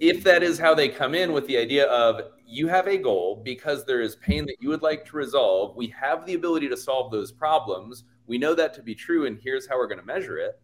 if 0.00 0.22
that 0.22 0.44
is 0.44 0.58
how 0.58 0.74
they 0.74 0.88
come 0.88 1.12
in 1.14 1.32
with 1.32 1.46
the 1.48 1.56
idea 1.56 1.86
of 1.86 2.20
you 2.46 2.68
have 2.68 2.86
a 2.86 2.96
goal 2.96 3.42
because 3.44 3.84
there 3.84 4.00
is 4.00 4.14
pain 4.16 4.46
that 4.46 4.54
you 4.60 4.68
would 4.68 4.80
like 4.80 5.04
to 5.06 5.16
resolve, 5.16 5.76
we 5.76 5.88
have 5.88 6.24
the 6.24 6.34
ability 6.34 6.68
to 6.68 6.76
solve 6.76 7.10
those 7.10 7.32
problems. 7.32 8.04
We 8.28 8.38
know 8.38 8.54
that 8.54 8.72
to 8.74 8.82
be 8.82 8.94
true, 8.94 9.26
and 9.26 9.40
here's 9.42 9.66
how 9.66 9.76
we're 9.76 9.88
going 9.88 9.98
to 9.98 10.06
measure 10.06 10.38
it 10.38 10.60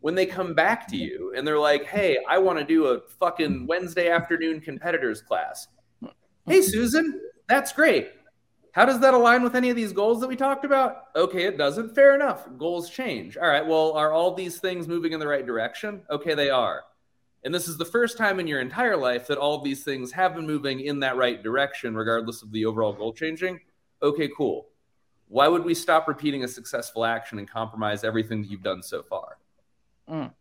when 0.00 0.14
they 0.14 0.26
come 0.26 0.54
back 0.54 0.86
to 0.88 0.96
you 0.96 1.34
and 1.36 1.46
they're 1.46 1.58
like, 1.58 1.84
hey, 1.84 2.18
I 2.28 2.38
want 2.38 2.58
to 2.58 2.64
do 2.64 2.86
a 2.86 3.00
fucking 3.18 3.66
Wednesday 3.66 4.08
afternoon 4.08 4.60
competitors 4.60 5.20
class. 5.20 5.68
Hey, 6.46 6.58
mm-hmm. 6.58 6.62
Susan, 6.62 7.20
that's 7.48 7.72
great. 7.72 8.12
How 8.72 8.84
does 8.84 9.00
that 9.00 9.14
align 9.14 9.42
with 9.42 9.56
any 9.56 9.68
of 9.70 9.76
these 9.76 9.92
goals 9.92 10.20
that 10.20 10.28
we 10.28 10.36
talked 10.36 10.64
about? 10.64 11.06
Okay, 11.16 11.44
it 11.44 11.58
doesn't. 11.58 11.94
Fair 11.94 12.14
enough. 12.14 12.46
Goals 12.56 12.88
change. 12.88 13.36
All 13.36 13.48
right. 13.48 13.66
Well, 13.66 13.92
are 13.92 14.12
all 14.12 14.34
these 14.34 14.58
things 14.58 14.86
moving 14.86 15.12
in 15.12 15.20
the 15.20 15.26
right 15.26 15.44
direction? 15.44 16.02
Okay, 16.08 16.34
they 16.34 16.50
are. 16.50 16.84
And 17.42 17.54
this 17.54 17.68
is 17.68 17.78
the 17.78 17.84
first 17.84 18.16
time 18.16 18.38
in 18.38 18.46
your 18.46 18.60
entire 18.60 18.96
life 18.96 19.26
that 19.26 19.38
all 19.38 19.60
these 19.60 19.82
things 19.82 20.12
have 20.12 20.36
been 20.36 20.46
moving 20.46 20.80
in 20.80 21.00
that 21.00 21.16
right 21.16 21.42
direction, 21.42 21.94
regardless 21.96 22.42
of 22.42 22.52
the 22.52 22.64
overall 22.64 22.92
goal 22.92 23.12
changing. 23.12 23.60
Okay, 24.02 24.28
cool. 24.36 24.68
Why 25.28 25.48
would 25.48 25.64
we 25.64 25.74
stop 25.74 26.06
repeating 26.06 26.44
a 26.44 26.48
successful 26.48 27.04
action 27.04 27.38
and 27.38 27.50
compromise 27.50 28.04
everything 28.04 28.42
that 28.42 28.50
you've 28.50 28.62
done 28.62 28.82
so 28.82 29.02
far? 29.02 29.38
Mm. 30.10 30.32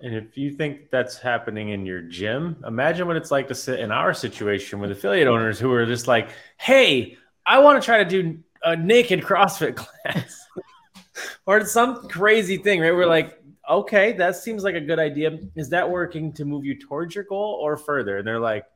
And 0.00 0.14
if 0.14 0.36
you 0.36 0.52
think 0.52 0.90
that's 0.90 1.18
happening 1.18 1.70
in 1.70 1.84
your 1.84 2.02
gym, 2.02 2.62
imagine 2.66 3.06
what 3.06 3.16
it's 3.16 3.30
like 3.30 3.48
to 3.48 3.54
sit 3.54 3.80
in 3.80 3.90
our 3.90 4.14
situation 4.14 4.78
with 4.78 4.92
affiliate 4.92 5.26
owners 5.26 5.58
who 5.58 5.72
are 5.72 5.86
just 5.86 6.06
like, 6.06 6.28
hey, 6.56 7.16
I 7.44 7.58
want 7.58 7.82
to 7.82 7.84
try 7.84 8.04
to 8.04 8.08
do 8.08 8.38
a 8.62 8.76
naked 8.76 9.22
CrossFit 9.22 9.74
class 10.04 10.46
or 11.46 11.64
some 11.64 12.06
crazy 12.08 12.58
thing, 12.58 12.80
right? 12.80 12.92
We're 12.92 13.06
like, 13.06 13.42
okay, 13.68 14.12
that 14.12 14.36
seems 14.36 14.62
like 14.62 14.76
a 14.76 14.80
good 14.80 15.00
idea. 15.00 15.38
Is 15.56 15.68
that 15.70 15.88
working 15.88 16.32
to 16.34 16.44
move 16.44 16.64
you 16.64 16.78
towards 16.78 17.14
your 17.14 17.24
goal 17.24 17.58
or 17.60 17.76
further? 17.76 18.18
And 18.18 18.26
they're 18.26 18.40
like, 18.40 18.66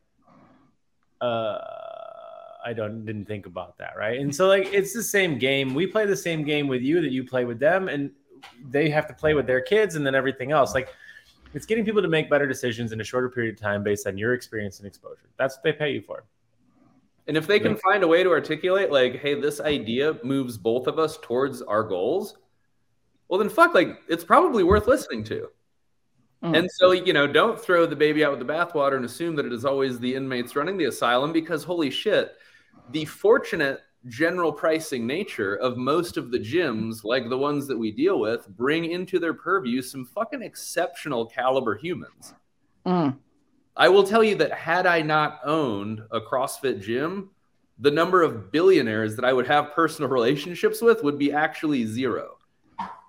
uh, 1.20 1.58
I 2.64 2.72
don't 2.72 3.04
didn't 3.04 3.26
think 3.26 3.46
about 3.46 3.78
that, 3.78 3.94
right? 3.96 4.20
And 4.20 4.34
so 4.34 4.46
like 4.48 4.72
it's 4.72 4.92
the 4.92 5.02
same 5.02 5.38
game. 5.38 5.74
We 5.74 5.86
play 5.86 6.06
the 6.06 6.16
same 6.16 6.44
game 6.44 6.68
with 6.68 6.82
you 6.82 7.00
that 7.00 7.10
you 7.10 7.24
play 7.24 7.44
with 7.44 7.58
them, 7.58 7.88
and 7.88 8.10
they 8.70 8.90
have 8.90 9.06
to 9.08 9.14
play 9.14 9.34
with 9.34 9.46
their 9.46 9.60
kids 9.60 9.96
and 9.96 10.06
then 10.06 10.14
everything 10.14 10.52
else. 10.52 10.74
Like 10.74 10.88
it's 11.54 11.66
getting 11.66 11.84
people 11.84 12.02
to 12.02 12.08
make 12.08 12.30
better 12.30 12.46
decisions 12.46 12.92
in 12.92 13.00
a 13.00 13.04
shorter 13.04 13.28
period 13.28 13.54
of 13.54 13.60
time 13.60 13.82
based 13.82 14.06
on 14.06 14.16
your 14.16 14.34
experience 14.34 14.78
and 14.78 14.86
exposure. 14.86 15.28
That's 15.36 15.56
what 15.56 15.64
they 15.64 15.72
pay 15.72 15.92
you 15.92 16.02
for. 16.02 16.24
And 17.28 17.36
if 17.36 17.46
they 17.46 17.60
can 17.60 17.76
find 17.76 18.02
a 18.02 18.08
way 18.08 18.24
to 18.24 18.30
articulate, 18.30 18.90
like, 18.90 19.20
hey, 19.20 19.40
this 19.40 19.60
idea 19.60 20.18
moves 20.24 20.58
both 20.58 20.88
of 20.88 20.98
us 20.98 21.18
towards 21.22 21.62
our 21.62 21.84
goals, 21.84 22.36
well, 23.28 23.38
then 23.38 23.48
fuck, 23.48 23.74
like, 23.74 24.00
it's 24.08 24.24
probably 24.24 24.64
worth 24.64 24.88
listening 24.88 25.22
to. 25.24 25.48
Mm. 26.42 26.58
And 26.58 26.70
so, 26.70 26.90
you 26.90 27.12
know, 27.12 27.28
don't 27.28 27.60
throw 27.60 27.86
the 27.86 27.94
baby 27.94 28.24
out 28.24 28.36
with 28.36 28.46
the 28.46 28.52
bathwater 28.52 28.96
and 28.96 29.04
assume 29.04 29.36
that 29.36 29.46
it 29.46 29.52
is 29.52 29.64
always 29.64 30.00
the 30.00 30.14
inmates 30.14 30.56
running 30.56 30.76
the 30.76 30.86
asylum 30.86 31.32
because, 31.32 31.62
holy 31.62 31.90
shit, 31.90 32.32
the 32.90 33.04
fortunate 33.04 33.80
general 34.06 34.52
pricing 34.52 35.06
nature 35.06 35.56
of 35.56 35.76
most 35.76 36.16
of 36.16 36.30
the 36.30 36.38
gyms, 36.38 37.04
like 37.04 37.28
the 37.28 37.38
ones 37.38 37.66
that 37.68 37.78
we 37.78 37.90
deal 37.90 38.18
with, 38.18 38.48
bring 38.48 38.86
into 38.86 39.18
their 39.18 39.34
purview 39.34 39.80
some 39.80 40.04
fucking 40.04 40.42
exceptional 40.42 41.26
caliber 41.26 41.76
humans. 41.76 42.34
Mm. 42.86 43.16
I 43.76 43.88
will 43.88 44.04
tell 44.04 44.22
you 44.22 44.34
that 44.36 44.52
had 44.52 44.86
I 44.86 45.02
not 45.02 45.40
owned 45.44 46.02
a 46.10 46.20
CrossFit 46.20 46.80
gym, 46.82 47.30
the 47.78 47.90
number 47.90 48.22
of 48.22 48.52
billionaires 48.52 49.16
that 49.16 49.24
I 49.24 49.32
would 49.32 49.46
have 49.46 49.72
personal 49.72 50.10
relationships 50.10 50.82
with 50.82 51.02
would 51.02 51.18
be 51.18 51.32
actually 51.32 51.86
zero. 51.86 52.36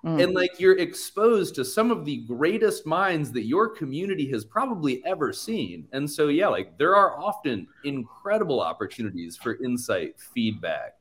Mm. 0.04 0.22
And 0.22 0.34
like 0.34 0.60
you're 0.60 0.78
exposed 0.78 1.54
to 1.54 1.64
some 1.64 1.90
of 1.90 2.04
the 2.04 2.18
greatest 2.18 2.84
minds 2.84 3.32
that 3.32 3.44
your 3.44 3.68
community 3.68 4.30
has 4.30 4.44
probably 4.44 5.04
ever 5.06 5.32
seen. 5.32 5.88
And 5.92 6.10
so, 6.10 6.28
yeah, 6.28 6.48
like 6.48 6.76
there 6.76 6.94
are 6.94 7.18
often 7.18 7.66
incredible 7.84 8.60
opportunities 8.60 9.38
for 9.38 9.62
insight, 9.64 10.20
feedback. 10.20 10.96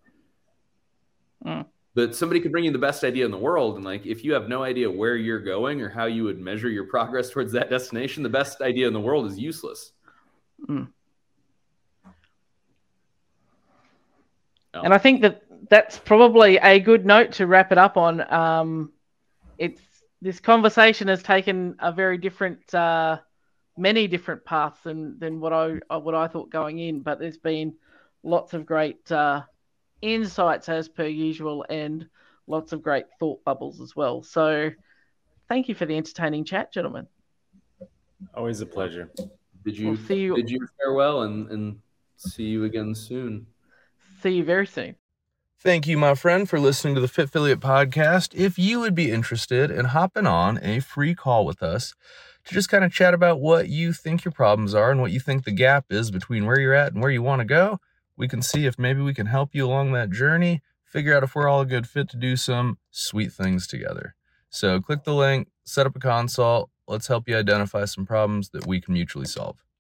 Mm. 1.45 1.65
But 1.95 2.15
somebody 2.15 2.39
could 2.39 2.51
bring 2.51 2.63
you 2.63 2.71
the 2.71 2.77
best 2.77 3.03
idea 3.03 3.25
in 3.25 3.31
the 3.31 3.37
world. 3.37 3.75
And 3.75 3.83
like, 3.83 4.05
if 4.05 4.23
you 4.23 4.33
have 4.33 4.47
no 4.47 4.63
idea 4.63 4.89
where 4.89 5.17
you're 5.17 5.39
going 5.39 5.81
or 5.81 5.89
how 5.89 6.05
you 6.05 6.23
would 6.23 6.39
measure 6.39 6.69
your 6.69 6.85
progress 6.85 7.29
towards 7.29 7.51
that 7.51 7.69
destination, 7.69 8.23
the 8.23 8.29
best 8.29 8.61
idea 8.61 8.87
in 8.87 8.93
the 8.93 9.01
world 9.01 9.29
is 9.29 9.37
useless. 9.37 9.91
Mm. 10.67 10.87
Oh. 14.75 14.81
And 14.81 14.93
I 14.93 14.97
think 14.97 15.21
that 15.21 15.42
that's 15.73 15.97
probably 15.97 16.57
a 16.57 16.79
good 16.79 17.03
note 17.03 17.31
to 17.31 17.47
wrap 17.47 17.71
it 17.71 17.79
up 17.79 17.97
on. 17.97 18.31
Um, 18.31 18.91
it's 19.57 19.81
this 20.21 20.39
conversation 20.39 21.07
has 21.07 21.23
taken 21.23 21.75
a 21.79 21.91
very 21.91 22.19
different 22.19 22.71
uh, 22.75 23.17
many 23.75 24.07
different 24.07 24.45
paths 24.45 24.77
than 24.83 25.17
than 25.17 25.39
what 25.39 25.51
I 25.51 25.79
uh, 25.89 25.99
what 25.99 26.13
I 26.13 26.27
thought 26.27 26.51
going 26.51 26.77
in. 26.77 27.01
But 27.01 27.17
there's 27.17 27.39
been 27.39 27.73
lots 28.21 28.53
of 28.53 28.67
great 28.67 29.11
uh, 29.11 29.41
insights 30.03 30.69
as 30.69 30.89
per 30.89 31.07
usual, 31.07 31.65
and 31.67 32.05
lots 32.45 32.71
of 32.71 32.83
great 32.83 33.05
thought 33.19 33.43
bubbles 33.43 33.81
as 33.81 33.95
well. 33.95 34.21
So, 34.21 34.69
thank 35.49 35.69
you 35.69 35.73
for 35.73 35.87
the 35.87 35.97
entertaining 35.97 36.45
chat, 36.45 36.71
gentlemen. 36.71 37.07
Always 38.35 38.61
a 38.61 38.67
pleasure. 38.67 39.09
Did 39.65 39.75
you 39.75 39.87
We'll 39.87 39.97
see 39.97 40.19
you- 40.19 40.35
did 40.35 40.51
you 40.51 40.67
farewell 40.77 41.23
and 41.23 41.49
and 41.49 41.79
see 42.17 42.43
you 42.43 42.65
again 42.65 42.93
soon? 42.93 43.47
See 44.21 44.35
you 44.37 44.43
very 44.43 44.67
soon. 44.67 44.95
Thank 45.63 45.87
you, 45.87 45.97
my 45.97 46.13
friend, 46.13 46.49
for 46.49 46.59
listening 46.59 46.93
to 46.95 46.99
the 46.99 47.07
Fitfilliate 47.07 47.61
podcast. 47.61 48.35
If 48.35 48.59
you 48.59 48.81
would 48.81 48.93
be 48.93 49.09
interested 49.09 49.71
in 49.71 49.85
hopping 49.85 50.27
on 50.27 50.59
a 50.61 50.81
free 50.81 51.15
call 51.15 51.45
with 51.45 51.63
us 51.63 51.93
to 52.43 52.53
just 52.53 52.67
kind 52.67 52.83
of 52.83 52.91
chat 52.91 53.13
about 53.13 53.39
what 53.39 53.69
you 53.69 53.93
think 53.93 54.25
your 54.25 54.33
problems 54.33 54.73
are 54.73 54.91
and 54.91 54.99
what 54.99 55.13
you 55.13 55.21
think 55.21 55.45
the 55.45 55.51
gap 55.51 55.85
is 55.89 56.11
between 56.11 56.45
where 56.45 56.59
you're 56.59 56.73
at 56.73 56.91
and 56.91 57.01
where 57.01 57.11
you 57.11 57.21
want 57.21 57.39
to 57.39 57.45
go, 57.45 57.79
we 58.17 58.27
can 58.27 58.41
see 58.41 58.65
if 58.65 58.77
maybe 58.77 58.99
we 58.99 59.13
can 59.13 59.27
help 59.27 59.55
you 59.55 59.65
along 59.65 59.93
that 59.93 60.11
journey, 60.11 60.61
figure 60.83 61.15
out 61.15 61.23
if 61.23 61.33
we're 61.33 61.47
all 61.47 61.61
a 61.61 61.65
good 61.65 61.87
fit 61.87 62.09
to 62.09 62.17
do 62.17 62.35
some 62.35 62.77
sweet 62.91 63.31
things 63.31 63.65
together. 63.65 64.15
So 64.49 64.81
click 64.81 65.05
the 65.05 65.15
link, 65.15 65.47
set 65.63 65.87
up 65.87 65.95
a 65.95 65.99
consult. 65.99 66.71
Let's 66.89 67.07
help 67.07 67.29
you 67.29 67.37
identify 67.37 67.85
some 67.85 68.05
problems 68.05 68.49
that 68.49 68.67
we 68.67 68.81
can 68.81 68.95
mutually 68.95 69.27
solve. 69.27 69.63